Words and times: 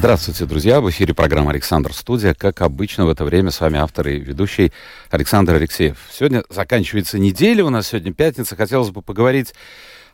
Здравствуйте, 0.00 0.46
друзья! 0.46 0.80
В 0.80 0.88
эфире 0.88 1.12
программа 1.12 1.50
«Александр 1.50 1.92
Студия». 1.92 2.32
Как 2.32 2.62
обычно, 2.62 3.04
в 3.04 3.10
это 3.10 3.22
время 3.22 3.50
с 3.50 3.60
вами 3.60 3.78
автор 3.78 4.08
и 4.08 4.18
ведущий 4.18 4.72
Александр 5.10 5.56
Алексеев. 5.56 5.98
Сегодня 6.10 6.42
заканчивается 6.48 7.18
неделя, 7.18 7.66
у 7.66 7.68
нас 7.68 7.88
сегодня 7.88 8.14
пятница. 8.14 8.56
Хотелось 8.56 8.88
бы 8.88 9.02
поговорить 9.02 9.52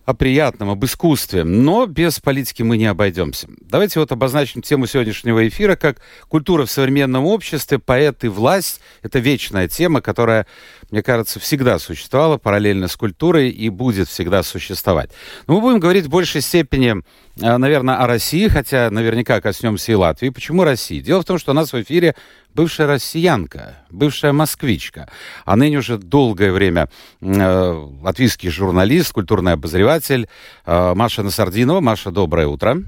о 0.07 0.15
приятном, 0.15 0.71
об 0.71 0.85
искусстве, 0.85 1.43
но 1.43 1.87
без 1.87 2.21
политики 2.21 2.63
мы 2.63 2.79
не 2.79 2.87
обойдемся. 2.87 3.49
Давайте 3.61 3.99
вот 3.99 4.13
обозначим 4.13 4.63
тему 4.63 4.87
сегодняшнего 4.87 5.47
эфира 5.49 5.75
как 5.75 6.01
культура 6.29 6.65
в 6.65 6.71
современном 6.71 7.25
обществе, 7.27 7.81
поэт 7.81 8.23
и 8.23 8.29
власть. 8.29 8.81
Это 9.03 9.19
вечная 9.19 9.67
тема, 9.67 10.01
которая, 10.01 10.47
мне 10.93 11.03
кажется, 11.03 11.41
всегда 11.41 11.81
существовала 11.81 12.39
параллельно 12.39 12.87
с 12.87 12.95
культурой 12.95 13.51
и 13.51 13.69
будет 13.69 14.09
всегда 14.09 14.45
существовать. 14.45 15.11
Но 15.49 15.55
мы 15.55 15.61
будем 15.61 15.81
говорить 15.81 16.07
в 16.07 16.11
большей 16.11 16.41
степени 16.41 17.03
э, 17.41 17.57
наверное, 17.57 17.97
о 17.97 18.07
России, 18.07 18.47
хотя 18.47 18.89
наверняка 18.91 19.41
коснемся 19.41 19.91
и 19.91 19.97
Латвии. 19.97 20.29
Почему 20.29 20.63
России? 20.63 21.01
Дело 21.01 21.23
в 21.23 21.25
том, 21.25 21.39
что 21.39 21.51
у 21.51 21.55
нас 21.55 21.73
в 21.73 21.83
эфире 21.83 22.15
бывшая 22.57 22.87
россиянка, 22.87 23.77
бывшая 23.91 24.33
москвичка, 24.33 25.09
а 25.45 25.57
ныне 25.57 25.79
уже 25.79 25.99
долгое 25.99 26.53
время 26.53 26.89
э, 27.21 27.87
латвийский 28.03 28.49
журналист, 28.49 29.13
культурный 29.13 29.53
обозреватель 29.53 30.29
э, 30.65 30.95
Маша 30.95 31.23
Насардинова. 31.23 31.81
Маша, 31.81 32.11
доброе 32.11 32.47
утро. 32.47 32.83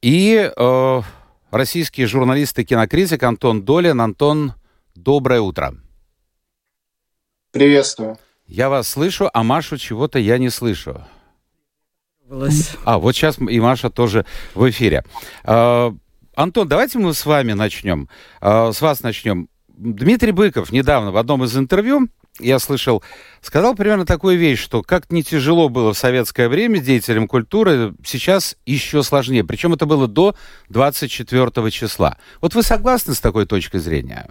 И 0.00 0.50
э, 0.56 1.02
российский 1.50 2.06
журналист 2.06 2.58
и 2.58 2.64
кинокритик 2.64 3.22
Антон 3.22 3.62
Долин. 3.62 4.00
Антон, 4.00 4.54
доброе 4.94 5.42
утро. 5.42 5.74
Приветствую. 7.52 8.16
Я 8.46 8.70
вас 8.70 8.88
слышу, 8.88 9.28
а 9.32 9.42
Машу 9.42 9.76
чего-то 9.76 10.18
я 10.18 10.38
не 10.38 10.48
слышу. 10.48 11.04
А, 12.84 12.98
вот 12.98 13.14
сейчас 13.14 13.38
и 13.38 13.60
Маша 13.60 13.90
тоже 13.90 14.24
в 14.54 14.70
эфире. 14.70 15.04
Антон, 16.34 16.68
давайте 16.68 16.98
мы 16.98 17.12
с 17.12 17.26
вами 17.26 17.52
начнем. 17.52 18.08
А, 18.40 18.72
с 18.72 18.80
вас 18.80 19.02
начнем. 19.02 19.48
Дмитрий 19.68 20.32
Быков 20.32 20.72
недавно 20.72 21.10
в 21.10 21.16
одном 21.16 21.44
из 21.44 21.56
интервью, 21.56 22.08
я 22.38 22.58
слышал, 22.58 23.02
сказал 23.40 23.74
примерно 23.74 24.06
такую 24.06 24.38
вещь, 24.38 24.60
что 24.60 24.82
как 24.82 25.10
не 25.10 25.22
тяжело 25.22 25.68
было 25.68 25.92
в 25.92 25.98
советское 25.98 26.48
время 26.48 26.80
деятелям 26.80 27.26
культуры, 27.26 27.94
сейчас 28.04 28.56
еще 28.66 29.02
сложнее. 29.02 29.44
Причем 29.44 29.74
это 29.74 29.86
было 29.86 30.06
до 30.06 30.34
24 30.68 31.70
числа. 31.70 32.18
Вот 32.40 32.54
вы 32.54 32.62
согласны 32.62 33.14
с 33.14 33.20
такой 33.20 33.46
точкой 33.46 33.80
зрения? 33.80 34.28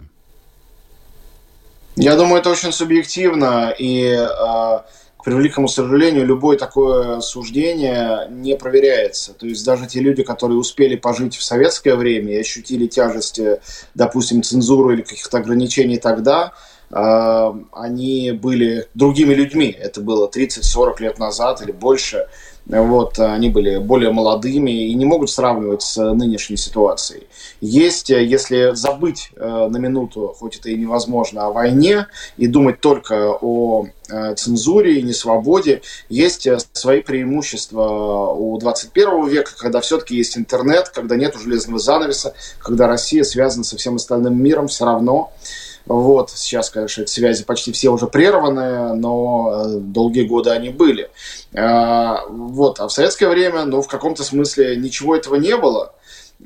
Я 1.96 2.16
думаю, 2.16 2.40
это 2.40 2.50
очень 2.50 2.72
субъективно, 2.72 3.74
и 3.78 4.04
э, 4.04 4.80
к 5.20 5.24
превеликому 5.26 5.68
сожалению, 5.68 6.26
любое 6.26 6.58
такое 6.58 7.20
суждение 7.20 8.30
не 8.30 8.56
проверяется. 8.56 9.34
То 9.34 9.48
есть 9.48 9.66
даже 9.66 9.86
те 9.86 10.00
люди, 10.00 10.24
которые 10.24 10.58
успели 10.58 10.96
пожить 10.96 11.36
в 11.36 11.44
советское 11.44 11.96
время 11.96 12.36
и 12.36 12.40
ощутили 12.40 12.88
тяжесть, 12.88 13.38
допустим, 13.94 14.44
цензуры 14.44 14.94
или 14.94 15.02
каких-то 15.02 15.40
ограничений 15.40 15.98
тогда, 15.98 16.54
э, 16.90 17.54
они 17.74 18.32
были 18.32 18.88
другими 18.94 19.34
людьми. 19.34 19.76
Это 19.78 20.00
было 20.00 20.30
30-40 20.30 21.02
лет 21.02 21.20
назад 21.20 21.62
или 21.64 21.74
больше. 21.74 22.30
Вот, 22.70 23.18
они 23.18 23.50
были 23.50 23.80
более 23.80 24.12
молодыми 24.12 24.70
и 24.70 24.94
не 24.94 25.04
могут 25.04 25.32
сравнивать 25.32 25.82
с 25.82 25.98
нынешней 26.14 26.56
ситуацией. 26.56 27.24
Есть, 27.62 28.10
если 28.10 28.76
забыть 28.76 29.32
э, 29.36 29.68
на 29.70 29.78
минуту, 29.78 30.36
хоть 30.38 30.58
это 30.58 30.70
и 30.70 30.78
невозможно, 30.78 31.48
о 31.48 31.52
войне 31.52 32.06
и 32.38 32.46
думать 32.46 32.80
только 32.80 33.32
о 33.42 33.88
э, 34.08 34.36
цензуре 34.36 35.00
и 35.00 35.02
несвободе, 35.02 35.82
есть 36.10 36.46
э, 36.46 36.60
свои 36.74 37.02
преимущества 37.02 38.34
у 38.38 38.60
21 38.60 39.28
века, 39.28 39.52
когда 39.58 39.82
все-таки 39.82 40.16
есть 40.16 40.38
интернет, 40.38 40.90
когда 40.90 41.16
нет 41.16 41.36
железного 41.42 41.80
занавеса, 41.80 42.36
когда 42.60 42.88
Россия 42.88 43.24
связана 43.24 43.64
со 43.64 43.78
всем 43.78 43.96
остальным 43.96 44.40
миром 44.42 44.68
все 44.68 44.86
равно. 44.86 45.32
Вот, 45.90 46.30
сейчас, 46.30 46.70
конечно, 46.70 47.02
эти 47.02 47.10
связи 47.10 47.44
почти 47.44 47.72
все 47.72 47.90
уже 47.90 48.06
прерваны, 48.06 48.94
но 48.94 49.52
э, 49.52 49.80
долгие 49.80 50.22
годы 50.22 50.52
они 50.52 50.70
были. 50.70 51.10
А, 51.56 52.26
вот, 52.30 52.80
а 52.80 52.88
в 52.88 52.92
советское 52.92 53.28
время, 53.28 53.66
ну, 53.66 53.82
в 53.82 53.88
каком-то 53.88 54.24
смысле 54.24 54.78
ничего 54.78 55.16
этого 55.16 55.34
не 55.34 55.58
было, 55.58 55.96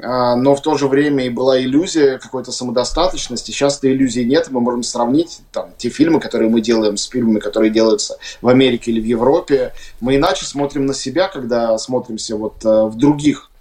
а, 0.02 0.38
но 0.38 0.56
в 0.56 0.62
то 0.62 0.78
же 0.78 0.88
время 0.88 1.26
и 1.26 1.30
была 1.30 1.60
иллюзия 1.60 2.20
какой-то 2.20 2.54
самодостаточности. 2.54 3.52
Сейчас 3.52 3.80
этой 3.80 3.92
иллюзии 3.92 4.22
нет, 4.22 4.48
мы 4.50 4.62
можем 4.62 4.82
сравнить 4.82 5.42
там, 5.52 5.72
те 5.78 5.90
фильмы, 5.90 6.22
которые 6.22 6.50
мы 6.50 6.62
делаем 6.62 6.96
с 6.96 7.04
фильмами, 7.04 7.40
которые 7.40 7.70
делаются 7.70 8.18
в 8.42 8.48
Америке 8.48 8.92
или 8.92 9.02
в 9.02 9.06
Европе. 9.06 9.74
Мы 10.00 10.16
иначе 10.16 10.46
смотрим 10.46 10.86
на 10.86 10.94
себя, 10.94 11.28
когда 11.28 11.78
смотримся 11.78 12.38
вот 12.38 12.64
э, 12.64 12.86
в 12.86 12.96
других 12.96 13.52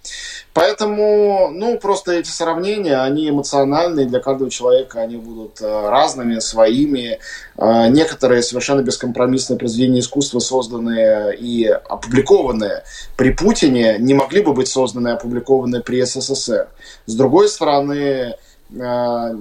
Поэтому, 0.53 1.49
ну, 1.51 1.79
просто 1.79 2.13
эти 2.13 2.29
сравнения, 2.29 2.97
они 3.01 3.29
эмоциональные, 3.29 4.05
для 4.05 4.19
каждого 4.19 4.51
человека 4.51 5.01
они 5.01 5.17
будут 5.17 5.61
э, 5.61 5.89
разными, 5.89 6.39
своими. 6.39 7.19
Э, 7.57 7.87
некоторые 7.89 8.43
совершенно 8.43 8.81
бескомпромиссные 8.81 9.57
произведения 9.57 10.01
искусства, 10.01 10.39
созданные 10.39 11.35
и 11.35 11.65
опубликованные 11.65 12.83
при 13.17 13.31
Путине, 13.31 13.97
не 13.97 14.13
могли 14.13 14.41
бы 14.41 14.53
быть 14.53 14.67
созданы 14.67 15.09
и 15.09 15.13
опубликованы 15.13 15.81
при 15.81 16.03
СССР. 16.03 16.67
С 17.07 17.15
другой 17.15 17.49
стороны, 17.49 18.35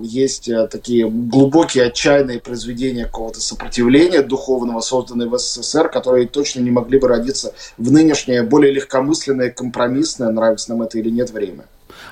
есть 0.02 0.48
э, 0.48 0.68
такие 0.68 1.08
глубокие 1.08 1.84
отчаянные 1.84 2.38
произведения 2.38 3.06
какого-то 3.06 3.40
сопротивления 3.40 4.22
духовного, 4.22 4.80
созданные 4.80 5.28
в 5.28 5.38
СССР, 5.38 5.88
которые 5.88 6.28
точно 6.28 6.60
не 6.60 6.70
могли 6.70 6.98
бы 6.98 7.08
родиться 7.08 7.54
в 7.78 7.90
нынешнее, 7.90 8.42
более 8.42 8.72
легкомысленное, 8.72 9.50
компромиссное, 9.50 10.30
нравится 10.30 10.70
нам 10.70 10.82
это 10.82 10.98
или 10.98 11.08
нет, 11.08 11.30
время. 11.30 11.64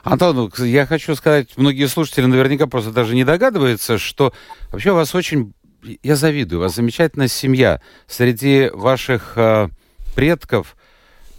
Антон, 0.02 0.36
ну, 0.36 0.64
я 0.64 0.86
хочу 0.86 1.14
сказать, 1.14 1.48
многие 1.56 1.86
слушатели 1.88 2.24
наверняка 2.24 2.66
просто 2.66 2.90
даже 2.90 3.14
не 3.14 3.24
догадываются, 3.24 3.98
что 3.98 4.32
вообще 4.70 4.92
у 4.92 4.94
вас 4.94 5.14
очень, 5.14 5.52
я 6.02 6.16
завидую, 6.16 6.60
у 6.60 6.62
вас 6.62 6.74
замечательная 6.74 7.28
семья. 7.28 7.82
Среди 8.06 8.70
ваших 8.72 9.34
э, 9.36 9.68
предков 10.14 10.74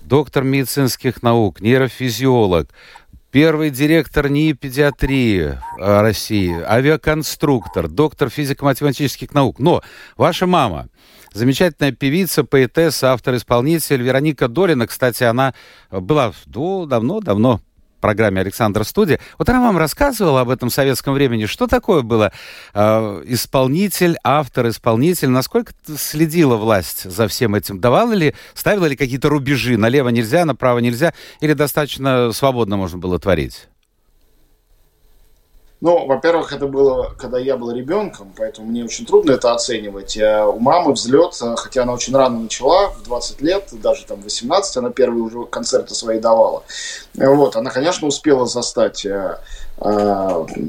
доктор 0.02 0.44
медицинских 0.44 1.24
наук, 1.24 1.62
нейрофизиолог, 1.62 2.70
первый 3.32 3.70
директор 3.70 4.30
НИИ 4.30 4.54
педиатрии 4.54 5.58
э, 5.80 6.02
России, 6.02 6.54
авиаконструктор, 6.62 7.88
доктор 7.88 8.30
физико-математических 8.30 9.34
наук. 9.34 9.60
Но 9.60 9.82
ваша 10.18 10.46
мама, 10.46 10.90
замечательная 11.34 11.94
певица, 11.94 12.44
поэтесса, 12.44 13.14
автор-исполнитель 13.14 14.02
Вероника 14.02 14.48
Долина, 14.48 14.86
кстати, 14.86 15.24
она 15.24 15.54
была 15.90 16.34
давно-давно 16.46 17.62
программе 18.02 18.42
Александра 18.42 18.84
Студия. 18.84 19.20
Вот 19.38 19.48
она 19.48 19.62
вам 19.62 19.78
рассказывала 19.78 20.42
об 20.42 20.50
этом 20.50 20.70
советском 20.70 21.14
времени. 21.14 21.46
Что 21.46 21.68
такое 21.68 22.02
было 22.02 22.34
э, 22.74 23.24
исполнитель, 23.28 24.18
автор, 24.24 24.68
исполнитель? 24.68 25.30
Насколько 25.30 25.74
следила 25.98 26.58
власть 26.58 27.10
за 27.10 27.28
всем 27.28 27.56
этим? 27.56 27.80
Давала 27.80 28.14
ли, 28.14 28.36
ставила 28.54 28.88
ли 28.88 28.96
какие-то 28.96 29.30
рубежи? 29.30 29.78
Налево 29.78 30.10
нельзя, 30.10 30.44
направо 30.44 30.80
нельзя? 30.80 31.14
Или 31.40 31.54
достаточно 31.54 32.32
свободно 32.34 32.76
можно 32.76 32.98
было 32.98 33.20
творить? 33.20 33.68
Ну, 35.82 36.06
во-первых, 36.06 36.54
это 36.54 36.68
было, 36.68 37.16
когда 37.18 37.40
я 37.40 37.58
был 37.58 37.72
ребенком, 37.72 38.32
поэтому 38.38 38.68
мне 38.68 38.86
очень 38.86 39.04
трудно 39.04 39.32
это 39.32 39.52
оценивать. 39.52 40.16
Э, 40.16 40.46
у 40.46 40.60
мамы 40.60 40.94
взлет, 40.94 41.36
э, 41.42 41.56
хотя 41.58 41.82
она 41.82 41.94
очень 41.94 42.16
рано 42.16 42.40
начала, 42.40 42.90
в 42.90 43.04
20 43.04 43.42
лет, 43.42 43.70
даже 43.72 44.06
там 44.06 44.22
18, 44.22 44.78
она 44.78 44.92
первые 44.92 45.24
уже 45.24 45.44
концерты 45.46 45.96
свои 45.96 46.20
давала. 46.20 46.62
Вот, 47.16 47.56
она, 47.56 47.72
конечно, 47.72 48.08
успела 48.08 48.46
застать 48.46 49.08
э, 49.08 49.38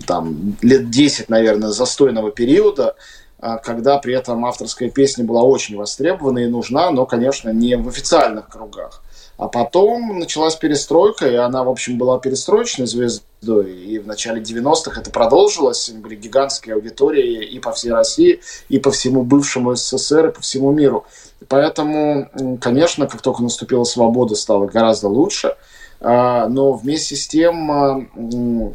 там 0.06 0.56
лет 0.62 0.88
10, 0.88 1.28
наверное, 1.28 1.68
застойного 1.68 2.30
периода, 2.30 2.96
когда 3.38 3.98
при 3.98 4.14
этом 4.14 4.46
авторская 4.46 4.88
песня 4.88 5.24
была 5.24 5.42
очень 5.42 5.76
востребована 5.76 6.38
и 6.38 6.46
нужна, 6.46 6.90
но, 6.90 7.04
конечно, 7.04 7.50
не 7.50 7.76
в 7.76 7.88
официальных 7.88 8.48
кругах. 8.48 9.02
А 9.42 9.48
потом 9.48 10.20
началась 10.20 10.54
перестройка, 10.54 11.26
и 11.26 11.34
она, 11.34 11.64
в 11.64 11.68
общем, 11.68 11.98
была 11.98 12.20
перестроечной 12.20 12.86
звездой. 12.86 13.72
И 13.72 13.98
в 13.98 14.06
начале 14.06 14.40
90-х 14.40 15.00
это 15.00 15.10
продолжилось. 15.10 15.90
Были 15.90 16.14
гигантские 16.14 16.76
аудитории 16.76 17.44
и 17.44 17.58
по 17.58 17.72
всей 17.72 17.90
России, 17.90 18.40
и 18.68 18.78
по 18.78 18.92
всему 18.92 19.24
бывшему 19.24 19.74
СССР, 19.74 20.28
и 20.28 20.32
по 20.32 20.40
всему 20.42 20.70
миру. 20.70 21.06
Поэтому, 21.48 22.30
конечно, 22.60 23.08
как 23.08 23.20
только 23.20 23.42
наступила 23.42 23.82
свобода, 23.82 24.36
стало 24.36 24.66
гораздо 24.66 25.08
лучше. 25.08 25.56
а, 26.04 26.46
но 26.48 26.72
вместе 26.72 27.16
с 27.16 27.26
тем, 27.26 27.70
а, 27.72 28.06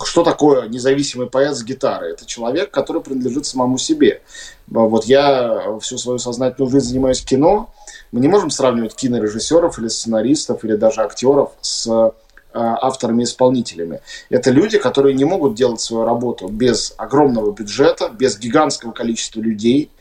что 0.04 0.24
такое 0.26 0.68
независимый 0.68 1.28
поэт 1.28 1.56
с 1.56 1.64
гитарой? 1.64 2.12
Это 2.12 2.26
человек, 2.26 2.72
который 2.72 3.02
принадлежит 3.02 3.46
самому 3.46 3.78
себе. 3.78 4.22
Вот 4.68 5.06
я 5.06 5.78
всю 5.80 5.98
свою 5.98 6.20
сознательную 6.20 6.70
жизнь 6.70 6.90
занимаюсь 6.90 7.22
кино, 7.22 7.70
мы 8.12 8.20
не 8.20 8.28
можем 8.28 8.50
сравнивать 8.50 8.96
кинорежиссеров 8.96 9.80
или 9.80 9.88
сценаристов 9.88 10.64
или 10.64 10.76
даже 10.76 11.02
актеров 11.02 11.52
с 11.62 12.14
авторами-исполнителями. 12.54 14.00
Это 14.30 14.50
люди, 14.50 14.80
которые 14.80 15.14
не 15.14 15.26
могут 15.26 15.54
делать 15.54 15.80
свою 15.80 16.06
работу 16.06 16.48
без 16.48 16.94
огромного 16.98 17.52
бюджета, 17.52 18.10
без 18.10 18.40
гигантского 18.40 18.94
количества 18.94 19.42
людей, 19.42 19.92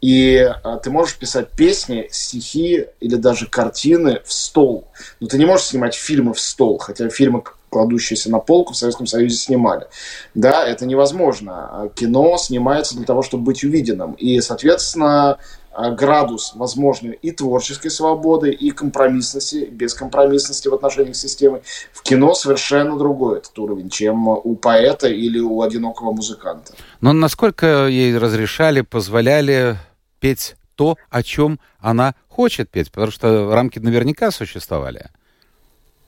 и 0.00 0.36
а, 0.36 0.76
ты 0.76 0.90
можешь 0.90 1.16
писать 1.16 1.50
песни, 1.50 2.08
стихи 2.10 2.86
или 3.00 3.16
даже 3.16 3.46
картины 3.46 4.20
в 4.24 4.32
стол. 4.32 4.88
Но 5.20 5.26
ты 5.26 5.38
не 5.38 5.46
можешь 5.46 5.66
снимать 5.66 5.94
фильмы 5.94 6.34
в 6.34 6.40
стол, 6.40 6.78
хотя 6.78 7.08
фильмы, 7.08 7.42
кладущиеся 7.70 8.30
на 8.30 8.38
полку, 8.38 8.74
в 8.74 8.76
Советском 8.76 9.06
Союзе 9.06 9.36
снимали. 9.36 9.86
Да, 10.34 10.66
это 10.66 10.86
невозможно. 10.86 11.52
А 11.52 11.88
кино 11.88 12.36
снимается 12.38 12.94
для 12.94 13.04
того, 13.04 13.22
чтобы 13.22 13.44
быть 13.44 13.64
увиденным. 13.64 14.12
И, 14.12 14.40
соответственно, 14.40 15.38
градус 15.76 16.52
возможной 16.54 17.18
и 17.22 17.30
творческой 17.30 17.90
свободы, 17.90 18.50
и 18.50 18.70
компромиссности, 18.70 19.68
бескомпромиссности 19.70 20.68
в 20.68 20.74
отношениях 20.74 21.16
с 21.16 21.20
системой 21.20 21.62
в 21.92 22.02
кино 22.02 22.34
совершенно 22.34 22.96
другой 22.96 23.38
этот 23.38 23.58
уровень, 23.58 23.90
чем 23.90 24.28
у 24.28 24.56
поэта 24.56 25.08
или 25.08 25.38
у 25.38 25.62
одинокого 25.62 26.12
музыканта. 26.12 26.74
Но 27.00 27.12
насколько 27.12 27.86
ей 27.86 28.16
разрешали, 28.16 28.80
позволяли 28.80 29.76
петь 30.20 30.56
то, 30.74 30.96
о 31.10 31.22
чем 31.22 31.58
она 31.78 32.14
хочет 32.28 32.70
петь? 32.70 32.90
Потому 32.92 33.10
что 33.10 33.52
рамки 33.52 33.78
наверняка 33.78 34.30
существовали 34.30 35.10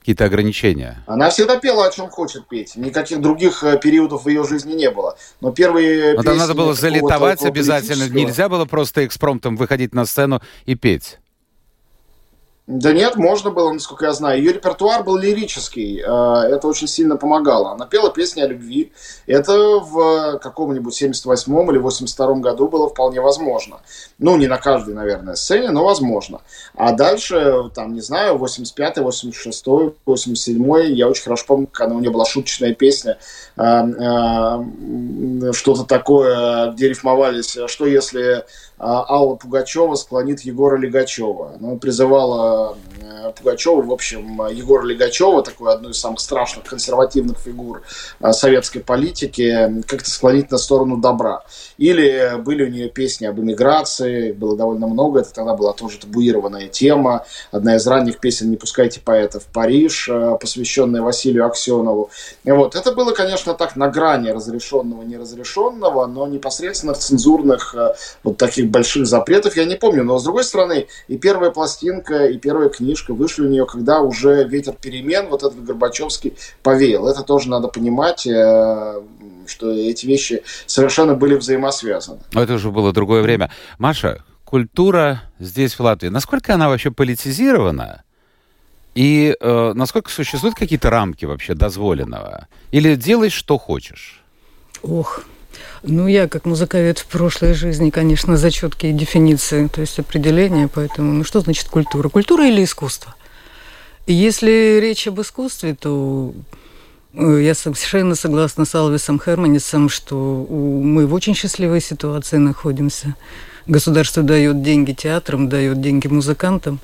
какие-то 0.09 0.25
ограничения? 0.25 1.03
Она 1.05 1.29
всегда 1.29 1.57
пела, 1.57 1.85
о 1.85 1.91
чем 1.91 2.09
хочет 2.09 2.47
петь. 2.47 2.75
Никаких 2.75 3.21
других 3.21 3.63
э, 3.63 3.77
периодов 3.77 4.25
в 4.25 4.29
ее 4.29 4.43
жизни 4.43 4.73
не 4.73 4.89
было. 4.89 5.15
Но 5.39 5.51
первые 5.51 6.15
Но 6.15 6.23
там 6.23 6.37
надо 6.37 6.55
было 6.55 6.73
залетовать 6.73 7.43
обязательно. 7.43 8.09
Нельзя 8.09 8.49
было 8.49 8.65
просто 8.65 9.05
экспромтом 9.05 9.55
выходить 9.55 9.93
на 9.93 10.05
сцену 10.05 10.41
и 10.65 10.73
петь. 10.73 11.19
Да 12.69 12.93
нет, 12.93 13.15
можно 13.15 13.49
было, 13.49 13.73
насколько 13.73 14.05
я 14.05 14.13
знаю. 14.13 14.37
Ее 14.37 14.53
репертуар 14.53 15.03
был 15.03 15.17
лирический, 15.17 16.01
э, 16.01 16.03
это 16.03 16.67
очень 16.67 16.87
сильно 16.87 17.17
помогало. 17.17 17.71
Она 17.71 17.87
пела 17.87 18.11
песни 18.11 18.41
о 18.41 18.47
любви. 18.47 18.91
Это 19.25 19.79
в 19.79 20.37
каком-нибудь 20.37 21.01
78-м 21.01 21.71
или 21.71 21.81
82-м 21.81 22.41
году 22.41 22.67
было 22.67 22.87
вполне 22.87 23.21
возможно. 23.21 23.79
Ну, 24.19 24.37
не 24.37 24.45
на 24.45 24.57
каждой, 24.57 24.93
наверное, 24.93 25.33
сцене, 25.33 25.71
но 25.71 25.83
возможно. 25.83 26.41
А 26.75 26.91
дальше, 26.91 27.71
там, 27.73 27.95
не 27.95 28.01
знаю, 28.01 28.37
85-й, 28.37 29.01
86-й, 29.01 29.95
87-й, 30.05 30.93
я 30.93 31.09
очень 31.09 31.23
хорошо 31.23 31.45
помню, 31.47 31.67
когда 31.71 31.95
у 31.95 31.99
нее 31.99 32.11
была 32.11 32.25
шуточная 32.25 32.75
песня, 32.75 33.17
э, 33.57 33.63
э, 33.63 35.53
что-то 35.53 35.85
такое, 35.85 36.71
где 36.73 36.89
рифмовались, 36.89 37.57
что 37.65 37.87
если 37.87 38.45
Алла 38.79 39.35
Пугачева 39.35 39.95
склонит 39.95 40.41
Егора 40.41 40.77
Легачева. 40.77 41.55
Она 41.59 41.75
призывала 41.75 42.77
э, 43.01 43.31
Пугачева, 43.37 43.81
в 43.81 43.91
общем, 43.91 44.41
Егора 44.47 44.85
Легачева, 44.85 45.43
такой 45.43 45.73
одну 45.73 45.89
из 45.89 45.99
самых 45.99 46.21
страшных 46.21 46.65
консервативных 46.65 47.37
фигур 47.37 47.81
э, 48.21 48.31
советской 48.31 48.79
политики, 48.79 49.83
как-то 49.85 50.09
склонить 50.09 50.49
на 50.49 50.57
сторону 50.57 50.95
добра. 50.95 51.43
Или 51.77 52.37
были 52.39 52.63
у 52.63 52.69
нее 52.69 52.89
песни 52.89 53.25
об 53.25 53.39
эмиграции, 53.41 54.31
было 54.31 54.55
довольно 54.55 54.87
много, 54.87 55.19
это 55.19 55.33
тогда 55.33 55.55
была 55.55 55.73
тоже 55.73 55.99
табуированная 55.99 56.69
тема. 56.69 57.25
Одна 57.51 57.75
из 57.75 57.85
ранних 57.85 58.19
песен 58.19 58.49
«Не 58.49 58.55
пускайте 58.55 59.01
поэта 59.01 59.41
в 59.41 59.45
Париж», 59.47 60.07
э, 60.07 60.37
посвященная 60.39 61.01
Василию 61.01 61.45
Аксенову. 61.45 62.11
Вот. 62.45 62.75
Это 62.75 62.93
было, 62.93 63.11
конечно, 63.11 63.53
так 63.55 63.75
на 63.75 63.89
грани 63.89 64.29
разрешенного, 64.29 65.03
неразрешенного, 65.03 66.05
но 66.05 66.27
непосредственно 66.27 66.93
цензурных 66.93 67.75
вот 68.23 68.37
таких 68.37 68.68
больших 68.69 69.05
запретов 69.07 69.57
я 69.57 69.65
не 69.65 69.75
помню. 69.75 70.03
Но, 70.03 70.17
с 70.17 70.23
другой 70.23 70.43
стороны, 70.43 70.87
и 71.07 71.17
первая 71.17 71.51
пластинка, 71.51 72.27
и 72.27 72.37
первая 72.37 72.69
книжка 72.69 73.13
вышли 73.13 73.43
у 73.43 73.49
нее, 73.49 73.65
когда 73.65 74.01
уже 74.01 74.47
ветер 74.47 74.73
перемен, 74.73 75.27
вот 75.27 75.43
этот 75.43 75.63
Горбачевский, 75.63 76.33
повеял. 76.63 77.07
Это 77.07 77.23
тоже 77.23 77.49
надо 77.49 77.67
понимать, 77.67 78.25
э, 78.27 79.01
что 79.47 79.71
эти 79.71 80.05
вещи 80.05 80.43
совершенно 80.65 81.15
были 81.15 81.35
взаимосвязаны. 81.35 82.19
Но 82.33 82.41
это 82.41 82.53
уже 82.53 82.71
было 82.71 82.93
другое 82.93 83.21
время. 83.21 83.51
Маша, 83.77 84.23
культура 84.45 85.23
здесь, 85.39 85.73
в 85.73 85.79
Латвии, 85.81 86.09
насколько 86.09 86.53
она 86.53 86.69
вообще 86.69 86.91
политизирована? 86.91 88.03
И 88.95 89.35
э, 89.39 89.73
насколько 89.75 90.09
существуют 90.09 90.55
какие-то 90.55 90.89
рамки 90.89 91.25
вообще 91.25 91.53
дозволенного? 91.53 92.47
Или 92.71 92.95
делай, 92.95 93.29
что 93.29 93.57
хочешь? 93.57 94.23
Ох, 94.81 95.23
ну, 95.83 96.07
я 96.07 96.27
как 96.27 96.45
музыковед 96.45 96.99
в 96.99 97.05
прошлой 97.05 97.53
жизни, 97.53 97.89
конечно, 97.89 98.37
за 98.37 98.51
четкие 98.51 98.93
дефиниции, 98.93 99.67
то 99.67 99.81
есть 99.81 99.99
определения, 99.99 100.67
поэтому, 100.67 101.13
ну, 101.13 101.23
что 101.23 101.41
значит 101.41 101.69
культура? 101.69 102.09
Культура 102.09 102.47
или 102.47 102.63
искусство? 102.63 103.15
И 104.05 104.13
если 104.13 104.79
речь 104.81 105.07
об 105.07 105.21
искусстве, 105.21 105.75
то 105.75 106.33
э, 107.13 107.41
я 107.43 107.53
совершенно 107.53 108.15
согласна 108.15 108.65
с 108.65 108.73
Алвисом 108.75 109.19
Херманисом, 109.19 109.87
что 109.87 110.47
мы 110.49 111.05
в 111.05 111.13
очень 111.13 111.35
счастливой 111.35 111.81
ситуации 111.81 112.37
находимся. 112.37 113.15
Государство 113.67 114.23
дает 114.23 114.63
деньги 114.63 114.93
театрам, 114.93 115.47
дает 115.47 115.79
деньги 115.79 116.07
музыкантам, 116.07 116.79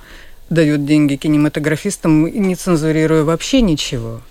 дает 0.49 0.85
деньги 0.85 1.15
кинематографистам, 1.15 2.27
не 2.27 2.55
цензурируя 2.55 3.23
вообще 3.23 3.61
ничего. 3.61 4.21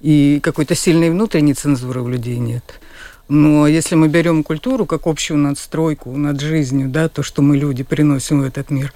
И 0.00 0.40
какой-то 0.42 0.74
сильной 0.74 1.10
внутренней 1.10 1.54
цензуры 1.54 2.00
у 2.00 2.08
людей 2.08 2.38
нет. 2.38 2.80
Но 3.28 3.66
если 3.66 3.94
мы 3.94 4.08
берем 4.08 4.42
культуру 4.42 4.86
как 4.86 5.06
общую 5.06 5.38
надстройку 5.38 6.16
над 6.16 6.40
жизнью, 6.40 6.88
да, 6.88 7.08
то, 7.08 7.22
что 7.22 7.42
мы 7.42 7.56
люди 7.56 7.82
приносим 7.82 8.40
в 8.40 8.44
этот 8.44 8.70
мир, 8.70 8.92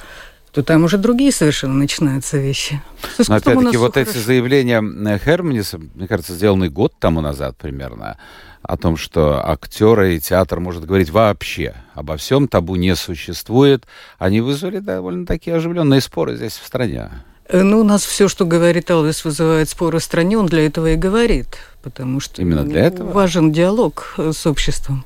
то 0.52 0.62
там 0.62 0.84
уже 0.84 0.98
другие 0.98 1.32
совершенно 1.32 1.74
начинаются 1.74 2.38
вещи. 2.38 2.82
Но 3.28 3.36
опять-таки 3.36 3.76
вот 3.76 3.94
хорошо. 3.94 4.10
эти 4.10 4.18
заявления 4.18 5.18
Херманиса, 5.18 5.78
мне 5.78 6.06
кажется, 6.06 6.34
сделаны 6.34 6.68
год 6.68 6.92
тому 6.98 7.20
назад 7.20 7.56
примерно, 7.56 8.18
о 8.62 8.76
том, 8.76 8.96
что 8.96 9.46
актеры 9.46 10.16
и 10.16 10.20
театр 10.20 10.60
может 10.60 10.84
говорить 10.84 11.10
вообще 11.10 11.74
обо 11.94 12.16
всем, 12.16 12.48
табу 12.48 12.76
не 12.76 12.94
существует, 12.96 13.86
они 14.18 14.40
вызвали 14.40 14.78
довольно 14.78 15.26
такие 15.26 15.56
оживленные 15.56 16.00
споры 16.00 16.36
здесь 16.36 16.56
в 16.58 16.66
стране. 16.66 17.10
Э, 17.52 17.62
ну, 17.62 17.80
у 17.80 17.84
нас 17.84 18.04
все, 18.04 18.28
что 18.28 18.46
говорит 18.46 18.90
Элвис, 18.90 19.24
вызывает 19.24 19.68
споры 19.68 19.98
в 19.98 20.02
стране, 20.02 20.38
он 20.38 20.46
для 20.46 20.64
этого 20.64 20.92
и 20.92 20.96
говорит, 20.96 21.58
потому 21.82 22.18
что 22.18 22.40
Именно 22.40 22.64
для 22.64 22.86
этого? 22.86 23.12
важен 23.12 23.52
диалог 23.52 24.14
э, 24.16 24.32
с 24.34 24.46
обществом, 24.46 25.04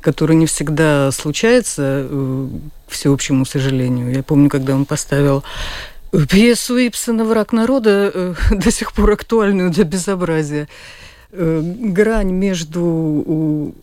который 0.00 0.34
не 0.34 0.46
всегда 0.46 1.12
случается, 1.12 2.06
э, 2.10 2.48
к 2.88 2.90
всеобщему 2.90 3.46
сожалению. 3.46 4.12
Я 4.12 4.24
помню, 4.24 4.50
когда 4.50 4.74
он 4.74 4.86
поставил 4.86 5.44
пьесу 6.28 6.76
Ипсона 6.76 7.24
«Враг 7.24 7.52
народа», 7.52 8.34
до 8.50 8.70
сих 8.72 8.92
пор 8.92 9.12
актуальную 9.12 9.70
до 9.70 9.84
безобразия. 9.84 10.68
Грань 11.30 12.32
между 12.32 13.74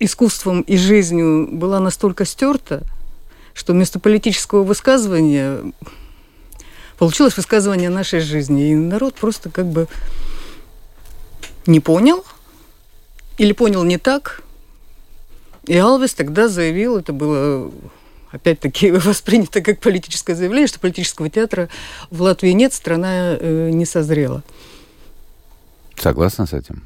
искусством 0.00 0.62
и 0.62 0.76
жизнью 0.76 1.48
была 1.52 1.78
настолько 1.78 2.24
стерта, 2.24 2.82
что 3.54 3.72
вместо 3.72 4.00
политического 4.00 4.64
высказывания 4.64 5.72
получилось 7.00 7.34
высказывание 7.38 7.88
нашей 7.88 8.20
жизни. 8.20 8.72
И 8.72 8.74
народ 8.74 9.14
просто 9.14 9.48
как 9.48 9.66
бы 9.66 9.88
не 11.66 11.80
понял 11.80 12.24
или 13.38 13.52
понял 13.52 13.82
не 13.84 13.96
так. 13.96 14.42
И 15.66 15.76
Алвис 15.78 16.12
тогда 16.12 16.48
заявил, 16.48 16.98
это 16.98 17.14
было 17.14 17.72
опять-таки 18.30 18.90
воспринято 18.92 19.62
как 19.62 19.80
политическое 19.80 20.34
заявление, 20.34 20.66
что 20.68 20.78
политического 20.78 21.30
театра 21.30 21.70
в 22.10 22.20
Латвии 22.20 22.50
нет, 22.50 22.74
страна 22.74 23.34
э, 23.40 23.70
не 23.72 23.86
созрела. 23.86 24.42
Согласна 25.96 26.46
с 26.46 26.52
этим? 26.52 26.82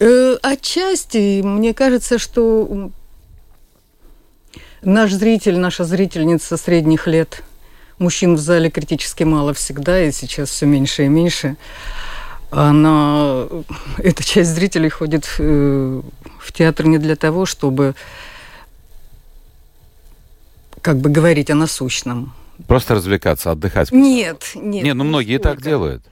Э, 0.00 0.36
отчасти, 0.40 1.42
мне 1.42 1.74
кажется, 1.74 2.18
что 2.18 2.90
наш 4.80 5.12
зритель, 5.12 5.58
наша 5.58 5.84
зрительница 5.84 6.56
средних 6.56 7.06
лет– 7.06 7.42
Мужчин 7.98 8.34
в 8.34 8.38
зале 8.38 8.70
критически 8.70 9.24
мало 9.24 9.54
всегда, 9.54 10.02
и 10.02 10.12
сейчас 10.12 10.50
все 10.50 10.66
меньше 10.66 11.04
и 11.06 11.08
меньше. 11.08 11.56
Она, 12.50 13.46
эта 13.98 14.22
часть 14.22 14.50
зрителей 14.50 14.88
ходит 14.88 15.26
э, 15.38 16.02
в 16.38 16.52
театр 16.52 16.86
не 16.86 16.98
для 16.98 17.16
того, 17.16 17.46
чтобы 17.46 17.94
как 20.82 20.98
бы 20.98 21.10
говорить 21.10 21.50
о 21.50 21.54
насущном. 21.54 22.32
Просто 22.68 22.94
развлекаться, 22.94 23.50
отдыхать. 23.50 23.90
Нет, 23.92 24.52
нет. 24.54 24.84
Нет, 24.84 24.94
ну 24.94 25.04
многие 25.04 25.38
так 25.38 25.62
делают. 25.62 26.02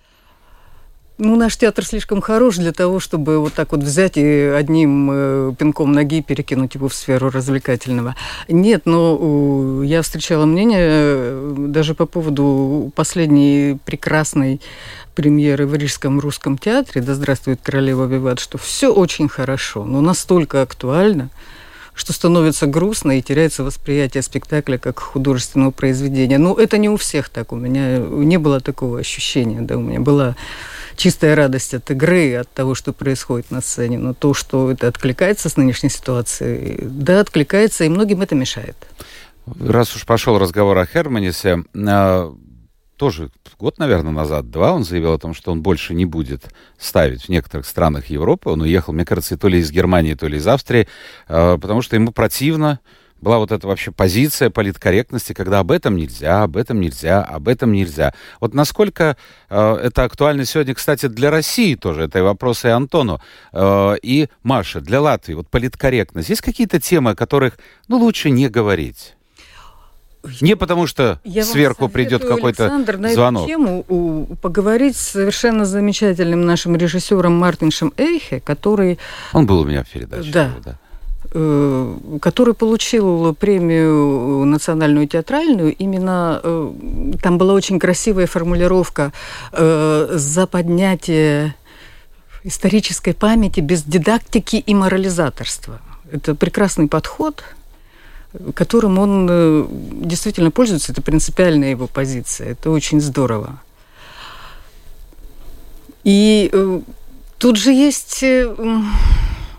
Ну, 1.17 1.37
наш 1.37 1.57
театр 1.57 1.87
слишком 1.87 2.21
хорош 2.21 2.57
для 2.57 2.73
того, 2.73 2.99
чтобы 2.99 3.39
вот 3.39 3.53
так 3.53 3.71
вот 3.71 3.83
взять 3.83 4.17
и 4.17 4.25
одним 4.25 5.11
э, 5.13 5.53
пинком 5.57 5.93
ноги 5.93 6.23
перекинуть 6.23 6.75
его 6.75 6.89
в 6.89 6.95
сферу 6.95 7.31
развлекательного. 7.31 8.17
Нет, 8.49 8.83
но 8.85 9.85
я 9.85 10.03
встречала 10.03 10.45
мнение 10.45 10.81
э, 10.83 11.55
даже 11.69 11.95
по 11.95 12.07
поводу 12.07 12.91
последней 12.97 13.79
прекрасной 13.85 14.61
премьеры 15.15 15.69
в 15.69 15.77
Рижском 15.77 16.19
русском 16.19 16.59
театре 16.59 17.01
«Да 17.01 17.15
здравствует 17.15 17.61
королева 17.63 18.07
Виват», 18.07 18.41
что 18.41 18.59
все 18.59 18.93
очень 18.93 19.29
хорошо, 19.29 19.85
но 19.85 20.01
настолько 20.01 20.63
актуально, 20.63 21.31
что 21.95 22.13
становится 22.13 22.67
грустно 22.67 23.17
и 23.17 23.23
теряется 23.23 23.63
восприятие 23.63 24.25
спектакля 24.25 24.79
как 24.79 24.99
художественного 24.99 25.71
произведения. 25.71 26.39
Но 26.39 26.55
это 26.59 26.77
не 26.77 26.89
у 26.89 26.97
всех 26.97 27.29
так. 27.29 27.53
У 27.53 27.57
меня 27.57 27.99
не 27.99 28.37
было 28.37 28.59
такого 28.59 28.99
ощущения. 28.99 29.61
Да, 29.61 29.77
у 29.77 29.81
меня 29.81 30.01
была 30.01 30.35
чистая 30.97 31.35
радость 31.35 31.75
от 31.75 31.91
игры, 31.91 32.35
от 32.37 32.51
того, 32.51 32.75
что 32.75 32.93
происходит 32.93 33.51
на 33.51 33.61
сцене. 33.61 33.99
Но 33.99 34.15
то, 34.15 34.35
что 34.35 34.71
это 34.71 34.89
откликается 34.89 35.49
с 35.49 35.57
нынешней 35.57 35.91
ситуацией, 35.91 36.79
да, 36.83 37.21
откликается, 37.21 37.85
и 37.85 37.89
многим 37.89 38.23
это 38.23 38.35
мешает. 38.35 38.77
Раз 39.61 39.95
уж 39.95 40.07
пошел 40.07 40.39
разговор 40.39 40.79
о 40.79 40.87
Херманисе, 40.87 41.65
а, 41.75 42.35
тоже 42.97 43.31
год, 43.59 43.79
наверное, 43.79 44.13
назад, 44.13 44.51
два, 44.51 44.73
он 44.73 44.85
заявил 44.85 45.13
о 45.13 45.19
том, 45.19 45.35
что 45.35 45.53
он 45.53 45.63
больше 45.63 45.95
не 45.95 46.05
будет 46.05 46.45
ставить 46.79 47.25
в 47.25 47.29
некоторых 47.29 47.67
странах 47.67 48.07
Европы. 48.07 48.51
Он 48.51 48.63
уехал, 48.63 48.93
мне 48.93 49.05
кажется, 49.05 49.37
то 49.37 49.49
ли 49.49 49.59
из 49.59 49.71
Германии, 49.71 50.15
то 50.15 50.27
ли 50.27 50.39
из 50.39 50.47
Австрии, 50.47 50.89
а, 51.29 51.59
потому 51.59 51.83
что 51.83 51.97
ему 51.97 52.13
противно 52.13 52.81
была 53.25 53.39
вот 53.39 53.51
эта 53.51 53.67
вообще 53.67 53.91
позиция 53.91 54.51
политкорректности, 54.51 55.33
когда 55.33 55.59
об 55.59 55.73
этом 55.73 55.97
нельзя, 55.97 56.45
об 56.45 56.57
этом 56.57 56.81
нельзя, 56.81 57.23
об 57.23 57.49
этом 57.49 57.73
нельзя. 57.73 58.15
Вот 58.41 58.55
насколько 58.55 59.17
э, 59.51 59.75
это 59.83 60.05
актуально 60.05 60.45
сегодня, 60.45 60.75
кстати, 60.75 61.07
для 61.07 61.33
России 61.33 61.75
тоже, 61.75 62.03
это 62.03 62.21
и 62.21 62.23
вопрос 62.23 62.65
и 62.65 62.69
Антону, 62.69 63.21
э, 63.53 63.97
и 64.03 64.29
Маше, 64.45 64.81
для 64.81 65.01
Латвии, 65.01 65.35
вот 65.35 65.49
политкорректность. 65.49 66.29
Есть 66.29 66.43
какие-то 66.43 66.81
темы, 66.81 67.11
о 67.11 67.15
которых, 67.17 67.59
ну, 67.89 67.99
лучше 67.99 68.31
не 68.31 68.49
говорить? 68.49 69.17
Не 70.41 70.57
потому, 70.57 70.87
что 70.87 71.21
Я 71.25 71.45
сверху 71.45 71.89
придет 71.89 72.23
какой-то 72.25 72.65
Александр, 72.65 72.97
на 72.97 73.13
звонок. 73.13 73.43
Эту 73.43 73.49
тему 73.49 74.37
поговорить 74.41 74.97
с 74.97 75.11
совершенно 75.11 75.67
замечательным 75.67 76.47
нашим 76.47 76.77
режиссером 76.77 77.35
Мартиншем 77.35 77.93
Эйхе, 77.97 78.41
который... 78.41 78.99
Он 79.33 79.47
был 79.47 79.61
у 79.61 79.65
меня 79.65 79.85
в 79.85 79.89
передаче. 79.89 80.31
Да. 80.33 80.51
да 80.65 80.79
который 82.21 82.55
получил 82.55 83.35
премию 83.35 84.45
национальную 84.45 85.09
театральную, 85.09 85.75
именно 85.75 86.41
э, 86.43 86.73
там 87.21 87.39
была 87.39 87.55
очень 87.55 87.79
красивая 87.79 88.27
формулировка 88.27 89.13
э, 89.53 90.09
за 90.13 90.47
поднятие 90.47 91.57
исторической 92.45 93.15
памяти 93.15 93.61
без 93.61 93.83
дидактики 93.83 94.57
и 94.57 94.75
морализаторства. 94.75 95.81
Это 96.13 96.35
прекрасный 96.35 96.89
подход– 96.89 97.43
которым 98.55 98.99
он 98.99 99.29
э, 99.31 99.67
действительно 100.03 100.51
пользуется, 100.51 100.93
это 100.93 101.03
принципиальная 101.03 101.71
его 101.71 101.87
позиция. 101.87 102.51
Это 102.51 102.71
очень 102.71 103.01
здорово. 103.01 103.61
И 106.03 106.51
э, 106.53 106.81
тут 107.39 107.57
же 107.57 107.73
есть, 107.73 108.23
э, 108.23 108.55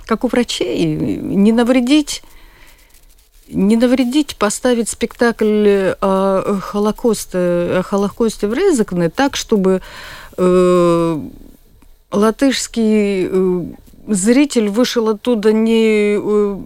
как 0.06 0.24
у 0.24 0.28
врачей, 0.28 0.86
не 0.86 1.52
навредить 1.52 2.24
не 3.48 3.78
навредить 3.78 4.36
поставить 4.38 4.90
спектакль 4.90 5.94
о 6.02 6.60
Холокосте, 6.62 7.38
о 7.38 7.84
Холокосте 7.84 8.48
в 8.48 8.54
Резекне 8.54 9.10
так, 9.10 9.36
чтобы 9.36 9.82
э, 10.38 11.20
латышский 12.12 13.28
э, 13.30 13.64
зритель 14.08 14.70
вышел 14.70 15.10
оттуда 15.10 15.54
не 15.54 16.18
э, 16.18 16.58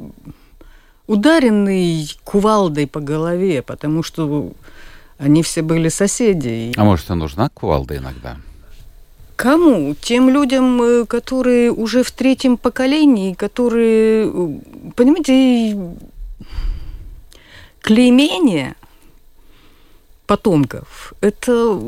ударенный 1.08 2.10
кувалдой 2.24 2.88
по 2.88 3.02
голове, 3.02 3.62
потому 3.62 4.04
что 4.04 4.54
они 5.18 5.44
все 5.44 5.62
были 5.62 5.90
соседи. 5.90 6.72
А 6.78 6.84
может, 6.84 7.10
и 7.10 7.14
нужна 7.14 7.50
кувалда 7.50 7.98
иногда? 7.98 8.38
Кому? 9.40 9.96
Тем 9.96 10.28
людям, 10.28 10.82
э, 10.82 11.06
которые 11.06 11.72
уже 11.72 12.04
в 12.04 12.12
третьем 12.12 12.58
поколении, 12.58 13.34
которые, 13.34 14.28
э, 14.28 14.92
понимаете, 14.98 15.96
клеймение 17.80 18.76
потомков– 20.28 21.14
это 21.22 21.80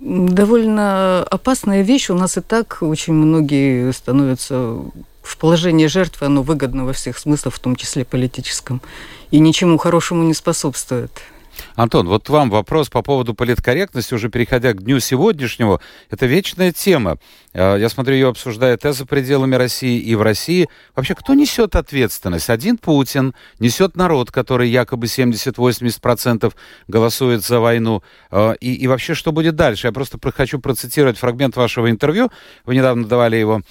довольно 0.00 1.22
опасная 1.30 1.82
вещь. 1.82 2.10
У 2.10 2.14
нас 2.14 2.36
и 2.36 2.40
так 2.40 2.78
очень 2.80 3.12
многие 3.12 3.92
становятся 3.92 4.80
в 5.22 5.36
положении 5.38 5.86
жертвы 5.86 6.26
оно 6.26 6.42
выгодно 6.42 6.84
во 6.84 6.92
всех 6.92 7.16
смыслах, 7.16 7.54
в 7.54 7.60
том 7.60 7.76
числе 7.76 8.04
политическом, 8.04 8.82
и 9.30 9.38
ничему 9.38 9.78
хорошему 9.78 10.24
не 10.24 10.34
способствует. 10.34 11.12
Антон, 11.74 12.06
вот 12.06 12.28
вам 12.28 12.50
вопрос 12.50 12.88
по 12.88 13.02
поводу 13.02 13.34
политкорректности, 13.34 14.14
уже 14.14 14.28
переходя 14.28 14.72
к 14.72 14.82
дню 14.82 15.00
сегодняшнему. 15.00 15.80
Это 16.10 16.26
вечная 16.26 16.72
тема. 16.72 17.18
Э, 17.54 17.76
я 17.78 17.88
смотрю, 17.88 18.14
ее 18.14 18.28
обсуждают 18.28 18.84
и 18.84 18.92
за 18.92 19.06
пределами 19.06 19.54
России, 19.54 19.98
и 19.98 20.14
в 20.14 20.22
России. 20.22 20.68
Вообще, 20.94 21.14
кто 21.14 21.34
несет 21.34 21.74
ответственность? 21.74 22.50
Один 22.50 22.76
Путин, 22.76 23.34
несет 23.58 23.96
народ, 23.96 24.30
который 24.30 24.68
якобы 24.68 25.06
70-80% 25.06 26.52
голосует 26.88 27.42
за 27.42 27.60
войну. 27.60 28.02
Э, 28.30 28.54
и, 28.60 28.74
и 28.74 28.86
вообще, 28.86 29.14
что 29.14 29.32
будет 29.32 29.56
дальше? 29.56 29.86
Я 29.86 29.92
просто 29.92 30.18
хочу 30.34 30.58
процитировать 30.58 31.18
фрагмент 31.18 31.56
вашего 31.56 31.90
интервью. 31.90 32.30
Вы 32.66 32.74
недавно 32.74 33.06
давали 33.06 33.36
его 33.36 33.62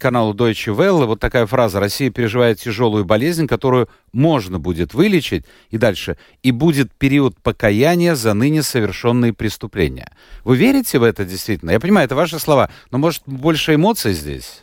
каналу 0.00 0.34
Deutsche 0.34 0.74
Welle. 0.74 1.06
Вот 1.06 1.20
такая 1.20 1.46
фраза. 1.46 1.78
Россия 1.78 2.10
переживает 2.10 2.58
тяжелую 2.58 3.04
болезнь, 3.04 3.46
которую 3.46 3.88
можно 4.12 4.58
будет 4.58 4.94
вылечить. 4.94 5.44
И 5.70 5.78
дальше. 5.78 6.16
И 6.42 6.50
будет 6.50 6.92
период 6.92 7.36
покаяния 7.44 8.16
за 8.16 8.34
ныне 8.34 8.64
совершенные 8.64 9.32
преступления. 9.32 10.10
Вы 10.42 10.56
верите 10.56 10.98
в 10.98 11.04
это 11.04 11.24
действительно? 11.24 11.70
Я 11.70 11.78
понимаю, 11.78 12.06
это 12.06 12.16
ваши 12.16 12.40
слова, 12.40 12.70
но 12.90 12.98
может 12.98 13.22
больше 13.26 13.74
эмоций 13.74 14.14
здесь? 14.14 14.62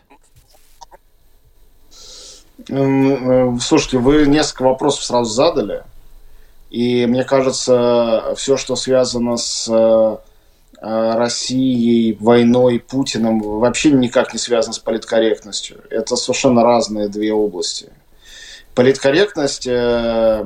Э, 2.68 3.58
слушайте, 3.62 4.00
вы 4.00 4.26
несколько 4.26 4.64
вопросов 4.64 5.06
сразу 5.06 5.32
задали. 5.32 5.84
И 6.70 7.06
мне 7.06 7.24
кажется, 7.24 8.34
все, 8.36 8.58
что 8.58 8.76
связано 8.76 9.38
с 9.38 9.70
э, 9.70 10.18
Россией, 10.82 12.18
войной, 12.20 12.80
Путиным, 12.80 13.40
вообще 13.40 13.92
никак 13.92 14.34
не 14.34 14.40
связано 14.40 14.74
с 14.74 14.80
политкорректностью. 14.80 15.78
Это 15.90 16.16
совершенно 16.16 16.64
разные 16.64 17.08
две 17.08 17.32
области. 17.32 17.92
Политкорректность, 18.76 19.68
э, 19.68 20.46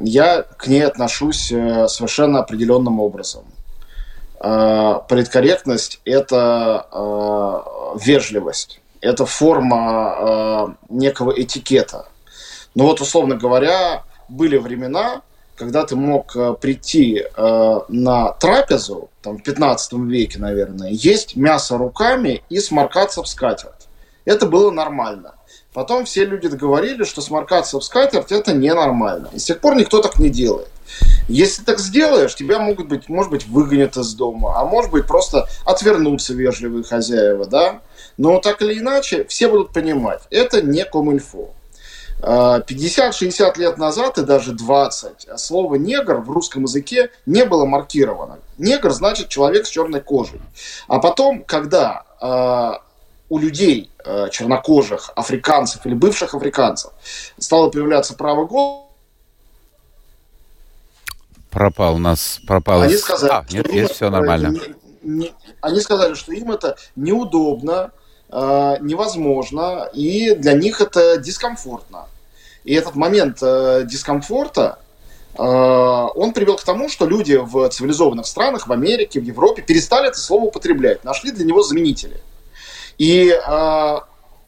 я 0.00 0.42
к 0.42 0.66
ней 0.68 0.82
отношусь 0.84 1.48
совершенно 1.48 2.40
определенным 2.40 3.00
образом. 3.00 3.44
Э, 4.40 5.00
политкорректность– 5.08 6.00
это 6.04 6.86
э, 6.92 7.98
вежливость, 8.00 8.80
это 9.00 9.26
форма 9.26 10.14
э, 10.18 10.66
некого 10.90 11.32
этикета. 11.32 12.06
Ну 12.74 12.84
вот, 12.84 13.00
условно 13.00 13.34
говоря, 13.34 14.04
были 14.28 14.56
времена, 14.56 15.22
когда 15.56 15.84
ты 15.84 15.96
мог 15.96 16.36
прийти 16.60 17.24
на 17.36 18.32
трапезу, 18.34 19.10
там, 19.22 19.38
в 19.38 19.42
15 19.42 19.92
веке, 19.94 20.38
наверное, 20.38 20.90
есть 20.90 21.34
мясо 21.34 21.76
руками 21.76 22.44
и 22.48 22.60
сморкаться 22.60 23.24
в 23.24 23.28
скатерть. 23.28 23.88
Это 24.24 24.46
было 24.46 24.70
нормально. 24.70 25.34
Потом 25.74 26.06
все 26.06 26.24
люди 26.24 26.48
договорились, 26.48 27.08
что 27.08 27.20
сморкаться 27.20 27.78
в 27.78 27.84
скатерть 27.84 28.32
это 28.32 28.52
ненормально. 28.52 29.28
И 29.32 29.38
с 29.38 29.44
тех 29.44 29.60
пор 29.60 29.76
никто 29.76 30.00
так 30.00 30.18
не 30.18 30.30
делает. 30.30 30.68
Если 31.28 31.62
так 31.62 31.78
сделаешь, 31.78 32.34
тебя 32.34 32.58
могут 32.58 32.88
быть, 32.88 33.08
может 33.08 33.30
быть, 33.30 33.46
выгонят 33.46 33.96
из 33.98 34.14
дома, 34.14 34.58
а 34.58 34.64
может 34.64 34.90
быть, 34.90 35.06
просто 35.06 35.46
отвернутся 35.66 36.32
вежливые 36.32 36.84
хозяева, 36.84 37.46
да? 37.46 37.80
Но 38.16 38.40
так 38.40 38.62
или 38.62 38.78
иначе, 38.78 39.26
все 39.28 39.48
будут 39.48 39.72
понимать, 39.72 40.22
это 40.30 40.62
не 40.62 40.84
комильфо. 40.84 41.50
50-60 42.20 43.42
а, 43.42 43.58
лет 43.58 43.78
назад 43.78 44.18
и 44.18 44.24
даже 44.24 44.52
20 44.52 45.28
слово 45.36 45.76
«негр» 45.76 46.16
в 46.16 46.30
русском 46.30 46.64
языке 46.64 47.10
не 47.26 47.44
было 47.44 47.64
маркировано. 47.64 48.38
Негр 48.56 48.90
значит 48.90 49.28
человек 49.28 49.66
с 49.66 49.70
черной 49.70 50.00
кожей. 50.00 50.40
А 50.88 50.98
потом, 50.98 51.44
когда 51.44 52.02
а, 52.20 52.82
у 53.28 53.38
людей 53.38 53.90
а, 54.04 54.28
чернокожих, 54.28 55.10
африканцев 55.14 55.84
или 55.86 55.94
бывших 55.94 56.34
африканцев 56.34 56.92
стало 57.38 57.70
появляться 57.70 58.14
право 58.14 58.46
голоса, 58.46 58.86
пропал 61.50 61.96
у 61.96 61.98
нас, 61.98 62.40
пропал. 62.46 62.82
Они 62.82 62.96
сказали, 62.96 63.32
а, 63.32 63.44
нет, 63.50 63.72
есть 63.72 63.94
все 63.94 64.10
нормально. 64.10 64.48
Не, 64.48 64.60
не, 65.02 65.32
они 65.60 65.80
сказали, 65.80 66.14
что 66.14 66.32
им 66.32 66.52
это 66.52 66.76
неудобно, 66.96 67.90
э, 68.30 68.76
невозможно, 68.80 69.88
и 69.92 70.34
для 70.34 70.54
них 70.54 70.80
это 70.80 71.18
дискомфортно. 71.18 72.06
И 72.64 72.74
этот 72.74 72.94
момент 72.94 73.38
э, 73.42 73.84
дискомфорта 73.84 74.78
он 75.36 76.32
привел 76.32 76.56
к 76.56 76.64
тому, 76.64 76.88
что 76.88 77.06
люди 77.06 77.36
в 77.36 77.68
цивилизованных 77.68 78.26
странах, 78.26 78.66
в 78.66 78.72
Америке, 78.72 79.20
в 79.20 79.22
Европе 79.22 79.62
перестали 79.62 80.08
это 80.08 80.18
слово 80.18 80.46
употреблять, 80.46 81.04
нашли 81.04 81.30
для 81.30 81.44
него 81.44 81.62
заменители. 81.62 82.20
И 82.98 83.32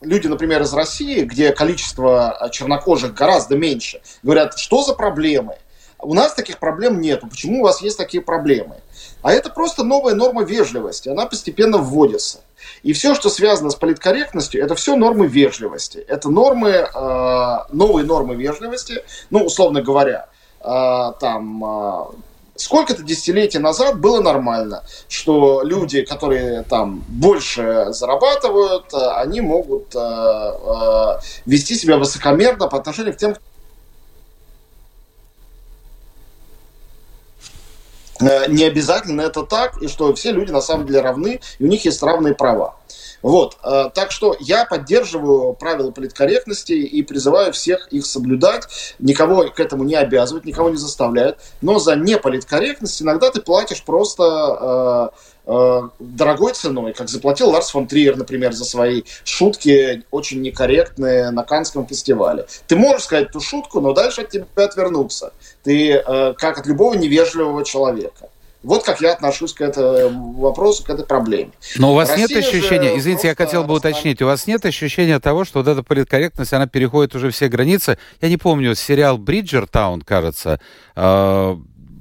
люди, 0.00 0.26
например, 0.26 0.62
из 0.62 0.72
России, 0.74 1.22
где 1.22 1.52
количество 1.52 2.48
чернокожих 2.52 3.14
гораздо 3.14 3.56
меньше, 3.56 4.02
говорят, 4.22 4.58
что 4.58 4.82
за 4.82 4.94
проблемы? 4.94 5.56
У 6.02 6.14
нас 6.14 6.34
таких 6.34 6.58
проблем 6.58 7.00
нет. 7.00 7.20
Почему 7.20 7.60
у 7.60 7.64
вас 7.64 7.82
есть 7.82 7.98
такие 7.98 8.22
проблемы? 8.22 8.76
А 9.22 9.32
это 9.32 9.50
просто 9.50 9.84
новая 9.84 10.14
норма 10.14 10.44
вежливости. 10.44 11.08
Она 11.08 11.26
постепенно 11.26 11.78
вводится. 11.78 12.40
И 12.82 12.92
все, 12.92 13.14
что 13.14 13.28
связано 13.28 13.70
с 13.70 13.74
политкорректностью, 13.74 14.62
это 14.62 14.74
все 14.74 14.96
нормы 14.96 15.26
вежливости. 15.26 15.98
Это 15.98 16.30
нормы, 16.30 16.70
э, 16.70 17.58
новые 17.72 18.06
нормы 18.06 18.34
вежливости. 18.34 19.02
Ну, 19.28 19.44
условно 19.44 19.82
говоря, 19.82 20.28
э, 20.60 21.12
там 21.20 21.64
э, 21.64 22.04
сколько-то 22.60 23.02
десятилетий 23.02 23.58
назад 23.58 23.98
было 24.00 24.20
нормально, 24.20 24.84
что 25.08 25.62
люди, 25.62 26.02
которые 26.02 26.62
там 26.62 27.04
больше 27.08 27.86
зарабатывают, 27.90 28.92
э, 28.92 28.96
они 29.16 29.40
могут 29.40 29.94
э, 29.94 29.98
э, 29.98 31.20
вести 31.46 31.74
себя 31.74 31.96
высокомерно 31.96 32.68
по 32.68 32.78
отношению 32.78 33.14
к 33.14 33.16
тем, 33.16 33.34
Э, 38.20 38.46
не 38.48 38.64
обязательно 38.64 39.22
это 39.22 39.44
так, 39.44 39.80
и 39.82 39.88
что 39.88 40.14
все 40.14 40.32
люди 40.32 40.50
на 40.50 40.60
самом 40.60 40.86
деле 40.86 41.00
равны, 41.00 41.40
и 41.58 41.64
у 41.64 41.66
них 41.66 41.84
есть 41.84 42.02
равные 42.02 42.34
права. 42.34 42.76
Вот, 43.22 43.58
э, 43.62 43.90
так 43.94 44.10
что 44.10 44.36
я 44.40 44.64
поддерживаю 44.64 45.52
правила 45.54 45.90
политкорректности 45.90 46.72
и 46.72 47.02
призываю 47.02 47.52
всех 47.52 47.88
их 47.88 48.06
соблюдать, 48.06 48.94
никого 48.98 49.44
к 49.50 49.60
этому 49.60 49.84
не 49.84 49.94
обязывать, 49.94 50.44
никого 50.44 50.70
не 50.70 50.76
заставляют, 50.76 51.38
но 51.60 51.78
за 51.78 51.96
неполиткорректность 51.96 53.02
иногда 53.02 53.30
ты 53.30 53.40
платишь 53.40 53.82
просто 53.82 55.10
э, 55.12 55.40
Э, 55.52 55.88
дорогой 55.98 56.52
ценой, 56.52 56.92
как 56.92 57.08
заплатил 57.08 57.50
Ларс 57.50 57.70
фон 57.70 57.88
Триер, 57.88 58.16
например, 58.16 58.52
за 58.52 58.64
свои 58.64 59.02
шутки 59.24 60.04
очень 60.12 60.42
некорректные 60.42 61.32
на 61.32 61.42
Канском 61.42 61.88
фестивале. 61.88 62.46
Ты 62.68 62.76
можешь 62.76 63.02
сказать 63.02 63.30
эту 63.30 63.40
шутку, 63.40 63.80
но 63.80 63.92
дальше 63.92 64.20
от 64.20 64.28
тебя 64.28 64.44
отвернуться. 64.54 65.32
Ты 65.64 66.04
как 66.04 66.58
от 66.58 66.66
любого 66.66 66.94
невежливого 66.94 67.64
человека. 67.64 68.29
Вот 68.62 68.84
как 68.84 69.00
я 69.00 69.12
отношусь 69.12 69.54
к 69.54 69.62
этому 69.62 70.32
вопросу, 70.32 70.84
к 70.84 70.90
этой 70.90 71.06
проблеме. 71.06 71.52
Но 71.76 71.92
у 71.92 71.94
вас 71.94 72.10
Россия 72.10 72.28
нет 72.28 72.36
ощущения, 72.38 72.98
извините, 72.98 73.28
я 73.28 73.34
хотел 73.34 73.64
бы 73.64 73.74
уточнить, 73.74 74.20
у 74.20 74.26
вас 74.26 74.46
нет 74.46 74.64
ощущения 74.66 75.18
того, 75.18 75.44
что 75.44 75.60
вот 75.60 75.68
эта 75.68 75.82
политкорректность, 75.82 76.52
она 76.52 76.66
переходит 76.66 77.14
уже 77.14 77.30
все 77.30 77.48
границы? 77.48 77.96
Я 78.20 78.28
не 78.28 78.36
помню, 78.36 78.74
сериал 78.74 79.16
«Бриджертаун», 79.16 80.02
кажется, 80.02 80.60
э, 80.94 81.56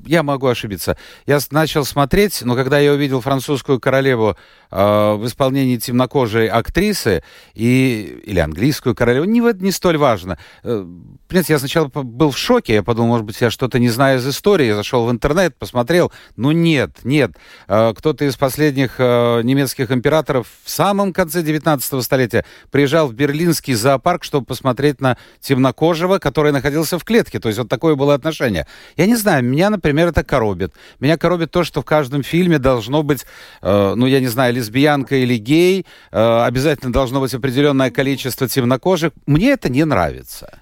я 0.09 0.23
могу 0.23 0.47
ошибиться. 0.47 0.97
Я 1.27 1.37
начал 1.51 1.85
смотреть, 1.85 2.41
но 2.41 2.55
когда 2.55 2.79
я 2.79 2.93
увидел 2.93 3.21
французскую 3.21 3.79
королеву 3.79 4.35
э, 4.71 5.13
в 5.13 5.23
исполнении 5.27 5.77
темнокожей 5.77 6.47
актрисы 6.47 7.23
и, 7.53 8.19
или 8.25 8.39
английскую 8.39 8.95
королеву, 8.95 9.25
не, 9.25 9.39
не 9.61 9.71
столь 9.71 9.97
важно. 9.97 10.39
Э, 10.63 10.83
понимаете, 11.27 11.53
я 11.53 11.59
сначала 11.59 11.89
был 11.89 12.31
в 12.31 12.37
шоке, 12.39 12.73
я 12.73 12.83
подумал, 12.83 13.09
может 13.09 13.25
быть, 13.27 13.39
я 13.39 13.51
что-то 13.51 13.77
не 13.77 13.89
знаю 13.89 14.17
из 14.17 14.27
истории, 14.27 14.65
я 14.65 14.75
зашел 14.75 15.05
в 15.05 15.11
интернет, 15.11 15.55
посмотрел. 15.55 16.11
Ну 16.35 16.51
нет, 16.51 16.97
нет. 17.03 17.33
Э, 17.67 17.93
кто-то 17.95 18.25
из 18.25 18.35
последних 18.35 18.95
э, 18.97 19.41
немецких 19.43 19.91
императоров 19.91 20.47
в 20.63 20.69
самом 20.71 21.13
конце 21.13 21.43
19 21.43 22.03
столетия 22.03 22.45
приезжал 22.71 23.07
в 23.07 23.13
берлинский 23.13 23.75
зоопарк, 23.75 24.23
чтобы 24.23 24.47
посмотреть 24.47 25.01
на 25.01 25.17
темнокожего, 25.39 26.17
который 26.17 26.51
находился 26.51 26.97
в 26.97 27.03
клетке. 27.03 27.39
То 27.39 27.49
есть 27.49 27.59
вот 27.59 27.69
такое 27.69 27.93
было 27.93 28.15
отношение. 28.15 28.65
Я 28.97 29.05
не 29.05 29.15
знаю, 29.15 29.43
меня, 29.43 29.69
например, 29.69 29.98
это 30.07 30.23
коробит. 30.23 30.73
Меня 30.99 31.17
коробит 31.17 31.51
то, 31.51 31.63
что 31.63 31.81
в 31.81 31.85
каждом 31.85 32.23
фильме 32.23 32.59
должно 32.59 33.03
быть, 33.03 33.25
э, 33.61 33.93
ну, 33.95 34.05
я 34.05 34.19
не 34.19 34.27
знаю, 34.27 34.53
лесбиянка 34.53 35.15
или 35.15 35.37
гей, 35.37 35.85
э, 36.11 36.41
обязательно 36.43 36.93
должно 36.93 37.19
быть 37.19 37.33
определенное 37.33 37.91
количество 37.91 38.47
темнокожих. 38.47 39.11
Мне 39.25 39.51
это 39.51 39.69
не 39.69 39.83
нравится. 39.85 40.59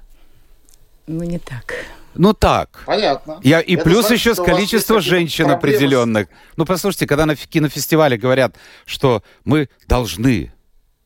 Ну, 1.07 1.23
не 1.23 1.39
так. 1.39 1.73
Ну 2.15 2.33
так. 2.33 2.83
Понятно. 2.85 3.39
Я, 3.43 3.61
и 3.61 3.75
это 3.75 3.83
плюс 3.83 4.07
значит, 4.07 4.19
еще 4.19 4.35
с 4.35 4.43
количества 4.43 4.99
женщин 5.01 5.49
определенных. 5.51 6.27
Ну, 6.55 6.65
послушайте, 6.65 7.05
когда 7.05 7.25
на 7.25 7.35
кинофестивале 7.35 8.17
говорят, 8.17 8.55
что 8.85 9.23
мы 9.45 9.69
должны 9.87 10.51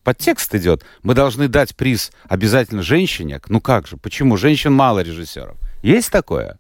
подтекст 0.03 0.53
идет. 0.55 0.83
Мы 1.03 1.13
должны 1.13 1.47
дать 1.47 1.75
приз 1.75 2.11
обязательно 2.27 2.81
женщине. 2.81 3.39
Ну 3.47 3.61
как 3.61 3.87
же? 3.87 3.97
Почему? 3.97 4.37
Женщин 4.37 4.73
мало 4.73 4.99
режиссеров. 4.99 5.57
Есть 5.83 6.11
такое? 6.11 6.57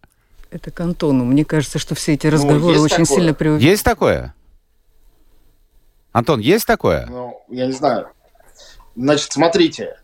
Это 0.51 0.69
к 0.69 0.79
Антону. 0.81 1.23
Мне 1.23 1.45
кажется, 1.45 1.79
что 1.79 1.95
все 1.95 2.13
эти 2.13 2.27
ну, 2.27 2.33
разговоры 2.33 2.77
ну, 2.77 2.83
очень 2.83 3.05
такое. 3.05 3.17
сильно 3.17 3.33
преувеличены. 3.33 3.69
Есть 3.69 3.85
такое? 3.85 4.35
Антон, 6.11 6.41
есть 6.41 6.65
такое? 6.65 7.05
Ну, 7.09 7.41
я 7.49 7.67
не 7.67 7.71
знаю. 7.71 8.09
Значит, 8.97 9.31
смотрите. 9.31 9.97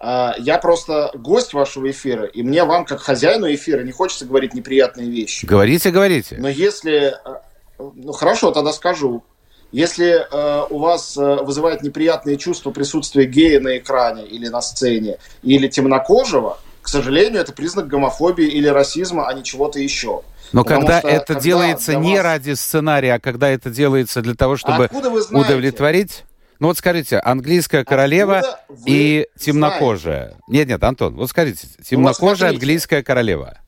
А, 0.00 0.34
я 0.38 0.56
просто 0.56 1.10
гость 1.14 1.52
вашего 1.52 1.90
эфира, 1.90 2.24
и 2.24 2.42
мне 2.42 2.64
вам, 2.64 2.86
как 2.86 3.00
хозяину 3.00 3.52
эфира, 3.52 3.82
не 3.82 3.92
хочется 3.92 4.24
говорить 4.24 4.54
неприятные 4.54 5.10
вещи. 5.10 5.44
Говорите, 5.44 5.90
говорите. 5.90 6.36
Но 6.38 6.48
если... 6.48 7.14
А, 7.22 7.42
ну, 7.78 8.12
хорошо, 8.12 8.52
тогда 8.52 8.72
скажу. 8.72 9.22
Если 9.70 10.06
э, 10.06 10.66
у 10.70 10.78
вас 10.78 11.16
э, 11.16 11.36
вызывает 11.42 11.82
неприятные 11.82 12.36
чувства 12.36 12.70
присутствие 12.70 13.26
гея 13.26 13.58
на 13.60 13.76
экране 13.78 14.24
или 14.24 14.46
на 14.46 14.62
сцене, 14.62 15.18
или 15.42 15.66
темнокожего, 15.66 16.60
к 16.84 16.88
сожалению, 16.88 17.40
это 17.40 17.54
признак 17.54 17.86
гомофобии 17.86 18.46
или 18.46 18.68
расизма, 18.68 19.26
а 19.26 19.32
не 19.32 19.42
чего-то 19.42 19.80
еще. 19.80 20.20
Но 20.52 20.64
Потому 20.64 20.82
когда 20.82 20.98
что, 20.98 21.08
это 21.08 21.26
когда 21.28 21.40
делается 21.40 21.94
не 21.96 22.16
вас... 22.16 22.24
ради 22.24 22.52
сценария, 22.52 23.14
а 23.14 23.20
когда 23.20 23.48
это 23.48 23.70
делается 23.70 24.20
для 24.20 24.34
того, 24.34 24.58
чтобы 24.58 24.90
а 24.92 25.36
удовлетворить... 25.36 26.24
Ну 26.60 26.68
вот 26.68 26.76
скажите, 26.76 27.18
английская 27.18 27.84
королева 27.84 28.60
и 28.84 29.26
темнокожая. 29.40 30.26
Знаете? 30.26 30.44
Нет, 30.46 30.68
нет, 30.68 30.84
Антон, 30.84 31.16
вот 31.16 31.30
скажите, 31.30 31.66
темнокожая 31.82 32.50
ну, 32.50 32.56
английская 32.56 33.02
королева. 33.02 33.58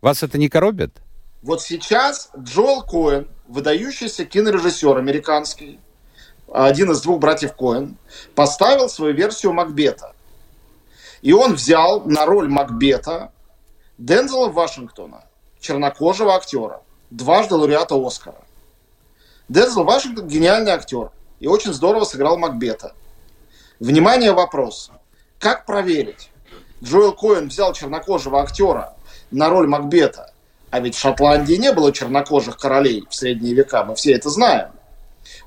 Вас 0.00 0.22
это 0.22 0.38
не 0.38 0.48
коробит? 0.48 0.92
Вот 1.42 1.60
сейчас 1.60 2.30
Джоэл 2.38 2.82
Коэн, 2.82 3.26
выдающийся 3.48 4.24
кинорежиссер 4.24 4.96
американский, 4.96 5.80
один 6.52 6.92
из 6.92 7.02
двух 7.02 7.18
братьев 7.18 7.54
Коэн, 7.54 7.96
поставил 8.36 8.88
свою 8.88 9.12
версию 9.12 9.54
Макбета. 9.54 10.14
И 11.24 11.32
он 11.32 11.54
взял 11.54 12.02
на 12.04 12.26
роль 12.26 12.50
Макбета 12.50 13.32
Дензела 13.96 14.50
Вашингтона– 14.50 15.24
чернокожего 15.60 16.34
актера, 16.34 16.82
дважды 17.08 17.54
лауреата 17.54 17.94
Оскара. 17.94 18.44
Дензел 19.48 19.84
Вашингтон 19.84 20.28
гениальный 20.28 20.72
актер 20.72 21.12
и 21.40 21.46
очень 21.46 21.72
здорово 21.72 22.04
сыграл 22.04 22.36
Макбета. 22.36 22.92
Внимание, 23.80 24.32
вопрос. 24.32 24.90
Как 25.38 25.64
проверить? 25.64 26.28
Джоэл 26.82 27.14
Коэн 27.14 27.48
взял 27.48 27.72
чернокожего 27.72 28.42
актера 28.42 28.92
на 29.30 29.48
роль 29.48 29.66
Макбета, 29.66 30.30
а 30.70 30.80
ведь 30.80 30.94
в 30.94 30.98
Шотландии 30.98 31.54
не 31.54 31.72
было 31.72 31.90
чернокожих 31.90 32.58
королей 32.58 33.06
в 33.08 33.14
средние 33.14 33.54
века, 33.54 33.82
мы 33.84 33.94
все 33.94 34.12
это 34.12 34.28
знаем. 34.28 34.72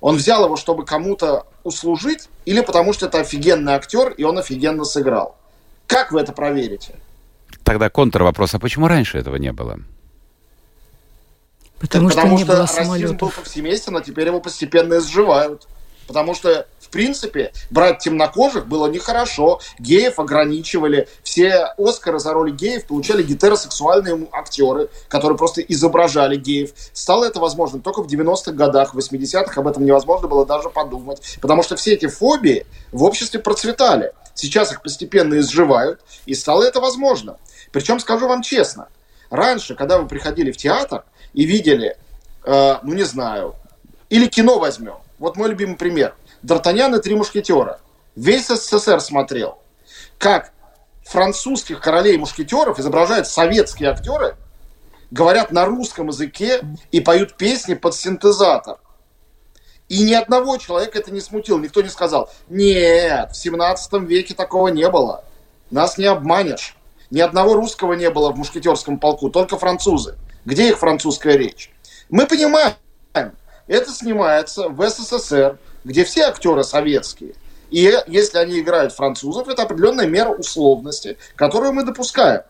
Он 0.02 0.16
взял 0.16 0.44
его, 0.44 0.56
чтобы 0.56 0.86
кому-то 0.86 1.46
услужить, 1.64 2.30
или 2.46 2.62
потому 2.62 2.94
что 2.94 3.06
это 3.06 3.20
офигенный 3.20 3.74
актер, 3.74 4.10
и 4.10 4.24
он 4.24 4.40
офигенно 4.40 4.84
сыграл. 4.84 5.37
Как 5.88 6.12
вы 6.12 6.22
это 6.22 6.34
проверите? 6.34 6.96
Тогда 7.64 7.90
контрвопрос, 7.90 8.54
а 8.54 8.60
почему 8.60 8.88
раньше 8.88 9.18
этого 9.18 9.38
не 9.38 9.52
было? 9.52 9.80
Потому, 11.80 12.10
что, 12.10 12.22
потому 12.22 12.38
что 12.38 12.48
было 12.48 12.60
расизм 12.60 13.18
был 13.18 13.30
повсеместен, 13.30 13.96
а 13.96 14.02
теперь 14.02 14.28
его 14.28 14.42
постепенно 14.42 14.98
изживают. 14.98 15.68
Потому 16.08 16.34
что, 16.34 16.66
в 16.80 16.90
принципе, 16.90 17.52
брать 17.70 18.00
темнокожих 18.00 18.68
было 18.68 18.88
нехорошо. 18.88 19.60
Геев 19.78 20.20
ограничивали. 20.20 21.08
Все 21.22 21.74
Оскары 21.78 22.20
за 22.20 22.34
роли 22.34 22.52
геев 22.52 22.88
получали 22.88 23.22
гетеросексуальные 23.22 24.28
актеры, 24.32 24.90
которые 25.10 25.38
просто 25.38 25.62
изображали 25.62 26.38
геев. 26.38 26.72
Стало 26.94 27.26
это 27.26 27.40
возможным 27.40 27.82
только 27.82 28.02
в 28.02 28.08
90-х 28.08 28.54
годах, 28.54 28.94
в 28.94 28.98
80-х 28.98 29.60
об 29.60 29.68
этом 29.68 29.86
невозможно 29.86 30.30
было 30.30 30.46
даже 30.46 30.70
подумать. 30.70 31.22
Потому 31.42 31.62
что 31.62 31.76
все 31.76 31.94
эти 31.94 32.08
фобии 32.08 32.66
в 32.94 33.04
обществе 33.04 33.42
процветали. 33.42 34.14
Сейчас 34.38 34.72
их 34.72 34.84
постепенно 34.84 35.40
изживают, 35.40 36.02
и 36.28 36.36
стало 36.36 36.62
это 36.62 36.80
возможно. 36.80 37.38
Причем, 37.72 38.00
скажу 38.00 38.28
вам 38.28 38.44
честно, 38.44 38.88
раньше, 39.32 39.74
когда 39.74 39.98
вы 39.98 40.08
приходили 40.08 40.52
в 40.52 40.58
театр, 40.58 41.06
и 41.34 41.44
видели, 41.46 41.98
э, 42.46 42.76
ну 42.84 42.94
не 42.94 43.04
знаю, 43.04 43.56
или 44.10 44.28
кино 44.28 44.60
возьмем. 44.60 44.98
Вот 45.18 45.38
мой 45.38 45.50
любимый 45.50 45.76
пример. 45.76 46.14
Д'Артаньян 46.44 46.96
и 46.96 47.02
три 47.02 47.16
мушкетера. 47.16 47.80
Весь 48.16 48.46
СССР 48.48 49.02
смотрел, 49.02 49.58
как 50.20 50.54
французских 51.04 51.82
королей 51.82 52.16
мушкетеров 52.18 52.78
изображают 52.80 53.28
советские 53.28 53.90
актеры, 53.90 54.36
говорят 55.10 55.52
на 55.52 55.66
русском 55.66 56.10
языке 56.10 56.62
и 56.92 57.00
поют 57.00 57.38
песни 57.38 57.74
под 57.74 57.96
синтезатор. 57.96 58.78
И 59.90 60.04
ни 60.04 60.14
одного 60.14 60.58
человека 60.58 61.00
это 61.00 61.12
не 61.12 61.22
смутило. 61.22 61.60
Никто 61.60 61.82
не 61.82 61.90
сказал, 61.90 62.30
нет, 62.50 63.32
в 63.32 63.38
17 63.38 63.94
веке 64.02 64.34
такого 64.34 64.68
не 64.68 64.90
было. 64.90 65.24
Нас 65.72 65.98
не 65.98 66.06
обманешь. 66.06 66.76
Ни 67.10 67.22
одного 67.22 67.54
русского 67.54 67.94
не 67.94 68.10
было 68.10 68.32
в 68.32 68.38
мушкетерском 68.38 69.00
полку, 69.00 69.30
только 69.30 69.58
французы. 69.58 70.18
Где 70.44 70.70
их 70.70 70.80
французская 70.80 71.38
речь? 71.38 71.72
Мы 72.10 72.26
понимаем, 72.26 72.76
это 73.68 73.92
снимается 73.92 74.68
в 74.70 74.90
СССР, 74.90 75.58
где 75.86 76.04
все 76.04 76.24
актеры 76.24 76.64
советские. 76.64 77.34
И 77.70 77.94
если 78.08 78.38
они 78.38 78.60
играют 78.60 78.94
французов, 78.94 79.48
это 79.48 79.64
определенная 79.64 80.08
мера 80.08 80.30
условности, 80.30 81.18
которую 81.36 81.74
мы 81.74 81.84
допускаем. 81.84 82.42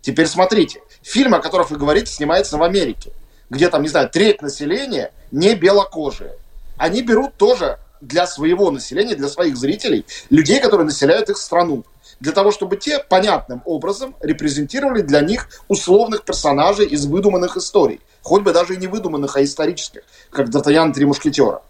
Теперь 0.00 0.26
смотрите, 0.26 0.80
фильм, 1.02 1.34
о 1.34 1.40
котором 1.40 1.66
вы 1.68 1.76
говорите, 1.76 2.12
снимается 2.12 2.56
в 2.56 2.62
Америке, 2.62 3.12
где 3.50 3.68
там, 3.68 3.82
не 3.82 3.88
знаю, 3.88 4.10
треть 4.10 4.42
населения 4.42 5.12
не 5.30 5.54
белокожие. 5.54 6.32
Они 6.78 7.02
берут 7.02 7.36
тоже 7.36 7.78
для 8.00 8.26
своего 8.26 8.70
населения, 8.70 9.16
для 9.16 9.28
своих 9.28 9.56
зрителей, 9.56 10.06
людей, 10.30 10.60
которые 10.60 10.86
населяют 10.86 11.28
их 11.28 11.36
страну. 11.36 11.84
Для 12.20 12.32
того, 12.32 12.50
чтобы 12.50 12.76
те 12.76 12.98
понятным 12.98 13.62
образом 13.64 14.14
репрезентировали 14.20 15.02
для 15.02 15.20
них 15.20 15.48
условных 15.68 16.24
персонажей 16.24 16.86
из 16.86 17.06
выдуманных 17.06 17.56
историй. 17.56 18.00
Хоть 18.22 18.42
бы 18.42 18.52
даже 18.52 18.74
и 18.74 18.76
не 18.76 18.86
выдуманных, 18.86 19.36
а 19.36 19.42
исторических, 19.42 20.02
как 20.30 20.48
Д'Артаньян 20.48 20.92
Три 20.92 21.04
Мушкетера. 21.04 21.62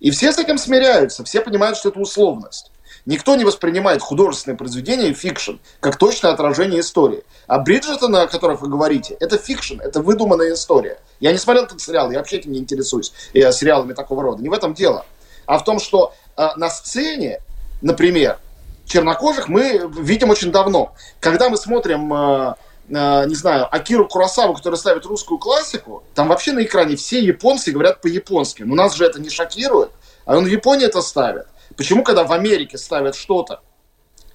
И 0.00 0.10
все 0.10 0.32
с 0.32 0.38
этим 0.38 0.58
смиряются, 0.58 1.24
все 1.24 1.40
понимают, 1.40 1.76
что 1.76 1.88
это 1.88 1.98
условность. 1.98 2.70
Никто 3.08 3.36
не 3.36 3.46
воспринимает 3.46 4.02
художественное 4.02 4.58
произведение 4.58 5.14
фикшн 5.14 5.52
как 5.80 5.96
точное 5.96 6.30
отражение 6.30 6.80
истории. 6.80 7.24
А 7.46 7.58
Бриджертон, 7.58 8.14
о 8.14 8.26
которых 8.26 8.60
вы 8.60 8.68
говорите, 8.68 9.16
это 9.18 9.38
фикшн, 9.38 9.80
это 9.80 10.02
выдуманная 10.02 10.52
история. 10.52 11.00
Я 11.18 11.32
не 11.32 11.38
смотрел 11.38 11.64
этот 11.64 11.80
сериал, 11.80 12.10
я 12.10 12.18
вообще 12.18 12.36
этим 12.36 12.52
не 12.52 12.58
интересуюсь 12.58 13.14
э, 13.32 13.50
сериалами 13.50 13.94
такого 13.94 14.22
рода. 14.22 14.42
Не 14.42 14.50
в 14.50 14.52
этом 14.52 14.74
дело. 14.74 15.06
А 15.46 15.56
в 15.56 15.64
том, 15.64 15.80
что 15.80 16.12
э, 16.36 16.48
на 16.56 16.68
сцене, 16.68 17.40
например, 17.80 18.38
чернокожих 18.84 19.48
мы 19.48 19.90
видим 20.00 20.28
очень 20.28 20.52
давно. 20.52 20.92
Когда 21.18 21.48
мы 21.48 21.56
смотрим 21.56 22.12
э, 22.12 22.54
э, 22.90 23.24
не 23.26 23.34
знаю, 23.34 23.74
Акиру 23.74 24.06
Курасаву, 24.06 24.52
который 24.52 24.74
ставит 24.74 25.06
русскую 25.06 25.38
классику, 25.38 26.04
там 26.14 26.28
вообще 26.28 26.52
на 26.52 26.62
экране 26.62 26.96
все 26.96 27.20
японцы 27.20 27.72
говорят 27.72 28.02
по-японски. 28.02 28.64
Но 28.64 28.74
нас 28.74 28.94
же 28.94 29.06
это 29.06 29.18
не 29.18 29.30
шокирует, 29.30 29.92
а 30.26 30.36
он 30.36 30.44
в 30.44 30.48
Японии 30.48 30.84
это 30.84 31.00
ставит. 31.00 31.46
Почему, 31.78 32.02
когда 32.02 32.24
в 32.24 32.32
Америке 32.32 32.76
ставят 32.76 33.14
что-то, 33.14 33.60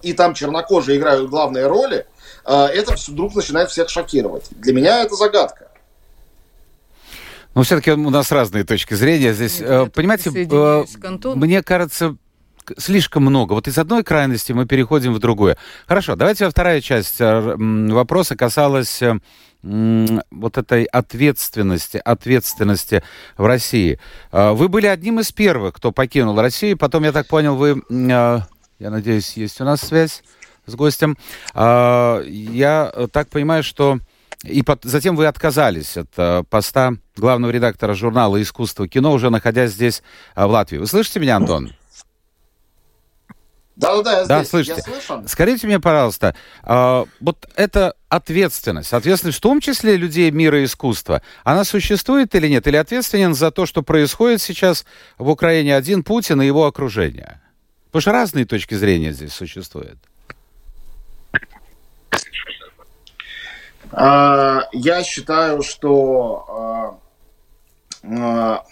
и 0.02 0.14
там 0.14 0.34
чернокожие 0.34 0.98
играют 0.98 1.30
главные 1.30 1.68
роли, 1.68 2.08
э, 2.46 2.54
это 2.68 2.96
вдруг 3.10 3.36
начинает 3.36 3.70
всех 3.70 3.90
шокировать? 3.90 4.46
Для 4.52 4.74
меня 4.74 5.04
это 5.04 5.16
загадка. 5.16 5.68
Но 7.54 7.64
все-таки 7.64 7.92
у 7.92 8.10
нас 8.10 8.32
разные 8.32 8.64
точки 8.64 8.94
зрения 8.94 9.34
здесь. 9.34 9.60
Нет, 9.60 9.70
э, 9.70 9.86
Понимаете, 9.88 10.32
мне 10.32 11.62
кажется, 11.62 12.16
слишком 12.78 13.24
много. 13.24 13.54
Вот 13.54 13.68
из 13.68 13.78
одной 13.78 14.04
крайности 14.04 14.52
мы 14.52 14.66
переходим 14.66 15.14
в 15.14 15.20
другую. 15.20 15.58
Хорошо, 15.88 16.16
давайте 16.16 16.50
вторая 16.50 16.82
часть 16.82 17.20
вопроса 17.20 18.36
касалась 18.36 19.02
вот 19.64 20.58
этой 20.58 20.84
ответственности, 20.84 22.02
ответственности 22.04 23.02
в 23.38 23.46
России. 23.46 23.98
А, 24.30 24.52
вы 24.52 24.68
были 24.68 24.88
одним 24.88 25.22
из 25.22 25.32
первых, 25.32 25.76
кто 25.76 25.94
покинул 25.94 26.38
Россию. 26.38 26.78
Потом, 26.78 27.06
я 27.06 27.14
так 27.14 27.28
понял, 27.28 27.56
вы, 27.56 27.82
я 27.90 28.46
надеюсь, 28.80 29.38
есть 29.38 29.62
у 29.62 29.64
нас 29.64 29.80
связь 29.80 30.22
с 30.66 30.76
гостем. 30.76 31.18
Я 31.56 32.94
так 33.14 33.30
понимаю, 33.30 33.64
что 33.64 34.00
и 34.44 34.62
затем 34.82 35.16
вы 35.16 35.28
отказались 35.28 35.96
от 35.96 36.48
поста 36.50 36.96
главного 37.16 37.52
редактора 37.52 37.94
журнала 37.94 38.42
«Искусство 38.42 38.90
кино», 38.90 39.14
уже 39.14 39.30
находясь 39.30 39.72
здесь, 39.72 40.04
в 40.36 40.46
Латвии. 40.46 40.80
Вы 40.80 40.88
слышите 40.88 41.22
меня, 41.22 41.38
Антон? 41.38 41.72
Да-да-да, 43.76 44.20
я 44.20 44.26
да, 44.26 44.46
слышите. 44.46 44.84
Я 45.10 45.24
Скажите 45.28 45.66
мне, 45.66 45.80
пожалуйста, 45.80 46.36
э, 46.64 47.06
вот 47.20 47.50
эта 47.56 47.96
ответственность, 48.08 48.94
ответственность 48.94 49.40
в 49.40 49.42
том 49.42 49.60
числе 49.60 49.98
людей 49.98 50.30
мира 50.30 50.64
искусства, 50.64 51.24
она 51.44 51.64
существует 51.64 52.36
или 52.36 52.48
нет? 52.48 52.68
Или 52.68 52.78
ответственен 52.78 53.34
за 53.34 53.50
то, 53.50 53.66
что 53.66 53.82
происходит 53.82 54.42
сейчас 54.42 54.86
в 55.18 55.28
Украине 55.30 55.76
один 55.76 56.04
Путин 56.04 56.42
и 56.42 56.46
его 56.46 56.68
окружение? 56.68 57.42
Потому 57.86 58.02
что 58.02 58.12
разные 58.12 58.46
точки 58.46 58.76
зрения 58.76 59.12
здесь 59.12 59.34
существуют. 59.34 59.98
А, 63.92 64.68
я 64.72 65.04
считаю, 65.04 65.64
что 65.64 67.00
а, 68.04 68.64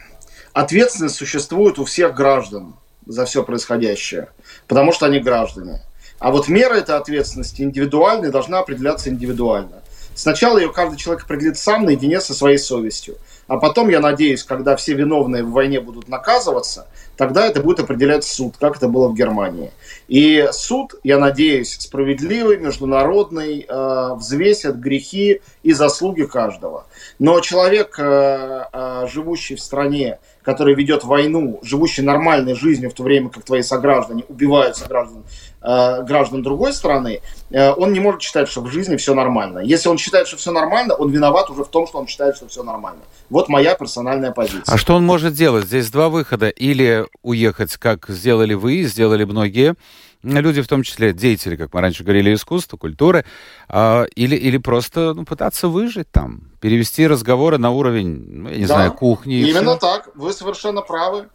ответственность 0.53 1.15
существует 1.15 1.79
у 1.79 1.85
всех 1.85 2.13
граждан 2.13 2.75
за 3.05 3.25
все 3.25 3.43
происходящее, 3.43 4.29
потому 4.67 4.91
что 4.91 5.05
они 5.05 5.19
граждане. 5.19 5.81
А 6.19 6.31
вот 6.31 6.47
мера 6.47 6.75
этой 6.75 6.95
ответственности 6.95 7.61
индивидуальной 7.63 8.31
должна 8.31 8.59
определяться 8.59 9.09
индивидуально. 9.09 9.81
Сначала 10.13 10.59
ее 10.59 10.71
каждый 10.71 10.97
человек 10.97 11.23
определит 11.23 11.57
сам 11.57 11.85
наедине 11.85 12.21
со 12.21 12.33
своей 12.33 12.57
совестью. 12.57 13.17
А 13.51 13.57
потом, 13.57 13.89
я 13.89 13.99
надеюсь, 13.99 14.45
когда 14.45 14.77
все 14.77 14.93
виновные 14.93 15.43
в 15.43 15.51
войне 15.51 15.81
будут 15.81 16.07
наказываться, 16.07 16.87
тогда 17.17 17.45
это 17.45 17.59
будет 17.59 17.81
определять 17.81 18.23
суд, 18.23 18.55
как 18.57 18.77
это 18.77 18.87
было 18.87 19.09
в 19.09 19.13
Германии. 19.13 19.71
И 20.07 20.47
суд, 20.53 20.95
я 21.03 21.17
надеюсь, 21.17 21.75
справедливый, 21.77 22.59
международный, 22.59 23.65
э, 23.67 24.13
взвесит 24.15 24.77
грехи 24.77 25.41
и 25.63 25.73
заслуги 25.73 26.23
каждого. 26.23 26.85
Но 27.19 27.41
человек, 27.41 27.99
э, 27.99 28.67
э, 28.71 29.07
живущий 29.11 29.55
в 29.55 29.59
стране, 29.59 30.19
который 30.43 30.73
ведет 30.73 31.03
войну, 31.03 31.59
живущий 31.61 32.03
нормальной 32.03 32.55
жизнью 32.55 32.89
в 32.89 32.93
то 32.93 33.03
время, 33.03 33.27
как 33.27 33.43
твои 33.43 33.63
сограждане 33.63 34.23
убивают 34.29 34.77
сограждан, 34.77 35.25
граждан 35.61 36.41
другой 36.41 36.73
страны, 36.73 37.21
э, 37.51 37.71
он 37.71 37.93
не 37.93 37.99
может 37.99 38.21
считать, 38.21 38.49
что 38.49 38.61
в 38.61 38.67
жизни 38.71 38.95
все 38.95 39.13
нормально. 39.13 39.59
Если 39.59 39.89
он 39.89 39.97
считает, 39.97 40.27
что 40.27 40.37
все 40.37 40.51
нормально, 40.51 40.95
он 40.95 41.11
виноват 41.11 41.49
уже 41.49 41.63
в 41.63 41.69
том, 41.69 41.87
что 41.87 41.99
он 41.99 42.07
считает, 42.07 42.35
что 42.35 42.47
все 42.47 42.63
нормально. 42.63 43.01
Вот 43.29 43.49
моя 43.49 43.75
персональная 43.75 44.31
позиция. 44.31 44.73
А 44.73 44.77
что 44.77 44.95
он 44.95 45.05
может 45.05 45.33
делать? 45.33 45.65
Здесь 45.65 45.91
два 45.91 46.09
выхода. 46.09 46.49
Или 46.49 47.05
уехать, 47.21 47.77
как 47.77 48.09
сделали 48.09 48.53
вы, 48.53 48.83
сделали 48.83 49.23
многие, 49.23 49.75
люди, 50.23 50.61
в 50.61 50.67
том 50.67 50.83
числе 50.83 51.13
деятели, 51.13 51.55
как 51.55 51.73
мы 51.73 51.81
раньше 51.81 52.03
говорили, 52.03 52.33
искусства, 52.33 52.77
культуры, 52.77 53.25
э, 53.69 54.05
или, 54.15 54.35
или 54.35 54.57
просто 54.57 55.13
ну, 55.13 55.25
пытаться 55.25 55.67
выжить 55.67 56.09
там, 56.11 56.51
перевести 56.59 57.07
разговоры 57.07 57.57
на 57.57 57.71
уровень, 57.71 58.25
ну, 58.29 58.49
я 58.49 58.57
не 58.57 58.65
да, 58.65 58.75
знаю, 58.75 58.93
кухни. 58.93 59.39
Именно 59.39 59.77
так, 59.77 60.09
вы 60.15 60.33
совершенно 60.33 60.81
правы. 60.81 61.27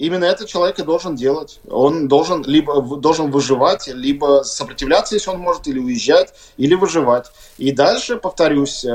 Именно 0.00 0.24
это 0.24 0.46
человек 0.46 0.78
и 0.78 0.82
должен 0.82 1.14
делать. 1.14 1.60
Он 1.68 2.08
должен 2.08 2.42
либо 2.44 2.80
должен 2.80 3.30
выживать, 3.30 3.86
либо 3.86 4.40
сопротивляться, 4.44 5.14
если 5.14 5.28
он 5.28 5.38
может, 5.38 5.68
или 5.68 5.78
уезжать, 5.78 6.32
или 6.56 6.74
выживать. 6.74 7.26
И 7.58 7.70
дальше, 7.70 8.16
повторюсь, 8.16 8.82
э, 8.82 8.88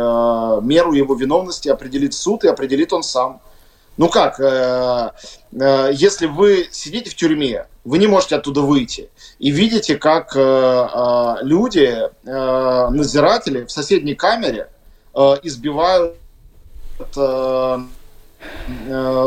меру 0.63 0.93
его 0.93 1.13
виновности 1.13 1.69
определит 1.69 2.15
суд, 2.15 2.43
и 2.43 2.47
определит 2.47 2.91
он 2.91 3.03
сам. 3.03 3.39
Ну 3.97 4.09
как, 4.09 4.39
э, 4.39 5.11
э, 5.51 5.91
если 5.93 6.25
вы 6.25 6.69
сидите 6.71 7.11
в 7.11 7.15
тюрьме, 7.15 7.67
вы 7.83 7.99
не 7.99 8.07
можете 8.07 8.37
оттуда 8.37 8.61
выйти, 8.61 9.11
и 9.37 9.51
видите, 9.51 9.97
как 9.97 10.35
люди, 11.43 12.09
надзиратели 12.23 13.65
в 13.65 13.69
соседней 13.69 14.15
камере 14.15 14.69
избивают 15.43 16.15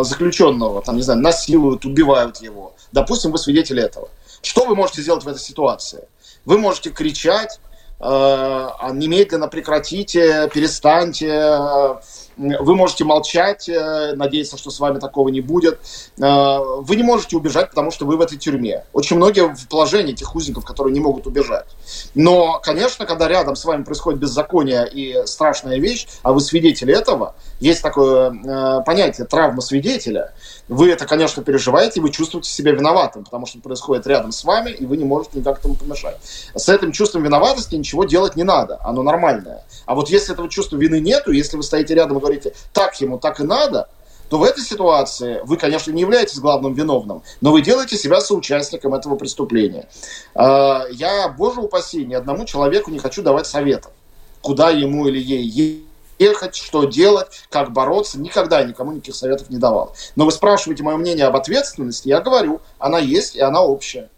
заключенного, 0.03 0.83
там, 0.83 0.97
не 0.97 1.03
знаю, 1.03 1.21
насилуют, 1.21 1.85
убивают 1.85 2.39
его. 2.39 2.75
Допустим, 2.93 3.33
вы 3.33 3.39
свидетели 3.39 3.83
этого. 3.83 4.09
Что 4.43 4.65
вы 4.65 4.75
можете 4.75 5.03
сделать 5.03 5.25
в 5.25 5.29
этой 5.29 5.41
ситуации? 5.41 6.09
Вы 6.45 6.59
можете 6.59 6.91
кричать, 6.91 7.61
немедленно 8.01 9.49
прекратите, 9.49 10.49
перестаньте, 10.55 11.99
вы 12.39 12.75
можете 12.75 13.05
молчать, 13.05 13.69
э, 13.69 14.15
надеяться, 14.15 14.57
что 14.57 14.71
с 14.71 14.81
вами 14.81 14.99
такого 14.99 15.29
не 15.29 15.41
будет. 15.41 15.81
Э, 16.19 16.59
вы 16.81 16.97
не 16.97 17.03
можете 17.03 17.37
убежать, 17.37 17.71
потому 17.71 17.91
что 17.91 18.07
вы 18.07 18.17
в 18.17 18.21
этой 18.21 18.39
тюрьме. 18.39 18.85
Очень 18.93 19.17
многие 19.17 19.55
в 19.55 19.69
положении 19.69 20.13
этих 20.13 20.35
узников, 20.35 20.65
которые 20.65 20.95
не 20.95 21.01
могут 21.01 21.27
убежать. 21.27 21.67
Но, 22.15 22.61
конечно, 22.63 23.07
когда 23.07 23.29
рядом 23.29 23.57
с 23.57 23.65
вами 23.65 23.83
происходит 23.83 24.21
беззаконие 24.21 24.89
и 24.89 25.27
страшная 25.27 25.79
вещь, 25.79 26.07
а 26.23 26.33
вы 26.33 26.41
свидетели 26.41 26.97
этого, 26.97 27.35
есть 27.61 27.83
такое 27.83 28.31
э, 28.31 28.83
понятие 28.85 29.27
травма 29.27 29.61
свидетеля. 29.61 30.33
Вы 30.69 30.91
это, 30.91 31.07
конечно, 31.07 31.43
переживаете, 31.43 32.01
вы 32.01 32.11
чувствуете 32.11 32.51
себя 32.51 32.73
виноватым, 32.73 33.25
потому 33.25 33.47
что 33.47 33.59
происходит 33.59 34.07
рядом 34.07 34.33
с 34.33 34.45
вами, 34.45 34.71
и 34.71 34.85
вы 34.85 34.99
не 34.99 35.05
можете 35.05 35.39
никак 35.39 35.61
этому 35.61 35.75
помешать. 35.75 36.19
С 36.55 36.69
этим 36.69 36.93
чувством 36.93 37.23
виноватости 37.23 37.75
ничего 37.75 38.05
делать 38.05 38.37
не 38.37 38.45
надо, 38.45 38.79
оно 38.85 39.03
нормальное. 39.03 39.65
А 39.87 39.95
вот 39.95 40.11
если 40.11 40.35
этого 40.35 40.49
чувства 40.49 40.77
вины 40.77 41.01
нету, 41.01 41.33
если 41.33 41.57
вы 41.57 41.63
стоите 41.63 41.95
рядом 41.95 42.19
и 42.19 42.21
говорите, 42.21 42.53
так 42.73 43.01
ему, 43.01 43.19
так 43.19 43.41
и 43.41 43.45
надо, 43.45 43.89
то 44.29 44.39
в 44.39 44.43
этой 44.43 44.63
ситуации 44.63 45.41
вы, 45.45 45.57
конечно, 45.57 45.91
не 45.91 46.03
являетесь 46.03 46.39
главным 46.39 46.75
виновным, 46.75 47.23
но 47.41 47.51
вы 47.51 47.63
делаете 47.63 47.97
себя 47.97 48.21
соучастником 48.21 48.93
этого 48.93 49.17
преступления. 49.17 49.89
А, 50.35 50.85
я, 50.91 51.29
боже 51.29 51.61
упаси, 51.61 52.05
ни 52.05 52.13
одному 52.13 52.45
человеку 52.45 52.91
не 52.91 52.99
хочу 52.99 53.23
давать 53.23 53.47
советов, 53.47 53.91
куда 54.43 54.69
ему 54.69 55.09
или 55.09 55.19
ей 55.19 55.88
ехать, 56.19 56.57
что 56.57 56.85
делать, 56.85 57.47
как 57.51 57.73
бороться. 57.73 58.19
Никогда 58.19 58.63
никому 58.63 58.93
никаких 58.93 59.15
советов 59.15 59.51
не 59.51 59.59
давал. 59.59 59.95
Но 60.17 60.25
вы 60.25 60.33
спрашиваете 60.33 60.83
мое 60.83 60.97
мнение 60.97 61.27
об 61.27 61.37
ответственности, 61.37 62.09
я 62.09 62.21
говорю, 62.21 62.61
она 62.79 62.99
есть 62.99 63.37
и 63.37 63.41
она 63.41 63.63
общая. 63.63 64.09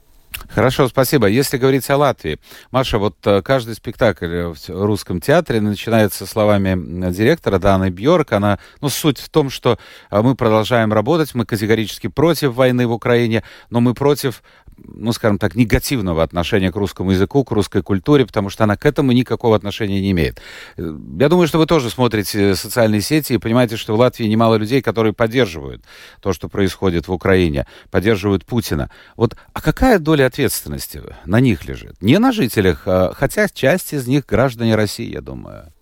Хорошо, 0.48 0.88
спасибо. 0.88 1.26
Если 1.26 1.58
говорить 1.58 1.88
о 1.90 1.96
Латвии, 1.96 2.38
Маша, 2.70 2.98
вот 2.98 3.14
э, 3.24 3.42
каждый 3.42 3.74
спектакль 3.74 4.52
в 4.52 4.56
русском 4.68 5.20
театре 5.20 5.60
начинается 5.60 6.26
словами 6.26 7.10
директора 7.10 7.58
Даны 7.58 7.90
Бьорк. 7.90 8.32
Она, 8.32 8.58
ну, 8.80 8.88
суть 8.88 9.18
в 9.18 9.28
том, 9.28 9.50
что 9.50 9.78
э, 10.10 10.22
мы 10.22 10.34
продолжаем 10.34 10.92
работать, 10.92 11.34
мы 11.34 11.44
категорически 11.44 12.08
против 12.08 12.54
войны 12.54 12.86
в 12.86 12.92
Украине, 12.92 13.44
но 13.70 13.80
мы 13.80 13.94
против 13.94 14.42
ну, 14.86 15.12
скажем 15.12 15.38
так, 15.38 15.54
негативного 15.54 16.22
отношения 16.22 16.72
к 16.72 16.76
русскому 16.76 17.12
языку, 17.12 17.44
к 17.44 17.50
русской 17.50 17.82
культуре, 17.82 18.26
потому 18.26 18.50
что 18.50 18.64
она 18.64 18.76
к 18.76 18.86
этому 18.86 19.12
никакого 19.12 19.56
отношения 19.56 20.00
не 20.00 20.10
имеет. 20.12 20.40
Я 20.76 21.28
думаю, 21.28 21.46
что 21.46 21.58
вы 21.58 21.66
тоже 21.66 21.90
смотрите 21.90 22.54
социальные 22.54 23.00
сети 23.00 23.34
и 23.34 23.38
понимаете, 23.38 23.76
что 23.76 23.96
в 23.96 23.98
Латвии 23.98 24.26
немало 24.26 24.56
людей, 24.56 24.82
которые 24.82 25.12
поддерживают 25.12 25.84
то, 26.20 26.32
что 26.32 26.48
происходит 26.48 27.08
в 27.08 27.12
Украине, 27.12 27.66
поддерживают 27.90 28.44
Путина. 28.44 28.90
Вот, 29.16 29.36
а 29.52 29.60
какая 29.60 29.98
доля 29.98 30.26
ответственности 30.26 31.02
на 31.24 31.40
них 31.40 31.64
лежит? 31.66 32.00
Не 32.00 32.18
на 32.18 32.32
жителях, 32.32 32.82
а, 32.86 33.12
хотя 33.14 33.48
часть 33.48 33.92
из 33.92 34.06
них 34.06 34.26
граждане 34.26 34.74
России, 34.76 35.10
я 35.10 35.20
думаю. 35.20 35.72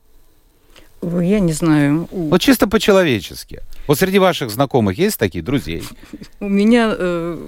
Я 1.03 1.41
не 1.41 1.53
знаю. 1.53 2.09
Вот 2.11 2.41
чисто 2.41 2.67
по-человечески. 2.67 3.61
Вот 3.87 3.99
среди 3.99 4.19
ваших 4.19 4.51
знакомых 4.51 4.99
есть 4.99 5.19
такие 5.19 5.43
друзей? 5.43 5.85
У 6.41 6.49
меня 6.49 6.95
э, 6.97 7.39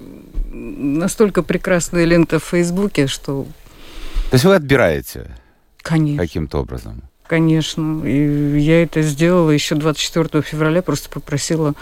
настолько 0.51 1.43
прекрасная 1.43 2.05
лента 2.05 2.39
в 2.39 2.45
Фейсбуке, 2.45 3.07
что... 3.07 3.47
То 4.31 4.35
есть 4.35 4.45
вы 4.45 4.55
отбираете? 4.55 5.37
Конечно. 5.83 6.23
Каким-то 6.23 6.59
образом? 6.59 7.03
Конечно. 7.27 8.03
И 8.05 8.59
я 8.59 8.83
это 8.83 9.03
сделала 9.03 9.51
еще 9.51 9.75
24 9.75 10.43
февраля, 10.43 10.83
просто 10.83 11.09
попросила 11.11 11.75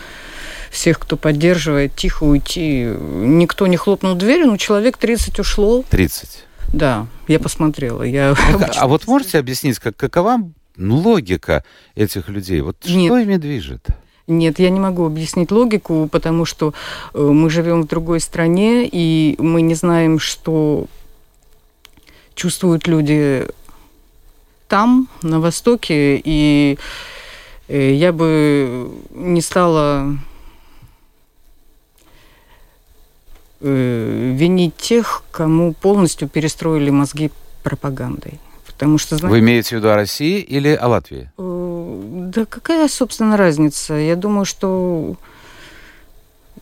всех, 0.70 0.98
кто 0.98 1.16
поддерживает, 1.16 1.94
тихо 1.94 2.24
уйти. 2.24 2.84
Никто 2.84 3.66
не 3.66 3.76
хлопнул 3.76 4.14
дверью, 4.14 4.48
но 4.48 4.56
человек 4.56 4.98
30 4.98 5.38
ушло. 5.38 5.84
30? 5.88 6.44
Да, 6.72 7.06
я 7.28 7.38
посмотрела. 7.38 8.02
Я 8.02 8.32
а, 8.32 8.70
а 8.76 8.86
вот 8.88 9.06
можете 9.06 9.38
объяснить, 9.38 9.78
как, 9.78 9.96
какова 9.96 10.50
ну, 10.78 10.96
логика 10.96 11.64
этих 11.94 12.28
людей? 12.28 12.60
Вот 12.60 12.76
Нет. 12.86 13.06
что 13.06 13.18
ими 13.18 13.36
движет? 13.36 13.86
Нет, 14.28 14.58
я 14.58 14.70
не 14.70 14.78
могу 14.78 15.06
объяснить 15.06 15.50
логику, 15.50 16.08
потому 16.10 16.44
что 16.44 16.74
э, 17.14 17.20
мы 17.20 17.48
живем 17.48 17.82
в 17.82 17.86
другой 17.86 18.20
стране, 18.20 18.86
и 18.86 19.34
мы 19.38 19.62
не 19.62 19.74
знаем, 19.74 20.18
что 20.18 20.86
чувствуют 22.34 22.86
люди 22.86 23.46
там, 24.68 25.08
на 25.22 25.40
Востоке, 25.40 26.20
и 26.22 26.78
э, 27.68 27.94
я 27.94 28.12
бы 28.12 28.90
не 29.10 29.40
стала 29.40 30.18
э, 33.60 34.34
винить 34.36 34.76
тех, 34.76 35.24
кому 35.30 35.72
полностью 35.72 36.28
перестроили 36.28 36.90
мозги 36.90 37.30
пропагандой. 37.62 38.38
Потому 38.78 38.96
что, 38.98 39.16
знаете, 39.16 39.32
Вы 39.32 39.40
имеете 39.40 39.68
в 39.70 39.78
виду 39.78 39.88
о 39.88 39.96
России 39.96 40.38
или 40.38 40.68
о 40.68 40.86
Латвии? 40.86 41.32
Да 41.36 42.44
какая, 42.44 42.86
собственно, 42.86 43.36
разница? 43.36 43.94
Я 43.94 44.14
думаю, 44.14 44.44
что 44.44 45.16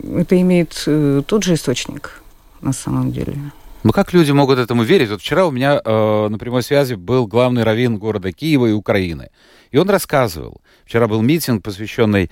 это 0.03 0.41
имеет 0.41 0.83
э, 0.87 1.23
тот 1.27 1.45
же 1.45 1.53
источник 1.53 2.23
на 2.63 2.73
самом 2.73 3.13
деле. 3.13 3.37
Ну 3.83 3.93
как 3.93 4.15
люди 4.15 4.33
могут 4.33 4.59
этому 4.59 4.83
верить? 4.83 5.11
Вот 5.11 5.21
вчера 5.21 5.45
у 5.47 5.51
меня 5.51 5.79
э, 5.85 6.29
на 6.29 6.39
прямой 6.39 6.63
связи 6.63 6.95
был 6.95 7.27
главный 7.27 7.65
раввин 7.65 7.99
города 7.99 8.33
Киева 8.33 8.67
и 8.67 8.73
Украины. 8.73 9.29
И 9.71 9.79
он 9.79 9.91
рассказывал. 9.91 10.61
Вчера 10.85 11.09
был 11.09 11.23
митинг, 11.23 11.63
посвященный 11.63 12.31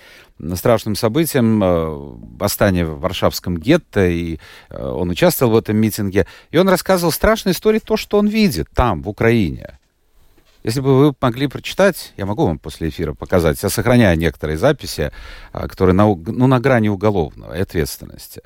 страшным 0.54 0.96
событиям, 0.96 1.62
э, 1.62 1.86
восстание 2.38 2.84
в 2.84 3.00
Варшавском 3.00 3.56
гетто, 3.56 4.06
и 4.06 4.38
э, 4.70 4.86
он 4.86 5.10
участвовал 5.10 5.52
в 5.52 5.56
этом 5.56 5.76
митинге. 5.76 6.26
И 6.50 6.58
он 6.58 6.68
рассказывал 6.68 7.12
страшные 7.12 7.52
истории, 7.52 7.78
то, 7.78 7.96
что 7.96 8.18
он 8.18 8.26
видит 8.26 8.68
там, 8.74 9.02
в 9.02 9.08
Украине. 9.08 9.78
Если 10.64 10.80
бы 10.80 10.98
вы 10.98 11.14
могли 11.20 11.46
прочитать, 11.46 12.14
я 12.16 12.24
могу 12.24 12.46
вам 12.46 12.58
после 12.58 12.88
эфира 12.88 13.12
показать, 13.12 13.62
я 13.62 13.68
сохраняю 13.68 14.18
некоторые 14.18 14.56
записи, 14.56 15.12
а, 15.52 15.68
которые 15.68 15.94
на, 15.94 16.06
ну, 16.06 16.46
на 16.46 16.58
грани 16.58 16.88
уголовного 16.88 17.54
ответственности. 17.54 18.40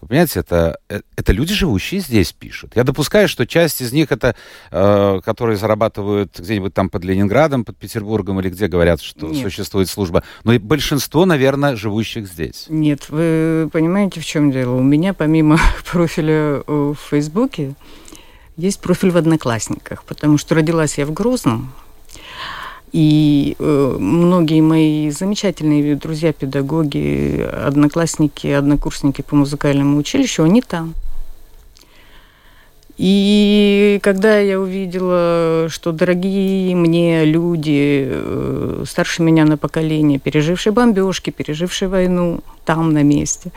Вы 0.00 0.08
понимаете, 0.08 0.40
это, 0.40 0.78
э, 0.88 1.00
это 1.16 1.32
люди, 1.32 1.52
живущие 1.52 2.00
здесь, 2.00 2.32
пишут. 2.32 2.72
Я 2.74 2.84
допускаю, 2.84 3.28
что 3.28 3.46
часть 3.46 3.82
из 3.82 3.92
них 3.92 4.10
это, 4.10 4.34
э, 4.70 5.20
которые 5.24 5.56
зарабатывают 5.56 6.38
где-нибудь 6.38 6.72
там 6.72 6.88
под 6.88 7.04
Ленинградом, 7.04 7.64
под 7.64 7.76
Петербургом, 7.76 8.40
или 8.40 8.48
где 8.48 8.66
говорят, 8.66 9.02
что 9.02 9.28
Нет. 9.28 9.42
существует 9.42 9.88
служба. 9.88 10.22
Но 10.44 10.54
и 10.54 10.58
большинство, 10.58 11.26
наверное, 11.26 11.76
живущих 11.76 12.26
здесь. 12.26 12.66
Нет, 12.68 13.10
вы 13.10 13.68
понимаете, 13.72 14.20
в 14.20 14.24
чем 14.24 14.50
дело? 14.50 14.74
У 14.74 14.82
меня 14.82 15.12
помимо 15.12 15.58
профиля 15.90 16.62
в 16.66 16.96
Фейсбуке, 17.10 17.74
есть 18.56 18.80
профиль 18.80 19.10
в 19.10 19.16
Одноклассниках, 19.16 20.04
потому 20.04 20.38
что 20.38 20.54
родилась 20.54 20.98
я 20.98 21.06
в 21.06 21.12
Грозном, 21.12 21.72
и 22.92 23.56
э, 23.58 23.96
многие 23.98 24.60
мои 24.60 25.10
замечательные 25.10 25.94
друзья, 25.94 26.32
педагоги, 26.32 27.40
одноклассники, 27.40 28.48
однокурсники 28.48 29.22
по 29.22 29.36
музыкальному 29.36 29.96
училищу, 29.96 30.42
они 30.42 30.60
там. 30.60 30.94
И 32.96 33.98
когда 34.02 34.38
я 34.38 34.60
увидела, 34.60 35.68
что 35.70 35.92
дорогие 35.92 36.74
мне 36.74 37.24
люди, 37.24 38.06
э, 38.10 38.84
старше 38.86 39.22
меня 39.22 39.46
на 39.46 39.56
поколение, 39.56 40.18
пережившие 40.18 40.72
бомбежки, 40.72 41.30
пережившие 41.30 41.88
войну 41.88 42.40
там 42.64 42.92
на 42.92 43.02
месте, 43.02 43.52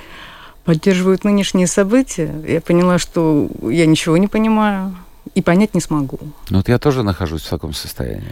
поддерживают 0.63 1.25
нынешние 1.25 1.67
события, 1.67 2.33
я 2.47 2.61
поняла, 2.61 2.99
что 2.99 3.49
я 3.63 3.85
ничего 3.85 4.15
не 4.15 4.27
понимаю 4.27 4.95
и 5.35 5.41
понять 5.41 5.73
не 5.73 5.81
смогу. 5.81 6.19
Ну 6.49 6.57
вот 6.57 6.69
я 6.69 6.77
тоже 6.77 7.03
нахожусь 7.03 7.41
в 7.41 7.49
таком 7.49 7.73
состоянии. 7.73 8.23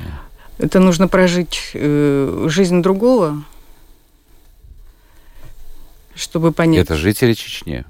Это 0.61 0.79
нужно 0.79 1.07
прожить 1.07 1.71
э, 1.73 2.45
жизнь 2.47 2.83
другого, 2.83 3.43
чтобы 6.13 6.51
понять. 6.51 6.85
Это 6.85 6.95
жители 6.95 7.33
Чечни. 7.33 7.83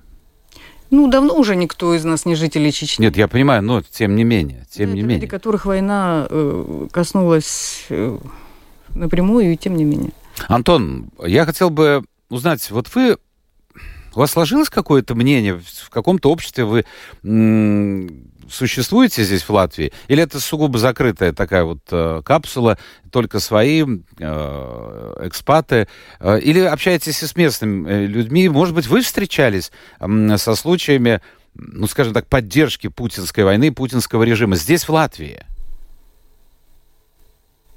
Ну, 0.89 1.09
давно 1.09 1.35
уже 1.35 1.57
никто 1.57 1.93
из 1.93 2.05
нас 2.05 2.25
не 2.25 2.35
жители 2.35 2.71
Чечни. 2.71 3.03
Нет, 3.03 3.17
я 3.17 3.27
понимаю, 3.27 3.61
но 3.61 3.81
тем 3.81 4.15
не 4.15 4.23
менее, 4.23 4.65
тем 4.71 4.87
Это 4.87 4.95
не 4.95 5.01
менее. 5.01 5.17
люди, 5.17 5.27
которых 5.27 5.65
война 5.65 6.27
э, 6.29 6.87
коснулась 6.93 7.87
э, 7.89 8.17
напрямую, 8.95 9.51
и 9.51 9.57
тем 9.57 9.75
не 9.75 9.83
менее. 9.83 10.13
Антон, 10.47 11.09
я 11.25 11.45
хотел 11.45 11.71
бы 11.71 12.05
узнать, 12.29 12.71
вот 12.71 12.87
вы 12.95 13.17
у 14.15 14.19
вас 14.19 14.31
сложилось 14.31 14.69
какое-то 14.69 15.13
мнение, 15.13 15.59
в 15.59 15.89
каком-то 15.89 16.31
обществе 16.31 16.63
вы 16.63 16.85
существуете 18.51 19.23
здесь, 19.23 19.43
в 19.43 19.49
Латвии? 19.49 19.91
Или 20.07 20.23
это 20.23 20.39
сугубо 20.39 20.77
закрытая 20.77 21.33
такая 21.33 21.63
вот 21.63 21.79
э, 21.91 22.21
капсула, 22.23 22.77
только 23.11 23.39
свои 23.39 23.83
э, 23.83 25.13
экспаты? 25.21 25.87
Э, 26.19 26.39
или 26.39 26.59
общаетесь 26.59 27.23
и 27.23 27.27
с 27.27 27.35
местными 27.35 27.89
э, 27.89 28.05
людьми? 28.05 28.49
Может 28.49 28.75
быть, 28.75 28.87
вы 28.87 29.01
встречались 29.01 29.71
э, 29.99 30.37
со 30.37 30.55
случаями, 30.55 31.21
ну, 31.53 31.87
скажем 31.87 32.13
так, 32.13 32.27
поддержки 32.27 32.87
путинской 32.87 33.43
войны, 33.43 33.71
путинского 33.71 34.23
режима 34.23 34.55
здесь, 34.55 34.87
в 34.87 34.89
Латвии? 34.89 35.45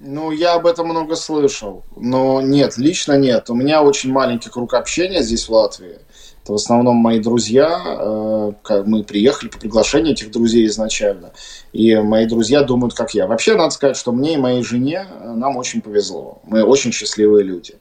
Ну, 0.01 0.33
я 0.33 0.55
об 0.55 0.67
этом 0.67 0.89
много 0.89 1.17
слышал, 1.17 1.83
но 1.97 2.43
нет, 2.43 2.77
лично 2.77 3.17
нет. 3.17 3.49
У 3.49 3.55
меня 3.55 3.83
очень 3.83 4.13
маленький 4.13 4.51
круг 4.51 4.75
общения 4.75 5.23
здесь, 5.23 5.49
в 5.49 5.53
Латвии. 5.53 5.99
Это 6.45 6.53
в 6.53 6.57
основном 6.57 6.97
мои 6.97 7.21
друзья. 7.21 7.83
Э, 7.87 8.53
мы 8.85 9.03
приехали 9.03 9.49
по 9.49 9.59
приглашению 9.59 10.13
этих 10.13 10.31
друзей 10.31 10.67
изначально. 10.67 11.33
И 11.73 11.97
мои 11.97 12.27
друзья 12.27 12.63
думают, 12.63 12.93
как 12.93 13.15
я. 13.15 13.27
Вообще, 13.27 13.55
надо 13.55 13.71
сказать, 13.71 13.97
что 13.97 14.13
мне 14.13 14.35
и 14.35 14.37
моей 14.37 14.63
жене 14.63 15.07
э, 15.09 15.33
нам 15.33 15.57
очень 15.57 15.81
повезло. 15.81 16.43
Мы 16.45 16.63
очень 16.63 16.93
счастливые 16.93 17.45
люди. 17.45 17.77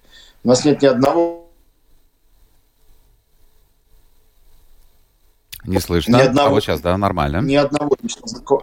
У 0.45 0.47
нас 0.47 0.63
нет 0.63 0.81
ни 0.81 0.87
одного 0.87 1.43
Не 5.65 5.79
слышно. 5.79 6.15
Ни 6.15 6.21
одного, 6.21 6.47
а 6.47 6.51
вот 6.51 6.63
сейчас, 6.63 6.79
да, 6.79 6.97
нормально. 6.97 7.41
Ни 7.41 7.55
одного, 7.55 7.97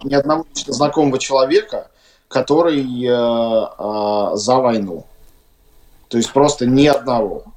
ни 0.03 0.13
одного 0.15 0.45
знакомого 0.65 1.19
человека, 1.19 1.91
который 2.27 2.81
э, 2.81 3.11
э, 3.11 4.35
за 4.35 4.55
войну. 4.55 5.05
То 6.07 6.17
есть 6.17 6.33
просто 6.33 6.65
ни 6.65 6.87
одного. 6.87 7.50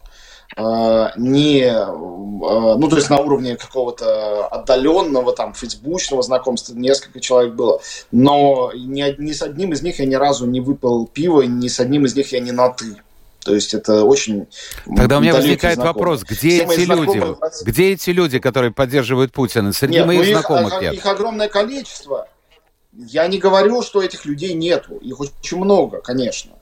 Э, 0.57 1.09
не, 1.17 1.63
э, 1.63 1.87
ну, 1.87 2.89
то 2.89 2.97
есть 2.97 3.11
на 3.11 3.19
уровне 3.19 3.57
какого-то 3.57 4.47
отдаленного, 4.47 5.33
там, 5.33 5.55
фейсбучного 5.55 6.23
знакомства 6.23 6.75
несколько 6.75 7.21
человек 7.21 7.55
было, 7.55 7.81
но 8.13 8.71
ни, 8.75 9.21
ни 9.21 9.33
с 9.33 9.43
одним 9.43 9.73
из 9.73 9.83
них 9.83 9.99
я 9.99 10.07
ни 10.07 10.15
разу 10.15 10.47
не 10.47 10.61
выпил 10.61 11.07
пиво, 11.07 11.43
ни 11.43 11.69
с 11.69 11.81
одним 11.81 12.07
из 12.07 12.15
них 12.15 12.33
я 12.33 12.41
не 12.41 12.53
на 12.53 12.69
«ты». 12.69 12.97
То 13.45 13.55
есть 13.55 13.75
это 13.75 14.05
очень... 14.05 14.47
Тогда 14.97 15.19
у 15.19 15.21
меня 15.21 15.35
возникает 15.35 15.75
знакомые. 15.75 15.95
вопрос, 15.95 16.23
где 16.23 16.65
Все 16.67 16.83
эти 16.83 16.89
люди? 16.89 17.23
Где 17.65 17.93
эти 17.93 18.11
люди, 18.11 18.39
которые 18.39 18.73
поддерживают 18.73 19.33
Путина? 19.33 19.73
Среди 19.73 19.99
нет, 19.99 20.07
моих 20.07 20.27
ну, 20.27 20.33
знакомых 20.33 20.75
их, 20.75 20.81
нет. 20.81 20.95
Их 20.95 21.05
огромное 21.05 21.49
количество. 21.49 22.27
Я 22.93 23.27
не 23.27 23.39
говорю, 23.39 23.83
что 23.83 24.03
этих 24.03 24.25
людей 24.25 24.55
нету. 24.55 24.97
Их 24.97 25.21
очень 25.21 25.59
много, 25.59 26.01
конечно. 26.01 26.53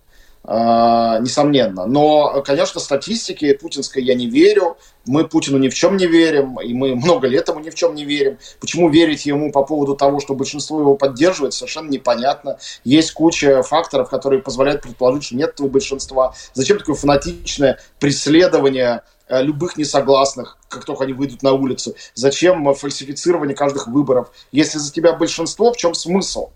А, 0.45 1.21
несомненно. 1.21 1.87
Но, 1.87 2.43
конечно, 2.43 2.81
статистике 2.81 3.55
путинской 3.55 4.03
я 4.03 4.15
не 4.15 4.27
верю. 4.27 4.77
Мы 5.07 5.27
Путину 5.27 5.59
ни 5.59 5.69
в 5.69 5.75
чем 5.75 5.97
не 5.97 6.07
верим, 6.07 6.61
и 6.61 6.75
мы 6.75 6.95
много 6.97 7.29
лет 7.29 7.49
ему 7.49 7.61
ни 7.61 7.71
в 7.71 7.75
чем 7.75 7.95
не 7.95 8.05
верим. 8.05 8.39
Почему 8.61 8.89
верить 8.89 9.25
ему 9.25 9.53
по 9.53 9.63
поводу 9.63 9.95
того, 9.95 10.21
что 10.21 10.35
большинство 10.35 10.81
его 10.81 10.97
поддерживает, 10.97 11.55
совершенно 11.55 11.91
непонятно. 11.91 12.59
Есть 12.85 13.13
куча 13.13 13.63
факторов, 13.63 14.11
которые 14.11 14.43
позволяют 14.43 14.83
предположить, 14.83 15.25
что 15.25 15.37
нет 15.37 15.51
этого 15.51 15.69
большинства. 15.69 16.35
Зачем 16.55 16.79
такое 16.79 16.97
фанатичное 16.97 17.79
преследование 18.01 19.03
э, 19.29 19.43
любых 19.43 19.77
несогласных, 19.77 20.59
как 20.69 20.85
только 20.85 21.05
они 21.05 21.13
выйдут 21.13 21.43
на 21.43 21.53
улицу? 21.53 21.95
Зачем 22.15 22.73
фальсифицирование 22.75 23.55
каждых 23.57 23.87
выборов? 23.87 24.33
Если 24.51 24.79
за 24.79 24.93
тебя 24.93 25.13
большинство, 25.13 25.73
в 25.73 25.77
чем 25.77 25.95
смысл? 25.95 26.51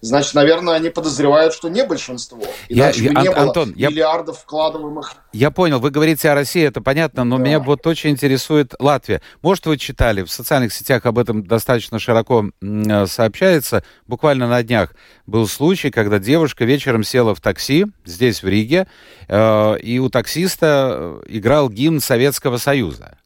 Значит, 0.00 0.34
наверное, 0.34 0.74
они 0.74 0.90
подозревают, 0.90 1.54
что 1.54 1.68
не 1.68 1.84
большинство. 1.84 2.42
Иначе 2.68 3.04
я, 3.04 3.12
бы 3.12 3.20
не 3.20 3.28
Ан- 3.28 3.34
было 3.34 3.42
Антон, 3.46 3.72
миллиардов 3.74 4.36
я... 4.36 4.42
вкладываемых. 4.42 5.14
Я 5.32 5.50
понял, 5.50 5.80
вы 5.80 5.90
говорите 5.90 6.30
о 6.30 6.34
России, 6.34 6.62
это 6.62 6.80
понятно, 6.80 7.24
но 7.24 7.36
да. 7.36 7.44
меня 7.44 7.60
вот 7.60 7.86
очень 7.86 8.10
интересует 8.10 8.74
Латвия. 8.78 9.22
Может, 9.42 9.66
вы 9.66 9.76
читали, 9.76 10.22
в 10.22 10.30
социальных 10.30 10.72
сетях 10.72 11.06
об 11.06 11.18
этом 11.18 11.46
достаточно 11.46 11.98
широко 11.98 12.50
э, 12.60 13.06
сообщается. 13.06 13.84
Буквально 14.06 14.48
на 14.48 14.62
днях 14.62 14.94
был 15.26 15.46
случай, 15.46 15.90
когда 15.90 16.18
девушка 16.18 16.64
вечером 16.64 17.04
села 17.04 17.34
в 17.34 17.40
такси 17.40 17.86
здесь, 18.04 18.42
в 18.42 18.48
Риге, 18.48 18.88
э, 19.28 19.78
и 19.78 19.98
у 19.98 20.08
таксиста 20.08 21.20
играл 21.26 21.68
гимн 21.68 22.00
Советского 22.00 22.56
Союза. 22.56 23.16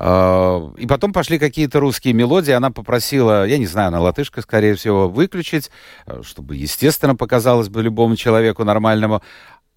А, 0.00 0.72
и 0.76 0.86
потом 0.86 1.12
пошли 1.12 1.38
какие-то 1.40 1.80
русские 1.80 2.14
мелодии. 2.14 2.52
Она 2.52 2.70
попросила, 2.70 3.46
я 3.46 3.58
не 3.58 3.66
знаю, 3.66 3.88
она 3.88 4.00
латышка, 4.00 4.42
скорее 4.42 4.76
всего, 4.76 5.08
выключить, 5.08 5.70
э, 6.06 6.22
чтобы, 6.22 6.54
естественно, 6.54 7.16
показалось 7.16 7.68
бы 7.68 7.82
любому 7.82 8.14
человеку 8.14 8.62
нормальному. 8.62 9.22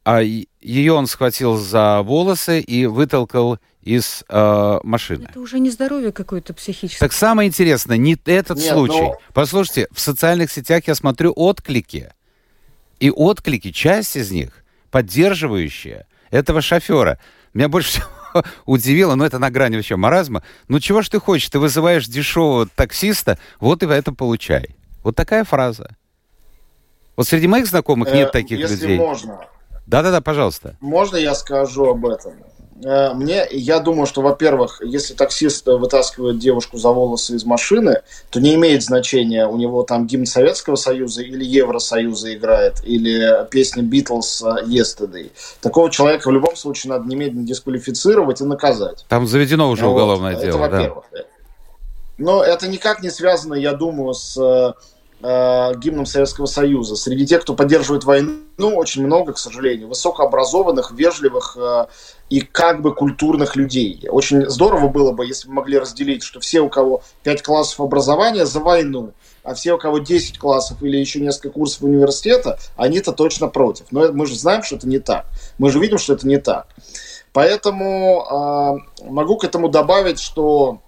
А 0.03 0.21
ее 0.21 0.93
он 0.93 1.07
схватил 1.07 1.57
за 1.57 2.01
волосы 2.03 2.59
и 2.59 2.85
вытолкал 2.85 3.57
из 3.81 4.23
э, 4.29 4.79
машины. 4.83 5.27
Это 5.27 5.39
уже 5.39 5.59
не 5.59 5.71
здоровье 5.71 6.11
какое-то 6.11 6.53
психическое. 6.53 6.99
Так 6.99 7.13
самое 7.13 7.49
интересное, 7.49 7.97
не 7.97 8.13
этот 8.25 8.57
Нет, 8.57 8.73
случай. 8.73 9.01
Но... 9.01 9.17
Послушайте, 9.33 9.87
в 9.91 9.99
социальных 9.99 10.51
сетях 10.51 10.83
я 10.87 10.93
смотрю 10.93 11.33
отклики. 11.35 12.11
И 12.99 13.09
отклики, 13.09 13.71
часть 13.71 14.15
из 14.15 14.29
них, 14.29 14.63
поддерживающие 14.91 16.05
этого 16.29 16.61
шофера. 16.61 17.17
Меня 17.55 17.69
больше 17.69 17.89
всего 17.89 18.05
удивило, 18.65 19.15
но 19.15 19.25
это 19.25 19.39
на 19.39 19.49
грани 19.49 19.75
вообще 19.75 19.95
маразма. 19.95 20.43
Ну 20.67 20.79
чего 20.79 21.01
ж 21.01 21.09
ты 21.09 21.19
хочешь? 21.19 21.49
Ты 21.49 21.59
вызываешь 21.59 22.07
дешевого 22.07 22.67
таксиста, 22.67 23.37
вот 23.59 23.83
и 23.83 23.85
это 23.85 24.11
получай. 24.13 24.75
Вот 25.03 25.15
такая 25.15 25.43
фраза. 25.43 25.95
Вот 27.15 27.27
среди 27.27 27.47
моих 27.47 27.67
знакомых 27.67 28.13
нет 28.13 28.29
э, 28.29 28.31
таких 28.31 28.59
если 28.59 28.81
людей. 28.81 28.97
можно. 28.97 29.39
Да-да-да, 29.85 30.21
пожалуйста. 30.21 30.75
Можно 30.79 31.17
я 31.17 31.35
скажу 31.35 31.85
об 31.85 32.05
этом? 32.05 32.33
Э, 32.83 33.13
мне, 33.13 33.45
я 33.51 33.79
думаю, 33.79 34.05
что, 34.05 34.21
во-первых, 34.21 34.81
если 34.83 35.13
таксист 35.13 35.67
вытаскивает 35.67 36.39
девушку 36.39 36.77
за 36.77 36.89
волосы 36.89 37.35
из 37.35 37.45
машины, 37.45 38.01
то 38.29 38.39
не 38.39 38.55
имеет 38.55 38.83
значения, 38.83 39.47
у 39.47 39.57
него 39.57 39.83
там 39.83 40.07
гимн 40.07 40.25
Советского 40.25 40.75
Союза 40.75 41.21
или 41.21 41.43
Евросоюза 41.43 42.33
играет, 42.33 42.81
или 42.83 43.47
песня 43.49 43.83
Битлз 43.83 44.43
Yesterday. 44.65 45.31
Такого 45.61 45.89
человека 45.91 46.29
в 46.29 46.31
любом 46.31 46.55
случае 46.55 46.91
надо 46.91 47.07
немедленно 47.07 47.45
дисквалифицировать 47.45 48.41
и 48.41 48.45
наказать. 48.45 49.05
Там 49.09 49.27
заведено 49.27 49.69
уже 49.69 49.85
вот. 49.85 49.93
уголовное 49.93 50.33
это 50.33 50.43
дело, 50.43 50.57
во-первых. 50.57 51.05
Да. 51.11 51.19
Но 52.17 52.43
это 52.43 52.67
никак 52.67 53.01
не 53.01 53.09
связано, 53.09 53.55
я 53.55 53.73
думаю, 53.73 54.13
с 54.13 54.75
э, 55.21 55.73
гимном 55.77 56.05
Советского 56.05 56.45
Союза. 56.45 56.95
Среди 56.95 57.25
тех, 57.25 57.41
кто 57.41 57.53
поддерживает 57.53 58.03
войну, 58.03 58.39
очень 58.57 59.05
много, 59.05 59.33
к 59.33 59.37
сожалению, 59.37 59.87
высокообразованных, 59.87 60.91
вежливых 60.91 61.57
э, 61.59 61.85
и 62.29 62.41
как 62.41 62.81
бы 62.81 62.93
культурных 62.93 63.55
людей. 63.55 64.07
Очень 64.09 64.49
здорово 64.49 64.87
было 64.87 65.11
бы, 65.11 65.25
если 65.25 65.47
бы 65.47 65.55
могли 65.55 65.77
разделить, 65.77 66.23
что 66.23 66.39
все, 66.39 66.61
у 66.61 66.69
кого 66.69 67.03
5 67.23 67.43
классов 67.43 67.79
образования, 67.81 68.45
за 68.45 68.59
войну, 68.59 69.13
а 69.43 69.53
все, 69.53 69.73
у 69.73 69.77
кого 69.77 69.99
10 69.99 70.37
классов 70.37 70.81
или 70.81 70.97
еще 70.97 71.19
несколько 71.19 71.49
курсов 71.49 71.83
университета, 71.83 72.57
они-то 72.75 73.11
точно 73.11 73.47
против. 73.47 73.87
Но 73.91 74.11
мы 74.13 74.25
же 74.25 74.35
знаем, 74.35 74.63
что 74.63 74.75
это 74.75 74.87
не 74.87 74.99
так. 74.99 75.25
Мы 75.57 75.71
же 75.71 75.79
видим, 75.79 75.97
что 75.97 76.13
это 76.13 76.27
не 76.27 76.37
так. 76.37 76.67
Поэтому 77.33 78.81
э, 79.01 79.05
могу 79.09 79.37
к 79.37 79.43
этому 79.43 79.69
добавить, 79.69 80.19
что 80.19 80.81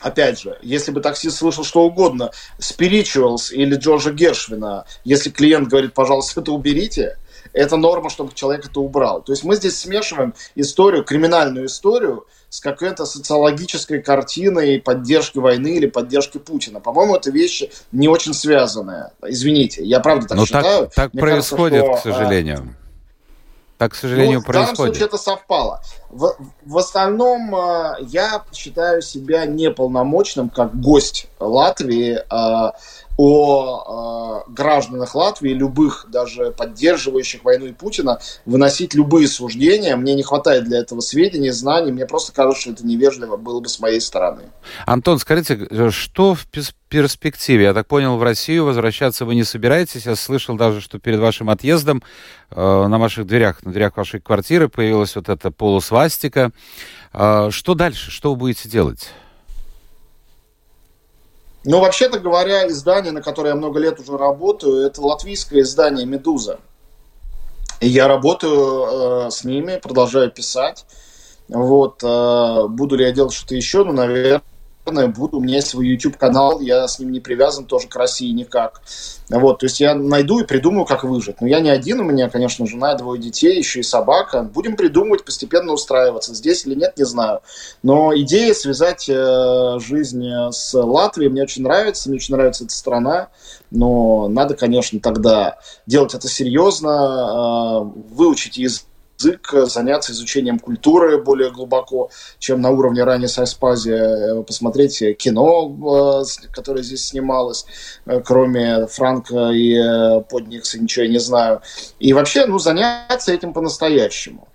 опять 0.00 0.40
же, 0.40 0.58
если 0.62 0.90
бы 0.90 1.00
таксист 1.00 1.38
слышал 1.38 1.64
что 1.64 1.82
угодно, 1.82 2.30
Spirituals 2.58 3.52
или 3.52 3.76
Джорджа 3.76 4.12
Гершвина, 4.12 4.84
если 5.04 5.30
клиент 5.30 5.68
говорит, 5.68 5.94
пожалуйста, 5.94 6.40
это 6.40 6.52
уберите, 6.52 7.16
это 7.52 7.76
норма, 7.76 8.10
чтобы 8.10 8.34
человек 8.34 8.66
это 8.66 8.80
убрал. 8.80 9.22
То 9.22 9.32
есть 9.32 9.44
мы 9.44 9.56
здесь 9.56 9.78
смешиваем 9.78 10.34
историю, 10.54 11.04
криминальную 11.04 11.66
историю 11.66 12.26
с 12.48 12.60
какой-то 12.60 13.06
социологической 13.06 14.02
картиной 14.02 14.80
поддержки 14.80 15.38
войны 15.38 15.76
или 15.76 15.86
поддержки 15.86 16.38
Путина. 16.38 16.80
По-моему, 16.80 17.16
это 17.16 17.30
вещи 17.30 17.70
не 17.92 18.08
очень 18.08 18.34
связанные. 18.34 19.12
Извините, 19.26 19.84
я 19.84 20.00
правда 20.00 20.28
так 20.28 20.36
Но 20.36 20.46
считаю. 20.46 20.86
Так, 20.86 20.94
так 20.94 21.12
происходит, 21.12 21.82
кажется, 21.82 22.00
что, 22.00 22.10
к 22.10 22.14
сожалению. 22.14 22.76
Так, 23.76 23.92
к 23.92 23.94
сожалению, 23.96 24.38
ну, 24.38 24.44
происходит. 24.44 24.74
В 24.74 24.76
данном 24.76 24.94
случае 24.94 25.06
это 25.06 25.18
совпало. 25.18 25.82
В, 26.14 26.36
в 26.64 26.78
остальном 26.78 27.54
э, 27.56 27.96
я 28.02 28.44
считаю 28.52 29.02
себя 29.02 29.46
неполномочным 29.46 30.48
как 30.48 30.80
гость 30.80 31.26
Латвии 31.40 32.18
э, 32.18 32.72
о 33.16 34.44
э, 34.46 34.50
гражданах 34.50 35.14
Латвии, 35.14 35.50
любых, 35.50 36.06
даже 36.10 36.50
поддерживающих 36.50 37.44
войну 37.44 37.66
и 37.66 37.72
Путина, 37.72 38.20
выносить 38.44 38.94
любые 38.94 39.28
суждения. 39.28 39.96
Мне 39.96 40.14
не 40.14 40.22
хватает 40.22 40.64
для 40.64 40.80
этого 40.80 41.00
сведений, 41.00 41.50
знаний. 41.50 41.92
Мне 41.92 42.06
просто 42.06 42.32
кажется, 42.32 42.62
что 42.62 42.70
это 42.72 42.86
невежливо 42.86 43.36
было 43.36 43.60
бы 43.60 43.68
с 43.68 43.78
моей 43.78 44.00
стороны. 44.00 44.42
Антон, 44.86 45.18
скажите, 45.18 45.68
что 45.90 46.34
в 46.34 46.46
перспективе? 46.88 47.64
Я 47.64 47.74
так 47.74 47.86
понял, 47.86 48.16
в 48.16 48.22
Россию 48.22 48.64
возвращаться 48.64 49.24
вы 49.24 49.34
не 49.34 49.44
собираетесь. 49.44 50.06
Я 50.06 50.16
слышал 50.16 50.56
даже, 50.56 50.80
что 50.80 50.98
перед 50.98 51.20
вашим 51.20 51.50
отъездом 51.50 52.02
э, 52.50 52.86
на 52.86 52.98
ваших 52.98 53.26
дверях, 53.26 53.62
на 53.62 53.72
дверях 53.72 53.96
вашей 53.96 54.20
квартиры 54.20 54.68
появилась 54.68 55.14
вот 55.14 55.28
эта 55.28 55.50
полусвастика. 55.52 56.50
Э, 57.12 57.50
что 57.50 57.74
дальше? 57.74 58.10
Что 58.10 58.30
вы 58.30 58.36
будете 58.36 58.68
делать? 58.68 59.10
Ну, 61.64 61.80
вообще-то 61.80 62.18
говоря, 62.20 62.68
издание, 62.68 63.10
на 63.12 63.22
которое 63.22 63.50
я 63.50 63.54
много 63.54 63.78
лет 63.80 63.98
уже 63.98 64.18
работаю, 64.18 64.86
это 64.86 65.00
латвийское 65.00 65.62
издание 65.62 66.04
«Медуза». 66.04 66.58
И 67.80 67.88
я 67.88 68.06
работаю 68.06 69.26
э, 69.26 69.30
с 69.30 69.44
ними, 69.44 69.78
продолжаю 69.82 70.30
писать. 70.30 70.84
Вот, 71.48 72.02
э, 72.02 72.66
буду 72.68 72.96
ли 72.96 73.04
я 73.04 73.12
делать 73.12 73.32
что-то 73.32 73.54
еще? 73.54 73.82
Ну, 73.84 73.92
наверное, 73.92 74.42
буду. 74.92 75.38
У 75.38 75.40
меня 75.40 75.56
есть 75.56 75.68
свой 75.68 75.88
YouTube-канал, 75.88 76.60
я 76.60 76.86
с 76.86 76.98
ним 76.98 77.10
не 77.10 77.20
привязан 77.20 77.64
тоже 77.64 77.88
к 77.88 77.96
России 77.96 78.30
никак. 78.30 78.82
Вот, 79.30 79.60
то 79.60 79.66
есть 79.66 79.80
я 79.80 79.94
найду 79.94 80.40
и 80.40 80.46
придумаю, 80.46 80.84
как 80.84 81.04
выжить. 81.04 81.40
Но 81.40 81.46
я 81.46 81.60
не 81.60 81.70
один, 81.70 82.00
у 82.00 82.04
меня, 82.04 82.28
конечно, 82.28 82.66
жена 82.66 82.94
двое 82.94 83.20
детей, 83.20 83.56
еще 83.56 83.80
и 83.80 83.82
собака. 83.82 84.42
Будем 84.42 84.76
придумывать, 84.76 85.24
постепенно 85.24 85.72
устраиваться. 85.72 86.34
Здесь 86.34 86.66
или 86.66 86.74
нет, 86.74 86.96
не 86.98 87.04
знаю. 87.04 87.40
Но 87.82 88.14
идея 88.18 88.52
связать 88.54 89.08
э, 89.08 89.78
жизнь 89.80 90.24
с 90.50 90.74
Латвией 90.74 91.30
мне 91.30 91.42
очень 91.42 91.62
нравится. 91.62 92.08
Мне 92.08 92.16
очень 92.16 92.34
нравится 92.34 92.64
эта 92.64 92.74
страна. 92.74 93.28
Но 93.70 94.28
надо, 94.28 94.54
конечно, 94.54 95.00
тогда 95.00 95.58
делать 95.86 96.14
это 96.14 96.28
серьезно, 96.28 97.84
э, 97.86 98.00
выучить 98.14 98.58
язык 98.58 98.84
язык, 99.18 99.54
заняться 99.66 100.12
изучением 100.12 100.58
культуры 100.58 101.22
более 101.22 101.50
глубоко, 101.50 102.10
чем 102.38 102.60
на 102.60 102.70
уровне 102.70 103.04
ранее 103.04 103.28
Сайспази, 103.28 104.42
посмотреть 104.44 105.02
кино, 105.18 106.22
э, 106.22 106.48
которое 106.52 106.82
здесь 106.82 107.06
снималось, 107.06 107.66
э, 108.06 108.20
кроме 108.24 108.86
Франка 108.86 109.50
и 109.50 109.74
э, 109.74 110.20
Подникса, 110.22 110.80
ничего 110.80 111.04
я 111.04 111.10
не 111.10 111.18
знаю. 111.18 111.62
И 111.98 112.12
вообще, 112.12 112.46
ну, 112.46 112.58
заняться 112.58 113.32
этим 113.32 113.52
по-настоящему. 113.52 114.48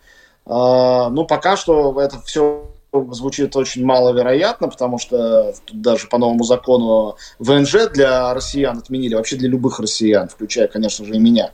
А, 0.46 1.10
ну, 1.10 1.26
пока 1.26 1.58
что 1.58 2.00
это 2.02 2.20
все 2.22 2.70
звучит 2.92 3.56
очень 3.56 3.86
маловероятно, 3.86 4.68
потому 4.68 4.98
что 4.98 5.54
тут 5.66 5.82
даже 5.82 6.08
по 6.08 6.18
новому 6.18 6.44
закону 6.44 7.18
ВНЖ 7.38 7.90
для 7.94 8.34
россиян 8.34 8.78
отменили, 8.78 9.16
вообще 9.16 9.36
для 9.36 9.48
любых 9.48 9.80
россиян, 9.80 10.28
включая, 10.28 10.68
конечно 10.68 11.06
же, 11.06 11.16
и 11.16 11.20
меня. 11.20 11.52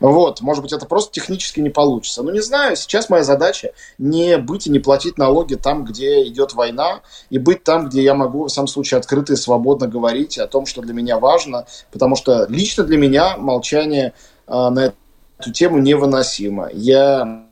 Вот, 0.00 0.40
может 0.40 0.62
быть, 0.62 0.72
это 0.72 0.86
просто 0.86 1.12
технически 1.12 1.60
не 1.60 1.70
получится. 1.70 2.22
Но 2.22 2.30
не 2.30 2.40
знаю, 2.40 2.76
сейчас 2.76 3.08
моя 3.08 3.24
задача 3.24 3.72
не 3.98 4.36
быть 4.36 4.66
и 4.66 4.70
не 4.70 4.78
платить 4.78 5.16
налоги 5.16 5.54
там, 5.54 5.84
где 5.84 6.24
идет 6.24 6.54
война, 6.54 7.00
и 7.30 7.38
быть 7.38 7.64
там, 7.64 7.88
где 7.88 8.02
я 8.02 8.14
могу, 8.14 8.44
в 8.44 8.50
самом 8.50 8.68
случае, 8.68 8.98
открыто 8.98 9.32
и 9.32 9.36
свободно 9.36 9.86
говорить 9.86 10.38
о 10.38 10.46
том, 10.46 10.66
что 10.66 10.82
для 10.82 10.92
меня 10.92 11.18
важно, 11.18 11.66
потому 11.92 12.16
что 12.16 12.46
лично 12.48 12.84
для 12.84 12.98
меня 12.98 13.36
молчание 13.38 14.12
э, 14.46 14.68
на 14.68 14.92
эту 15.38 15.52
тему 15.52 15.78
невыносимо. 15.78 16.68
Я 16.72 17.43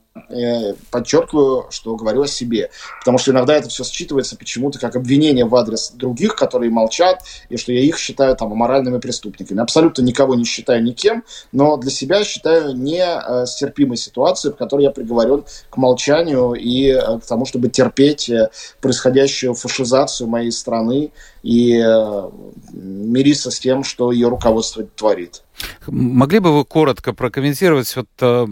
подчеркиваю, 0.90 1.66
что 1.70 1.96
говорю 1.96 2.22
о 2.22 2.26
себе. 2.26 2.70
Потому 3.00 3.18
что 3.18 3.30
иногда 3.30 3.54
это 3.54 3.68
все 3.68 3.82
считывается 3.82 4.36
почему-то 4.36 4.78
как 4.78 4.96
обвинение 4.96 5.44
в 5.44 5.54
адрес 5.54 5.90
других, 5.92 6.36
которые 6.36 6.70
молчат, 6.70 7.22
и 7.48 7.56
что 7.56 7.72
я 7.72 7.80
их 7.80 7.98
считаю 7.98 8.36
там 8.36 8.52
аморальными 8.52 8.98
преступниками. 8.98 9.60
Абсолютно 9.60 10.02
никого 10.02 10.34
не 10.34 10.44
считаю 10.44 10.82
никем, 10.82 11.24
но 11.52 11.76
для 11.76 11.90
себя 11.90 12.24
считаю 12.24 12.76
нестерпимой 12.76 13.96
ситуацию, 13.96 14.52
в 14.52 14.56
которой 14.56 14.82
я 14.82 14.90
приговорен 14.90 15.44
к 15.70 15.76
молчанию 15.76 16.52
и 16.54 16.88
э, 16.88 17.18
к 17.18 17.26
тому, 17.26 17.46
чтобы 17.46 17.68
терпеть 17.68 18.28
э, 18.28 18.50
происходящую 18.80 19.54
фашизацию 19.54 20.28
моей 20.28 20.52
страны 20.52 21.12
и 21.42 21.82
мириться 22.72 23.50
с 23.50 23.58
тем, 23.58 23.82
что 23.82 24.12
ее 24.12 24.28
руководство 24.28 24.84
творит. 24.84 25.42
Могли 25.86 26.38
бы 26.38 26.56
вы 26.56 26.64
коротко 26.64 27.12
прокомментировать 27.12 27.94
вот 27.96 28.48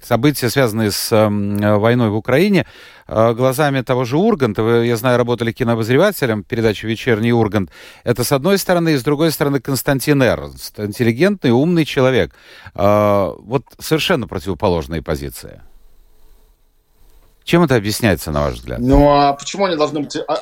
события, 0.00 0.50
связанные 0.50 0.90
с 0.90 1.12
э, 1.12 1.76
войной 1.76 2.10
в 2.10 2.16
Украине, 2.16 2.66
э, 3.06 3.32
глазами 3.34 3.82
того 3.82 4.04
же 4.04 4.16
Урганта. 4.16 4.62
Вы, 4.62 4.86
я 4.86 4.96
знаю, 4.96 5.18
работали 5.18 5.52
кинообозревателем 5.52 6.42
передачи 6.42 6.86
«Вечерний 6.86 7.32
Ургант». 7.32 7.70
Это 8.04 8.24
с 8.24 8.32
одной 8.32 8.58
стороны, 8.58 8.94
и 8.94 8.96
с 8.96 9.02
другой 9.02 9.30
стороны 9.32 9.60
Константин 9.60 10.22
Эрнст. 10.22 10.78
Интеллигентный, 10.80 11.50
умный 11.50 11.84
человек. 11.84 12.32
Э, 12.74 13.32
вот 13.38 13.64
совершенно 13.78 14.26
противоположные 14.26 15.02
позиции. 15.02 15.62
Чем 17.44 17.62
это 17.64 17.74
объясняется, 17.74 18.30
на 18.30 18.42
ваш 18.42 18.54
взгляд? 18.54 18.78
Ну, 18.80 19.10
а 19.10 19.32
почему 19.32 19.64
они 19.64 19.76
должны 19.76 20.00
быть 20.00 20.16
а, 20.16 20.36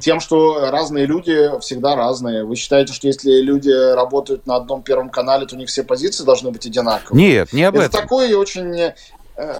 тем, 0.00 0.20
что 0.20 0.70
разные 0.70 1.06
люди 1.06 1.50
всегда 1.60 1.96
разные. 1.96 2.44
Вы 2.44 2.56
считаете, 2.56 2.92
что 2.92 3.06
если 3.06 3.40
люди 3.40 3.70
работают 3.94 4.46
на 4.46 4.56
одном 4.56 4.82
первом 4.82 5.10
канале, 5.10 5.46
то 5.46 5.56
у 5.56 5.58
них 5.58 5.68
все 5.68 5.82
позиции 5.82 6.24
должны 6.24 6.50
быть 6.50 6.66
одинаковые? 6.66 7.26
Нет, 7.26 7.52
не 7.52 7.64
об 7.64 7.76
Это 7.76 7.84
этом. 7.84 7.98
Это 7.98 8.02
такое 8.02 8.36
очень... 8.36 8.92
Э, 9.36 9.58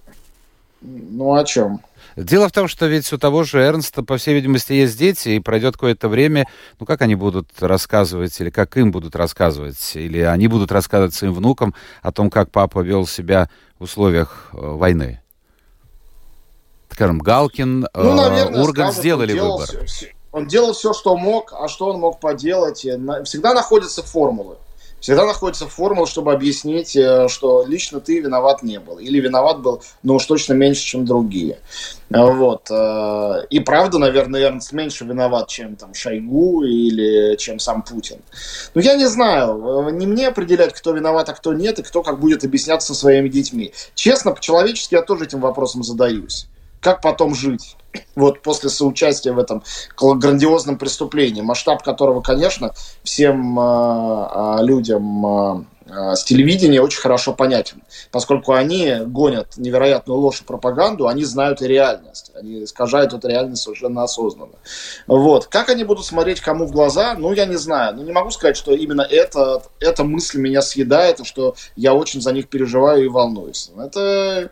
ну, 0.81 1.35
о 1.35 1.45
чем? 1.45 1.81
Дело 2.17 2.49
в 2.49 2.53
том, 2.53 2.69
что 2.69 2.87
ведь 2.87 3.13
у 3.13 3.19
того 3.19 3.45
же 3.45 3.61
Эрнста, 3.61 4.03
по 4.03 4.17
всей 4.17 4.35
видимости, 4.35 4.73
есть 4.73 4.99
дети, 4.99 5.31
и 5.31 5.41
пройдет 5.41 5.75
какое-то 5.75 6.09
время, 6.09 6.47
ну 6.79 6.87
как 6.87 7.03
они 7.03 7.15
будут 7.15 7.49
рассказывать, 7.61 8.39
или 8.41 8.51
как 8.51 8.77
им 8.77 8.91
будут 8.91 9.15
рассказывать, 9.15 9.93
или 9.95 10.21
они 10.21 10.49
будут 10.49 10.73
рассказывать 10.73 11.15
своим 11.15 11.35
внукам 11.35 11.75
о 12.03 12.13
том, 12.13 12.31
как 12.31 12.51
папа 12.51 12.81
вел 12.81 13.07
себя 13.07 13.49
в 13.79 13.85
условиях 13.85 14.51
э, 14.53 14.57
войны 14.57 15.21
скажем, 17.01 17.19
Галкин, 17.19 17.89
ну, 17.95 18.15
наверное, 18.15 18.63
Ургант 18.63 18.95
сделали 18.95 19.39
он 19.39 19.53
выбор. 19.53 19.71
Он 20.33 20.47
делал 20.47 20.75
все, 20.75 20.93
что 20.93 21.17
мог, 21.17 21.55
а 21.59 21.67
что 21.67 21.87
он 21.87 21.99
мог 21.99 22.21
поделать? 22.21 22.81
Всегда 23.25 23.55
находятся 23.55 24.03
формулы. 24.03 24.57
Всегда 25.01 25.25
находится 25.25 25.67
формула, 25.67 26.07
чтобы 26.07 26.35
объяснить, 26.35 26.95
э, 26.95 27.27
что 27.29 27.65
лично 27.67 28.01
ты 28.01 28.21
виноват 28.21 28.63
не 28.63 28.79
был. 28.79 28.99
Или 28.99 29.19
виноват 29.19 29.63
был, 29.63 29.83
но 30.03 30.17
уж 30.17 30.27
точно 30.27 30.53
меньше, 30.53 30.83
чем 30.83 31.07
другие. 31.07 31.59
Вот. 32.11 32.71
Э, 32.71 33.47
и 33.49 33.61
правда, 33.61 33.97
наверное, 33.97 34.43
Эрнст 34.43 34.73
меньше 34.73 35.07
виноват, 35.07 35.49
чем 35.49 35.77
там 35.77 35.95
Шойгу 35.95 36.65
или 36.65 37.35
чем 37.37 37.59
сам 37.59 37.83
Путин. 37.83 38.19
Но 38.75 38.83
я 38.83 38.95
не 38.97 39.07
знаю. 39.07 39.89
Э, 39.89 39.91
не 39.91 40.07
мне 40.07 40.29
определять, 40.29 40.75
кто 40.75 40.93
виноват, 40.93 41.31
а 41.31 41.33
кто 41.33 41.55
нет, 41.55 41.79
и 41.79 41.83
кто 41.83 42.03
как 42.03 42.21
будет 42.21 42.45
объясняться 42.45 42.89
со 42.89 43.01
своими 43.01 43.31
детьми. 43.31 43.73
Честно, 43.95 44.33
по-человечески 44.33 44.97
я 44.97 45.01
тоже 45.01 45.25
этим 45.25 45.41
вопросом 45.41 45.83
задаюсь 45.83 46.47
как 46.81 47.01
потом 47.01 47.35
жить? 47.35 47.77
Вот 48.15 48.43
после 48.43 48.71
соучастия 48.71 49.33
в 49.33 49.39
этом 49.39 49.63
грандиозном 49.99 50.79
преступлении, 50.79 51.43
масштаб 51.43 51.83
которого, 51.83 52.21
конечно, 52.21 52.73
всем 53.03 53.59
э, 53.59 54.59
людям 54.63 55.27
э, 55.27 55.65
с 56.15 56.23
телевидения 56.25 56.81
очень 56.81 57.01
хорошо 57.01 57.33
понятен, 57.33 57.83
поскольку 58.13 58.53
они 58.53 58.95
гонят 59.07 59.57
невероятную 59.57 60.19
ложь 60.21 60.41
и 60.41 60.45
пропаганду, 60.45 61.09
они 61.09 61.25
знают 61.25 61.63
и 61.63 61.67
реальность, 61.67 62.31
они 62.35 62.65
искажают 62.65 63.13
эту 63.13 63.27
реальность 63.27 63.63
совершенно 63.63 64.05
осознанно. 64.05 64.55
Вот. 65.09 65.47
Как 65.47 65.69
они 65.69 65.83
будут 65.83 66.05
смотреть 66.05 66.41
кому 66.41 66.67
в 66.67 66.73
глаза, 66.73 67.15
ну, 67.19 67.33
я 67.33 67.47
не 67.47 67.57
знаю. 67.57 67.97
Ну, 67.97 68.05
не 68.05 68.13
могу 68.13 68.31
сказать, 68.31 68.57
что 68.57 68.73
именно 68.73 69.03
это, 69.03 69.63
эта 69.81 70.05
мысль 70.05 70.39
меня 70.39 70.63
съедает, 70.63 71.21
и 71.21 71.25
что 71.25 71.57
я 71.75 71.95
очень 71.95 72.21
за 72.21 72.33
них 72.33 72.49
переживаю 72.49 73.05
и 73.05 73.09
волнуюсь. 73.09 73.71
Это 73.77 74.51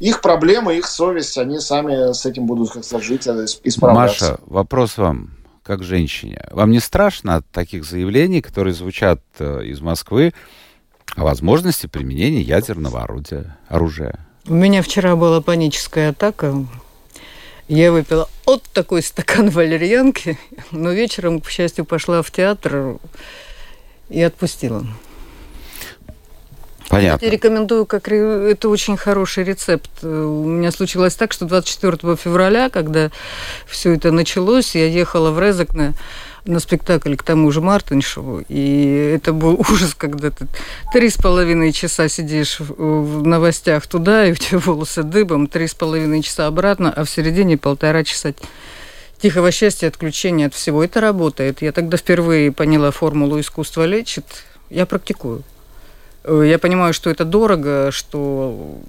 их 0.00 0.20
проблемы, 0.20 0.76
их 0.76 0.86
совесть, 0.86 1.38
они 1.38 1.58
сами 1.60 2.12
с 2.12 2.26
этим 2.26 2.46
будут 2.46 2.72
как-то 2.72 3.00
жить, 3.00 3.26
э, 3.26 3.46
исправляться. 3.64 4.24
Маша, 4.24 4.40
вопрос 4.46 4.98
вам, 4.98 5.30
как 5.62 5.82
женщине. 5.82 6.44
Вам 6.50 6.70
не 6.70 6.80
страшно 6.80 7.36
от 7.36 7.46
таких 7.50 7.84
заявлений, 7.84 8.42
которые 8.42 8.74
звучат 8.74 9.20
э, 9.38 9.64
из 9.64 9.80
Москвы 9.80 10.34
о 11.16 11.24
возможности 11.24 11.86
применения 11.86 12.42
ядерного 12.42 13.02
орудия, 13.02 13.56
оружия? 13.68 14.26
У 14.46 14.54
меня 14.54 14.82
вчера 14.82 15.16
была 15.16 15.40
паническая 15.40 16.10
атака. 16.10 16.54
Я 17.66 17.92
выпила 17.92 18.28
вот 18.44 18.62
такой 18.74 19.02
стакан 19.02 19.48
валерьянки, 19.48 20.38
но 20.70 20.90
вечером, 20.92 21.40
к 21.40 21.48
счастью, 21.48 21.86
пошла 21.86 22.20
в 22.20 22.30
театр 22.30 22.98
и 24.10 24.20
отпустила. 24.20 24.86
Понятно. 26.94 27.24
Я 27.24 27.30
рекомендую, 27.30 27.86
как 27.86 28.08
это 28.08 28.68
очень 28.68 28.96
хороший 28.96 29.42
рецепт. 29.42 29.90
У 30.02 30.44
меня 30.44 30.70
случилось 30.70 31.14
так, 31.14 31.32
что 31.32 31.44
24 31.44 32.16
февраля, 32.16 32.70
когда 32.70 33.10
все 33.66 33.94
это 33.94 34.12
началось, 34.12 34.76
я 34.76 34.86
ехала 34.86 35.30
в 35.30 35.40
Резекне 35.40 35.94
на 36.44 36.60
спектакль 36.60 37.16
к 37.16 37.22
тому 37.22 37.50
же 37.50 37.60
Мартиншеву, 37.60 38.44
и 38.48 39.12
это 39.16 39.32
был 39.32 39.54
ужас, 39.70 39.94
когда 39.94 40.30
ты 40.30 40.46
три 40.92 41.08
с 41.10 41.16
половиной 41.16 41.72
часа 41.72 42.08
сидишь 42.08 42.60
в 42.60 43.26
новостях 43.26 43.86
туда, 43.86 44.26
и 44.26 44.32
у 44.32 44.34
тебя 44.36 44.58
волосы 44.58 45.02
дыбом, 45.02 45.48
три 45.48 45.66
с 45.66 45.74
половиной 45.74 46.22
часа 46.22 46.46
обратно, 46.46 46.92
а 46.94 47.04
в 47.04 47.10
середине 47.10 47.56
полтора 47.56 48.04
часа 48.04 48.34
тихого 49.20 49.50
счастья, 49.50 49.88
отключения 49.88 50.46
от 50.46 50.54
всего. 50.54 50.84
Это 50.84 51.00
работает. 51.00 51.62
Я 51.62 51.72
тогда 51.72 51.96
впервые 51.96 52.52
поняла 52.52 52.90
формулу 52.90 53.40
«искусство 53.40 53.84
лечит». 53.84 54.26
Я 54.70 54.86
практикую. 54.86 55.44
Э, 56.24 56.42
я 56.46 56.58
понимаю, 56.58 56.94
что 56.94 57.10
это 57.10 57.24
дорого, 57.24 57.90
что 57.92 58.80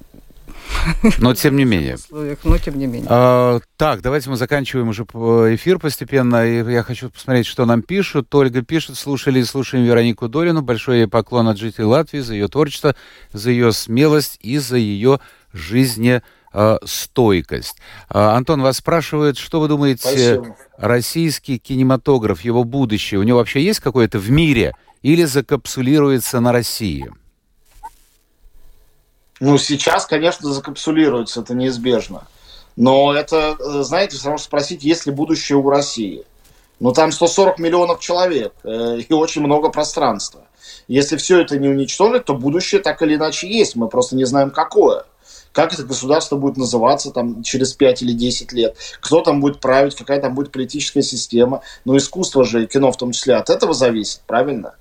но 1.20 1.34
тем 1.34 1.56
не 1.56 1.64
менее. 1.66 1.98
Но 2.44 2.58
тем 2.58 2.78
не 2.78 2.88
менее. 2.88 3.08
А, 3.10 3.60
так, 3.78 4.02
давайте 4.02 4.30
мы 4.30 4.36
заканчиваем 4.38 4.90
уже 4.90 5.04
эфир 5.04 5.80
постепенно. 5.80 6.46
И 6.46 6.64
я 6.72 6.84
хочу 6.84 7.10
посмотреть, 7.10 7.48
что 7.48 7.66
нам 7.66 7.82
пишут. 7.82 8.36
Ольга 8.36 8.62
пишет, 8.62 8.98
слушали 8.98 9.40
и 9.40 9.44
слушаем 9.44 9.84
Веронику 9.84 10.28
Долину. 10.28 10.62
Большой 10.62 11.00
ей 11.00 11.08
поклон 11.08 11.48
от 11.48 11.58
жителей 11.58 11.86
Латвии 11.86 12.20
за 12.20 12.34
ее 12.34 12.48
творчество, 12.48 12.96
за 13.34 13.50
ее 13.52 13.72
смелость 13.72 14.38
и 14.42 14.60
за 14.60 14.78
ее 14.78 15.20
жизнестойкость. 15.54 17.78
А, 18.10 18.36
Антон 18.36 18.62
вас 18.62 18.78
спрашивает, 18.78 19.38
что 19.38 19.60
вы 19.60 19.68
думаете, 19.68 20.02
Спасибо. 20.02 20.56
российский 20.78 21.58
кинематограф, 21.58 22.42
его 22.42 22.64
будущее, 22.64 23.20
у 23.20 23.24
него 23.24 23.40
вообще 23.40 23.64
есть 23.64 23.80
какое-то 23.80 24.20
в 24.20 24.30
мире 24.30 24.76
или 25.02 25.24
закапсулируется 25.24 26.40
на 26.40 26.52
России? 26.52 27.10
Ну, 29.40 29.58
сейчас, 29.58 30.06
конечно, 30.06 30.54
закапсулируется, 30.54 31.42
это 31.42 31.54
неизбежно. 31.54 32.28
Но 32.76 33.14
это, 33.14 33.84
знаете, 33.84 34.18
все 34.18 34.28
равно 34.28 34.38
спросить, 34.38 34.84
есть 34.84 35.06
ли 35.06 35.12
будущее 35.12 35.58
у 35.58 35.70
России. 35.70 36.26
Ну, 36.80 36.92
там 36.92 37.12
140 37.12 37.60
миллионов 37.60 38.00
человек 38.00 38.54
э, 38.64 39.00
и 39.08 39.14
очень 39.14 39.42
много 39.42 39.70
пространства. 39.70 40.42
Если 40.88 41.16
все 41.16 41.40
это 41.40 41.58
не 41.58 41.70
уничтожить, 41.70 42.26
то 42.26 42.34
будущее 42.34 42.82
так 42.82 43.02
или 43.02 43.16
иначе 43.16 43.48
есть. 43.48 43.76
Мы 43.76 43.88
просто 43.88 44.16
не 44.16 44.26
знаем, 44.26 44.52
какое. 44.52 45.06
Как 45.54 45.74
это 45.74 45.84
государство 45.84 46.36
будет 46.36 46.58
называться 46.58 47.12
там 47.12 47.42
через 47.42 47.74
5 47.74 48.02
или 48.02 48.12
10 48.12 48.52
лет. 48.52 48.76
Кто 49.00 49.22
там 49.22 49.40
будет 49.40 49.62
править, 49.62 49.96
какая 49.96 50.20
там 50.20 50.36
будет 50.36 50.52
политическая 50.52 51.02
система. 51.02 51.62
Но 51.86 51.96
искусство 51.96 52.44
же 52.44 52.64
и 52.64 52.68
кино 52.68 52.92
в 52.92 52.98
том 52.98 53.14
числе 53.14 53.36
от 53.36 53.50
этого 53.50 53.74
зависит, 53.74 54.20
правильно? 54.28 54.76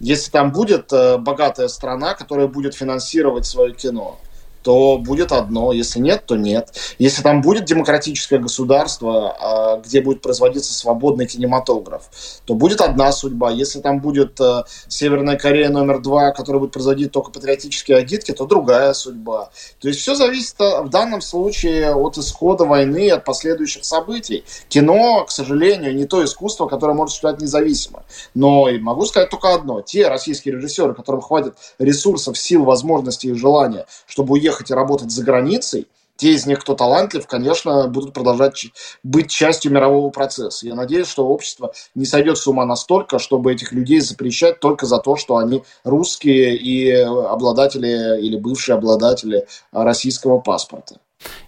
Если 0.00 0.30
там 0.30 0.52
будет 0.52 0.92
э, 0.92 1.18
богатая 1.18 1.68
страна, 1.68 2.14
которая 2.14 2.46
будет 2.46 2.74
финансировать 2.74 3.46
свое 3.46 3.74
кино, 3.74 4.20
то 4.68 4.98
будет 4.98 5.32
одно, 5.32 5.72
если 5.72 5.98
нет, 5.98 6.26
то 6.26 6.36
нет. 6.36 6.74
Если 6.98 7.22
там 7.22 7.40
будет 7.40 7.64
демократическое 7.64 8.38
государство, 8.38 9.34
а, 9.40 9.76
где 9.78 10.02
будет 10.02 10.20
производиться 10.20 10.74
свободный 10.74 11.26
кинематограф, 11.26 12.10
то 12.44 12.52
будет 12.52 12.82
одна 12.82 13.10
судьба. 13.12 13.50
Если 13.50 13.80
там 13.80 14.00
будет 14.02 14.38
э, 14.38 14.64
Северная 14.88 15.38
Корея 15.38 15.70
номер 15.70 16.00
два, 16.02 16.32
которая 16.32 16.60
будет 16.60 16.72
производить 16.72 17.12
только 17.12 17.30
патриотические 17.30 17.96
агитки, 17.96 18.32
то 18.32 18.44
другая 18.44 18.92
судьба. 18.92 19.48
То 19.80 19.88
есть 19.88 20.00
все 20.00 20.14
зависит 20.14 20.60
э, 20.60 20.82
в 20.82 20.90
данном 20.90 21.22
случае 21.22 21.94
от 21.94 22.18
исхода 22.18 22.66
войны, 22.66 23.10
от 23.10 23.24
последующих 23.24 23.86
событий. 23.86 24.44
Кино, 24.68 25.24
к 25.24 25.30
сожалению, 25.30 25.96
не 25.96 26.04
то 26.04 26.22
искусство, 26.22 26.68
которое 26.68 26.92
может 26.92 27.12
существовать 27.12 27.40
независимо. 27.40 28.02
Но 28.34 28.68
могу 28.80 29.06
сказать 29.06 29.30
только 29.30 29.54
одно. 29.54 29.80
Те 29.80 30.08
российские 30.08 30.56
режиссеры, 30.56 30.92
которым 30.92 31.22
хватит 31.22 31.54
ресурсов, 31.78 32.36
сил, 32.36 32.64
возможностей 32.64 33.30
и 33.30 33.32
желания, 33.32 33.86
чтобы 34.06 34.34
уехать 34.34 34.57
ехать 34.58 34.70
и 34.70 34.74
работать 34.74 35.10
за 35.10 35.24
границей, 35.24 35.86
те 36.16 36.32
из 36.32 36.46
них, 36.46 36.58
кто 36.58 36.74
талантлив, 36.74 37.24
конечно, 37.28 37.86
будут 37.86 38.12
продолжать 38.12 38.66
быть 39.04 39.30
частью 39.30 39.70
мирового 39.70 40.10
процесса. 40.10 40.66
Я 40.66 40.74
надеюсь, 40.74 41.06
что 41.06 41.28
общество 41.28 41.72
не 41.94 42.06
сойдет 42.06 42.38
с 42.38 42.46
ума 42.48 42.64
настолько, 42.64 43.20
чтобы 43.20 43.52
этих 43.52 43.70
людей 43.70 44.00
запрещать 44.00 44.58
только 44.58 44.84
за 44.84 44.98
то, 44.98 45.14
что 45.14 45.36
они 45.36 45.62
русские 45.84 46.56
и 46.56 46.90
обладатели 46.90 48.20
или 48.20 48.36
бывшие 48.36 48.74
обладатели 48.74 49.46
российского 49.70 50.40
паспорта. 50.40 50.96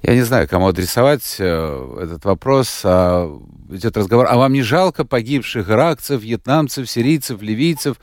Я 0.03 0.15
не 0.15 0.23
знаю, 0.23 0.49
кому 0.49 0.69
адресовать 0.69 1.37
э, 1.39 1.99
этот 2.03 2.25
вопрос. 2.25 2.81
А, 2.85 3.29
идет 3.71 3.97
разговор. 3.97 4.27
А 4.29 4.37
вам 4.37 4.53
не 4.53 4.63
жалко 4.63 5.05
погибших 5.05 5.69
иракцев, 5.69 6.23
вьетнамцев, 6.23 6.91
сирийцев, 6.91 7.43
ливийцев? 7.43 7.97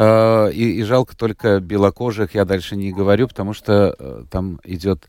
Э, 0.00 0.52
и, 0.52 0.78
и 0.78 0.82
жалко 0.84 1.16
только 1.16 1.58
белокожих. 1.58 2.34
Я 2.34 2.44
дальше 2.44 2.76
не 2.76 2.92
говорю, 2.92 3.26
потому 3.26 3.52
что 3.52 3.96
э, 3.98 4.24
там 4.30 4.60
идет, 4.62 5.08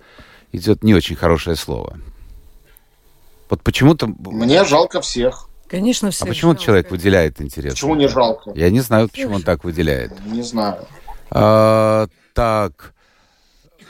идет 0.51 0.83
не 0.83 0.95
очень 0.95 1.15
хорошее 1.15 1.55
слово. 1.55 1.99
Вот 3.51 3.61
почему-то... 3.61 4.07
Мне 4.07 4.65
жалко 4.65 4.99
всех. 5.01 5.47
Конечно, 5.67 6.09
всех. 6.09 6.23
А 6.23 6.25
почему 6.25 6.51
жалко. 6.53 6.63
человек 6.63 6.89
выделяет 6.89 7.39
интерес? 7.39 7.73
Почему 7.73 7.93
не 7.93 8.07
жалко? 8.07 8.51
Я 8.55 8.71
не 8.71 8.79
знаю, 8.79 9.09
почему 9.09 9.35
он 9.35 9.43
так 9.43 9.63
выделяет. 9.63 10.11
Не 10.25 10.41
знаю. 10.41 10.87
А, 11.29 12.07
так. 12.33 12.95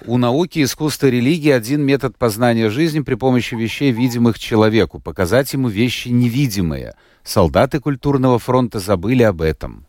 У 0.05 0.17
науки, 0.17 0.61
искусства, 0.61 1.07
религии 1.07 1.51
один 1.51 1.81
метод 1.81 2.17
познания 2.17 2.69
жизни 2.69 2.99
при 2.99 3.15
помощи 3.15 3.55
вещей, 3.55 3.91
видимых 3.91 4.37
человеку. 4.37 4.99
Показать 4.99 5.53
ему 5.53 5.69
вещи 5.69 6.09
невидимые. 6.09 6.95
Солдаты 7.23 7.79
культурного 7.79 8.37
фронта 8.37 8.79
забыли 8.79 9.23
об 9.23 9.41
этом. 9.41 9.85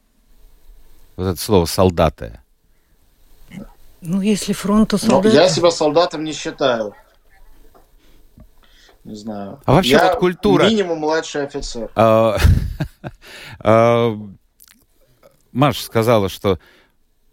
Вот 1.20 1.26
это 1.26 1.38
слово 1.38 1.66
«солдаты». 1.66 2.40
Ну, 4.00 4.22
если 4.22 4.54
фронту 4.54 4.96
солдаты... 4.96 5.36
я 5.36 5.50
себя 5.50 5.70
солдатом 5.70 6.24
не 6.24 6.32
считаю. 6.32 6.94
Не 9.04 9.14
знаю. 9.14 9.60
А 9.66 9.74
вообще 9.74 9.90
я 9.90 10.12
вот 10.12 10.18
культура... 10.18 10.64
минимум 10.64 11.00
младший 11.00 11.44
офицер. 11.44 11.90
А, 11.94 12.38
а, 13.58 14.16
Маша 15.52 15.82
сказала, 15.82 16.30
что 16.30 16.58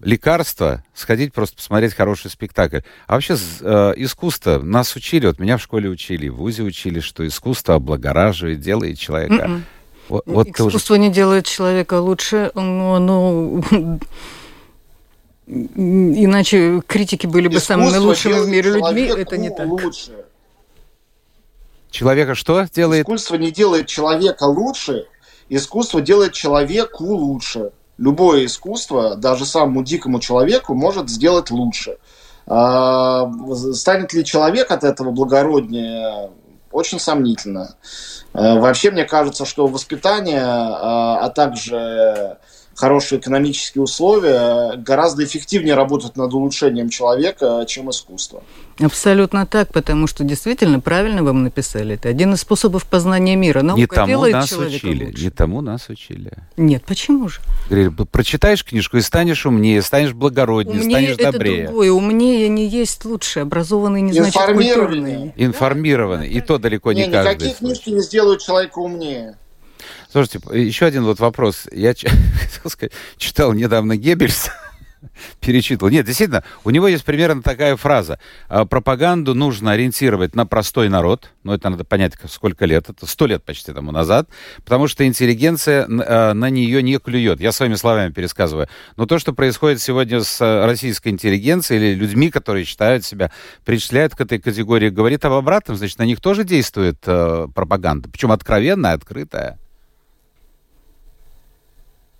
лекарство 0.01 0.83
сходить 0.93 1.31
просто 1.31 1.55
посмотреть 1.55 1.93
хороший 1.93 2.29
спектакль. 2.29 2.79
А 3.07 3.13
вообще 3.13 3.37
э, 3.61 3.93
искусство 3.95 4.59
нас 4.59 4.93
учили, 4.97 5.27
вот 5.27 5.39
меня 5.39 5.55
в 5.55 5.61
школе 5.61 5.87
учили, 5.87 6.27
в 6.27 6.35
ВУЗе 6.35 6.63
учили, 6.63 6.99
что 6.99 7.25
искусство 7.25 7.75
облагораживает, 7.75 8.59
делает 8.59 8.99
человека. 8.99 9.45
Mm-mm. 9.45 9.61
Вот, 10.09 10.23
вот 10.25 10.47
Искусство 10.47 10.93
уже... 10.93 11.01
не 11.01 11.09
делает 11.09 11.45
человека 11.45 11.99
лучше, 11.99 12.51
но 12.55 12.95
оно... 12.95 13.61
Иначе 15.47 16.81
критики 16.85 17.25
были 17.25 17.47
бы 17.47 17.55
Искусство 17.55 17.73
самыми 17.73 17.97
лучшими 17.97 18.39
в 18.39 18.47
мире 18.47 18.71
людьми, 18.71 19.03
это 19.03 19.37
не 19.37 19.49
так. 19.49 19.67
Лучше. 19.67 20.25
Человека 21.89 22.35
что 22.35 22.67
делает? 22.73 23.05
Искусство 23.05 23.35
не 23.35 23.51
делает 23.51 23.87
человека 23.87 24.43
лучше, 24.43 25.07
искусство 25.49 26.01
делает 26.01 26.33
человеку 26.33 27.05
лучше 27.05 27.71
любое 27.97 28.45
искусство, 28.45 29.15
даже 29.15 29.45
самому 29.45 29.83
дикому 29.83 30.19
человеку, 30.19 30.73
может 30.73 31.09
сделать 31.09 31.51
лучше. 31.51 31.97
А, 32.45 33.29
станет 33.73 34.13
ли 34.13 34.23
человек 34.23 34.71
от 34.71 34.83
этого 34.83 35.11
благороднее? 35.11 36.29
Очень 36.77 36.99
сомнительно. 36.99 37.75
А, 38.33 38.59
вообще, 38.59 38.91
мне 38.91 39.03
кажется, 39.03 39.45
что 39.45 39.65
воспитание, 39.65 40.43
а, 40.43 41.17
а 41.25 41.29
также 41.29 42.37
хорошие 42.77 43.19
экономические 43.19 43.81
условия 43.81 44.75
гораздо 44.77 45.25
эффективнее 45.25 45.73
работают 45.73 46.15
над 46.15 46.31
улучшением 46.33 46.89
человека, 46.89 47.65
чем 47.67 47.89
искусство. 47.89 48.43
Абсолютно 48.79 49.47
так, 49.47 49.73
потому 49.73 50.05
что 50.05 50.23
действительно 50.23 50.79
правильно 50.79 51.23
вам 51.23 51.43
написали. 51.43 51.95
Это 51.95 52.09
один 52.09 52.33
из 52.33 52.41
способов 52.41 52.85
познания 52.85 53.35
мира. 53.35 53.63
Наука 53.63 53.81
не 53.81 53.87
тому 53.87 54.27
нас 54.27 54.51
учили. 54.51 55.05
Лучше. 55.05 55.23
Не 55.23 55.29
тому 55.31 55.61
нас 55.61 55.89
учили. 55.89 56.31
Нет, 56.55 56.83
почему 56.85 57.27
же? 57.27 57.41
Говорили, 57.67 57.89
прочитаешь 57.89 58.63
книжку 58.63 58.97
и 58.97 59.01
станешь 59.01 59.47
умнее, 59.47 59.81
станешь 59.81 60.13
благороднее, 60.13 60.81
умнее 60.81 61.15
станешь 61.15 61.33
добрее. 61.33 61.57
Это 61.63 61.67
другое. 61.69 61.91
Умнее 61.91 62.47
не 62.49 62.67
есть 62.67 63.03
лучше. 63.05 63.39
Образованный 63.39 64.01
не 64.01 64.13
значит 64.13 64.39
культурный. 64.39 65.33
Информированный. 65.35 66.29
И 66.29 66.41
то 66.41 66.59
далеко 66.59 66.93
не, 66.93 67.07
не 67.07 67.11
каждый. 67.11 67.33
Никакие 67.33 67.55
книжки 67.55 67.89
не 67.89 68.01
сделают 68.01 68.41
человека 68.41 68.77
умнее. 68.77 69.37
Слушайте, 70.11 70.39
еще 70.53 70.85
один 70.85 71.03
вот 71.03 71.19
вопрос. 71.19 71.67
Я 71.71 71.93
читал 73.17 73.53
недавно 73.53 73.97
Геббельс, 73.97 74.49
перечитывал. 75.39 75.91
Нет, 75.91 76.05
действительно, 76.05 76.43
у 76.63 76.69
него 76.69 76.87
есть 76.87 77.03
примерно 77.03 77.41
такая 77.41 77.75
фраза. 77.75 78.19
«А, 78.47 78.65
пропаганду 78.65 79.33
нужно 79.33 79.71
ориентировать 79.71 80.35
на 80.35 80.45
простой 80.45 80.89
народ. 80.89 81.31
Ну, 81.43 81.53
это 81.53 81.69
надо 81.69 81.83
понять, 81.83 82.13
сколько 82.29 82.65
лет. 82.65 82.89
Это 82.89 83.05
сто 83.05 83.25
лет 83.25 83.43
почти 83.43 83.73
тому 83.73 83.91
назад. 83.91 84.29
Потому 84.63 84.87
что 84.87 85.05
интеллигенция 85.05 85.87
а, 85.87 86.33
на 86.33 86.49
нее 86.49 86.81
не 86.83 86.97
клюет. 86.99 87.39
Я 87.39 87.51
своими 87.51 87.75
словами 87.75 88.11
пересказываю. 88.11 88.67
Но 88.95 89.05
то, 89.05 89.19
что 89.19 89.33
происходит 89.33 89.81
сегодня 89.81 90.21
с 90.21 90.39
а, 90.41 90.65
российской 90.65 91.09
интеллигенцией 91.09 91.81
или 91.81 91.95
людьми, 91.95 92.29
которые 92.29 92.65
считают 92.65 93.05
себя, 93.05 93.31
причисляют 93.65 94.15
к 94.15 94.21
этой 94.21 94.39
категории, 94.39 94.89
говорит 94.89 95.25
об 95.25 95.33
обратном. 95.33 95.77
Значит, 95.77 95.99
на 95.99 96.05
них 96.05 96.21
тоже 96.21 96.43
действует 96.43 96.99
пропаганда. 96.99 98.09
Причем 98.09 98.31
откровенная, 98.31 98.93
открытая. 98.93 99.57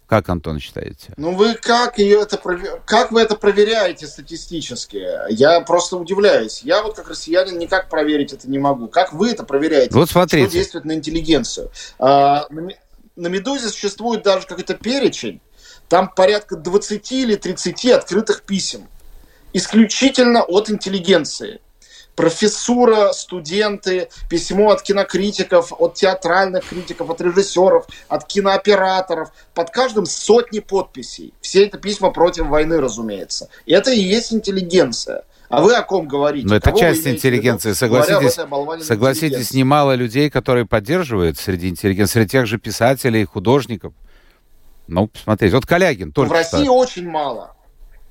Как, 0.07 0.29
Антон, 0.29 0.59
считаете? 0.59 1.13
Ну, 1.17 1.35
вы 1.35 1.55
как 1.55 1.97
ее 1.97 2.21
это 2.21 2.37
как 2.85 3.11
вы 3.11 3.21
это 3.21 3.35
проверяете 3.35 4.07
статистически? 4.07 5.05
Я 5.29 5.59
просто 5.61 5.97
удивляюсь. 5.97 6.61
Я 6.63 6.81
вот 6.81 6.95
как 6.95 7.09
россиянин 7.09 7.59
никак 7.59 7.89
проверить 7.89 8.31
это 8.31 8.49
не 8.49 8.57
могу. 8.57 8.87
Как 8.87 9.11
вы 9.11 9.31
это 9.31 9.43
проверяете? 9.43 9.93
Вот 9.93 10.09
смотрите. 10.09 10.47
Что 10.47 10.53
действует 10.53 10.85
на 10.85 10.93
интеллигенцию? 10.93 11.71
А, 11.99 12.47
на, 12.49 12.69
на 13.17 13.27
Медузе 13.27 13.67
существует 13.67 14.23
даже 14.23 14.47
какой-то 14.47 14.75
перечень. 14.75 15.41
Там 15.89 16.07
порядка 16.07 16.55
20 16.55 17.11
или 17.11 17.35
30 17.35 17.85
открытых 17.87 18.43
писем. 18.43 18.87
Исключительно 19.51 20.41
от 20.41 20.69
интеллигенции 20.69 21.59
профессура, 22.17 23.13
студенты, 23.13 24.09
письмо 24.27 24.71
от 24.71 24.81
кинокритиков, 24.81 25.71
от 25.79 25.93
театральных 25.93 26.67
критиков, 26.67 27.09
от 27.11 27.21
режиссеров, 27.21 27.85
от 28.09 28.25
кинооператоров. 28.25 29.29
Под 29.53 29.69
каждым 29.69 30.05
сотни 30.05 30.59
подписей. 30.59 31.33
Все 31.39 31.65
это 31.65 31.77
письма 31.77 32.11
против 32.11 32.47
войны, 32.47 32.81
разумеется. 32.81 33.49
И 33.65 33.73
это 33.73 33.91
и 33.91 33.99
есть 33.99 34.33
интеллигенция. 34.33 35.23
А 35.49 35.61
вы 35.61 35.75
о 35.75 35.83
ком 35.83 36.07
говорите? 36.07 36.47
Но 36.47 36.55
это 36.55 36.71
Кого 36.71 36.79
часть 36.79 37.07
интеллигенции. 37.07 37.71
Согласитесь, 37.71 38.37
согласитесь, 38.83 39.53
немало 39.53 39.93
людей, 39.93 40.29
которые 40.29 40.65
поддерживают 40.65 41.37
среди 41.37 41.69
интеллигенции, 41.69 42.13
среди 42.13 42.29
тех 42.31 42.47
же 42.47 42.57
писателей, 42.57 43.23
художников. 43.25 43.93
Ну, 44.87 45.07
посмотрите, 45.07 45.55
вот 45.55 45.65
Калягин 45.65 46.11
только 46.11 46.29
В 46.29 46.33
России 46.33 46.63
что. 46.63 46.73
очень 46.73 47.07
мало. 47.07 47.56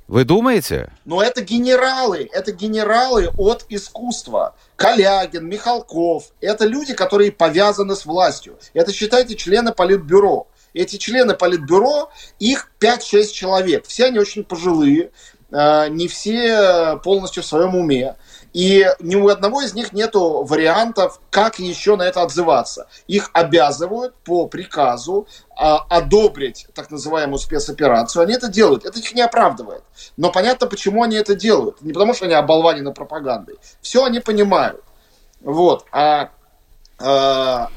Вы 0.08 0.24
думаете? 0.24 0.92
Но 1.04 1.20
это 1.20 1.42
генералы, 1.42 2.28
это 2.32 2.52
генералы 2.52 3.28
от 3.36 3.66
искусства. 3.68 4.54
Калягин, 4.76 5.44
Михалков. 5.46 6.30
Это 6.40 6.64
люди, 6.64 6.94
которые 6.94 7.32
повязаны 7.32 7.96
с 7.96 8.06
властью. 8.06 8.56
Это, 8.72 8.92
считайте, 8.92 9.34
члены 9.34 9.72
политбюро. 9.72 10.46
Эти 10.74 10.96
члены 10.96 11.34
политбюро, 11.34 12.10
их 12.38 12.70
5-6 12.80 13.32
человек. 13.32 13.86
Все 13.86 14.06
они 14.06 14.18
очень 14.18 14.44
пожилые, 14.44 15.10
э, 15.50 15.88
не 15.88 16.06
все 16.06 17.00
полностью 17.02 17.42
в 17.42 17.46
своем 17.46 17.74
уме. 17.74 18.16
И 18.56 18.90
ни 19.00 19.16
у 19.16 19.28
одного 19.28 19.60
из 19.60 19.74
них 19.74 19.92
нет 19.92 20.12
вариантов, 20.14 21.20
как 21.28 21.58
еще 21.58 21.94
на 21.96 22.04
это 22.04 22.22
отзываться. 22.22 22.88
Их 23.06 23.28
обязывают 23.34 24.14
по 24.24 24.46
приказу 24.46 25.28
а, 25.54 25.84
одобрить 25.90 26.66
так 26.72 26.90
называемую 26.90 27.38
спецоперацию. 27.38 28.22
Они 28.22 28.32
это 28.32 28.48
делают. 28.48 28.86
Это 28.86 28.98
их 28.98 29.12
не 29.12 29.20
оправдывает. 29.20 29.82
Но 30.16 30.32
понятно, 30.32 30.68
почему 30.68 31.02
они 31.02 31.16
это 31.16 31.34
делают. 31.34 31.82
Не 31.82 31.92
потому, 31.92 32.14
что 32.14 32.24
они 32.24 32.32
оболванены 32.32 32.94
пропагандой. 32.94 33.56
Все 33.82 34.06
они 34.06 34.20
понимают. 34.20 34.82
Вот. 35.42 35.84
А, 35.92 36.30
а 36.98 37.68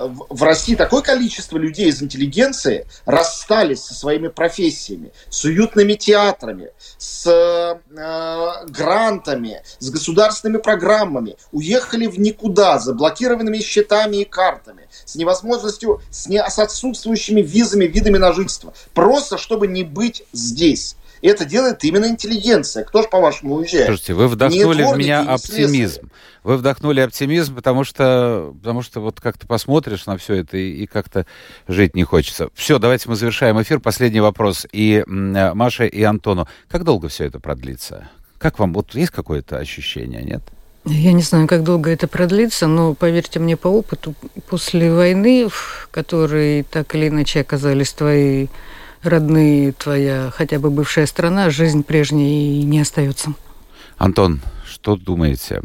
в 0.00 0.42
России 0.42 0.74
такое 0.74 1.02
количество 1.02 1.56
людей 1.56 1.88
из 1.88 2.02
интеллигенции 2.02 2.86
расстались 3.04 3.82
со 3.82 3.94
своими 3.94 4.28
профессиями, 4.28 5.12
с 5.28 5.44
уютными 5.44 5.94
театрами, 5.94 6.70
с 6.98 7.26
э, 7.26 8.66
грантами, 8.68 9.62
с 9.78 9.90
государственными 9.90 10.60
программами, 10.60 11.36
уехали 11.52 12.06
в 12.06 12.18
никуда, 12.18 12.78
заблокированными 12.78 13.58
счетами 13.58 14.18
и 14.18 14.24
картами, 14.24 14.88
с 15.04 15.14
невозможностью, 15.16 16.00
с, 16.10 16.28
не, 16.28 16.42
с 16.42 16.58
отсутствующими 16.58 17.40
визами, 17.40 17.84
видами 17.84 18.18
на 18.18 18.32
жительство, 18.32 18.72
просто 18.94 19.38
чтобы 19.38 19.66
не 19.66 19.82
быть 19.82 20.22
здесь. 20.32 20.96
Это 21.22 21.44
делает 21.44 21.82
именно 21.84 22.06
интеллигенция. 22.06 22.84
Кто 22.84 23.02
же, 23.02 23.08
по-вашему, 23.08 23.54
уезжает? 23.56 23.86
Слушайте, 23.86 24.14
вы 24.14 24.28
вдохнули 24.28 24.82
в 24.82 24.96
меня 24.96 25.22
оптимизм. 25.22 26.10
Вы 26.44 26.56
вдохнули 26.56 27.00
оптимизм, 27.00 27.54
потому 27.54 27.84
что, 27.84 28.54
потому 28.58 28.82
что 28.82 29.00
вот 29.00 29.20
как-то 29.20 29.46
посмотришь 29.46 30.06
на 30.06 30.16
все 30.16 30.34
это 30.34 30.56
и, 30.56 30.82
и 30.82 30.86
как-то 30.86 31.26
жить 31.66 31.94
не 31.94 32.04
хочется. 32.04 32.48
Все, 32.54 32.78
давайте 32.78 33.08
мы 33.08 33.16
завершаем 33.16 33.60
эфир. 33.60 33.80
Последний 33.80 34.20
вопрос 34.20 34.66
и 34.72 35.04
Маше, 35.06 35.86
и 35.86 36.02
Антону. 36.02 36.48
Как 36.68 36.84
долго 36.84 37.08
все 37.08 37.24
это 37.24 37.40
продлится? 37.40 38.08
Как 38.38 38.58
вам? 38.58 38.72
Вот 38.72 38.94
есть 38.94 39.10
какое-то 39.10 39.58
ощущение, 39.58 40.22
нет? 40.22 40.42
Я 40.84 41.12
не 41.12 41.22
знаю, 41.22 41.46
как 41.46 41.64
долго 41.64 41.90
это 41.90 42.08
продлится, 42.08 42.66
но 42.66 42.94
поверьте 42.94 43.40
мне 43.40 43.56
по 43.56 43.68
опыту, 43.68 44.14
после 44.48 44.92
войны, 44.92 45.48
в 45.48 45.88
которой 45.90 46.62
так 46.62 46.94
или 46.94 47.08
иначе 47.08 47.40
оказались 47.40 47.92
твои 47.92 48.46
родные, 49.02 49.72
твоя 49.72 50.30
хотя 50.30 50.58
бы 50.58 50.70
бывшая 50.70 51.06
страна, 51.06 51.50
жизнь 51.50 51.82
прежней 51.82 52.62
не 52.62 52.80
остается. 52.80 53.34
Антон, 53.96 54.40
что 54.64 54.96
думаете? 54.96 55.62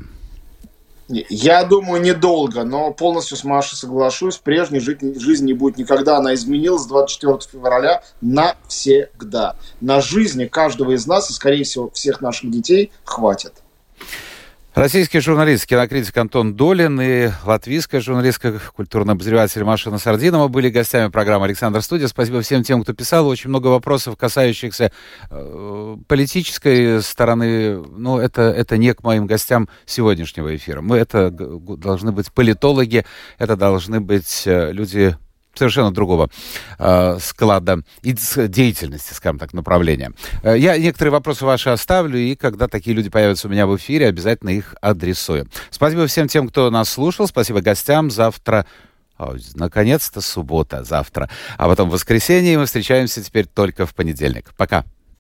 Я 1.08 1.64
думаю, 1.66 2.02
недолго, 2.02 2.64
но 2.64 2.92
полностью 2.92 3.38
с 3.38 3.44
Машей 3.44 3.78
соглашусь. 3.78 4.38
Прежней 4.38 4.80
жизни 4.80 5.48
не 5.48 5.54
будет 5.54 5.78
никогда. 5.78 6.18
Она 6.18 6.34
изменилась 6.34 6.86
24 6.86 7.40
февраля 7.52 8.04
навсегда. 8.22 9.56
На 9.82 10.02
жизни 10.02 10.46
каждого 10.46 10.92
из 10.94 11.06
нас 11.06 11.30
и, 11.30 11.34
скорее 11.34 11.66
всего, 11.66 11.90
всех 11.92 12.22
наших 12.22 12.50
детей 12.50 12.92
хватит. 13.04 13.54
Российский 14.76 15.20
журналист, 15.20 15.68
кинокритик 15.68 16.18
Антон 16.18 16.56
Долин 16.56 17.00
и 17.00 17.30
латвийская 17.46 18.02
журналистка, 18.02 18.60
культурный 18.76 19.14
обозреватель 19.14 19.64
Маша 19.64 19.92
Насардинова 19.92 20.48
были 20.48 20.72
гостями 20.72 21.12
программы 21.12 21.46
«Александр 21.46 21.84
Студия». 21.84 22.08
Спасибо 22.08 22.42
всем 22.42 22.64
тем, 22.64 22.82
кто 22.82 22.94
писал. 22.94 23.28
Очень 23.28 23.52
много 23.52 23.68
вопросов, 23.68 24.18
касающихся 24.18 24.92
э, 25.30 25.98
политической 26.08 27.04
стороны. 27.04 27.84
Ну, 27.86 28.18
это, 28.18 28.42
это 28.42 28.78
не 28.78 28.96
к 28.96 29.04
моим 29.04 29.28
гостям 29.28 29.70
сегодняшнего 29.86 30.56
эфира. 30.56 30.82
Мы 30.82 30.98
это 30.98 31.30
должны 31.30 32.12
быть 32.12 32.34
политологи, 32.34 33.06
это 33.38 33.56
должны 33.56 34.02
быть 34.02 34.42
э, 34.48 34.72
люди 34.72 35.16
совершенно 35.54 35.92
другого 35.92 36.30
э, 36.80 37.18
склада 37.20 37.82
и 38.02 38.14
деятельности, 38.14 39.14
скажем 39.14 39.40
так, 39.40 39.54
направления. 39.54 40.14
Э, 40.44 40.58
я 40.58 40.78
некоторые 40.78 41.12
вопросы 41.12 41.46
ваши 41.46 41.70
оставлю, 41.70 42.18
и 42.18 42.36
когда 42.36 42.68
такие 42.68 42.96
люди 42.96 43.10
появятся 43.10 43.48
у 43.48 43.52
меня 43.52 43.68
в 43.68 43.76
эфире, 43.78 44.08
обязательно 44.08 44.50
их 44.50 44.76
адресую. 44.82 45.48
Спасибо 45.70 46.08
всем 46.08 46.28
тем, 46.28 46.50
кто 46.50 46.70
нас 46.70 46.90
слушал, 46.90 47.28
спасибо 47.28 47.62
гостям. 47.62 48.12
Завтра 48.12 48.66
наконец-то 49.56 50.22
суббота 50.22 50.84
завтра. 50.84 51.30
А 51.58 51.68
потом 51.68 51.90
воскресенье, 51.90 52.54
и 52.54 52.58
мы 52.58 52.66
встречаемся 52.66 53.24
теперь 53.24 53.46
только 53.46 53.86
в 53.86 53.94
понедельник. 53.94 54.52
Пока. 54.58 54.84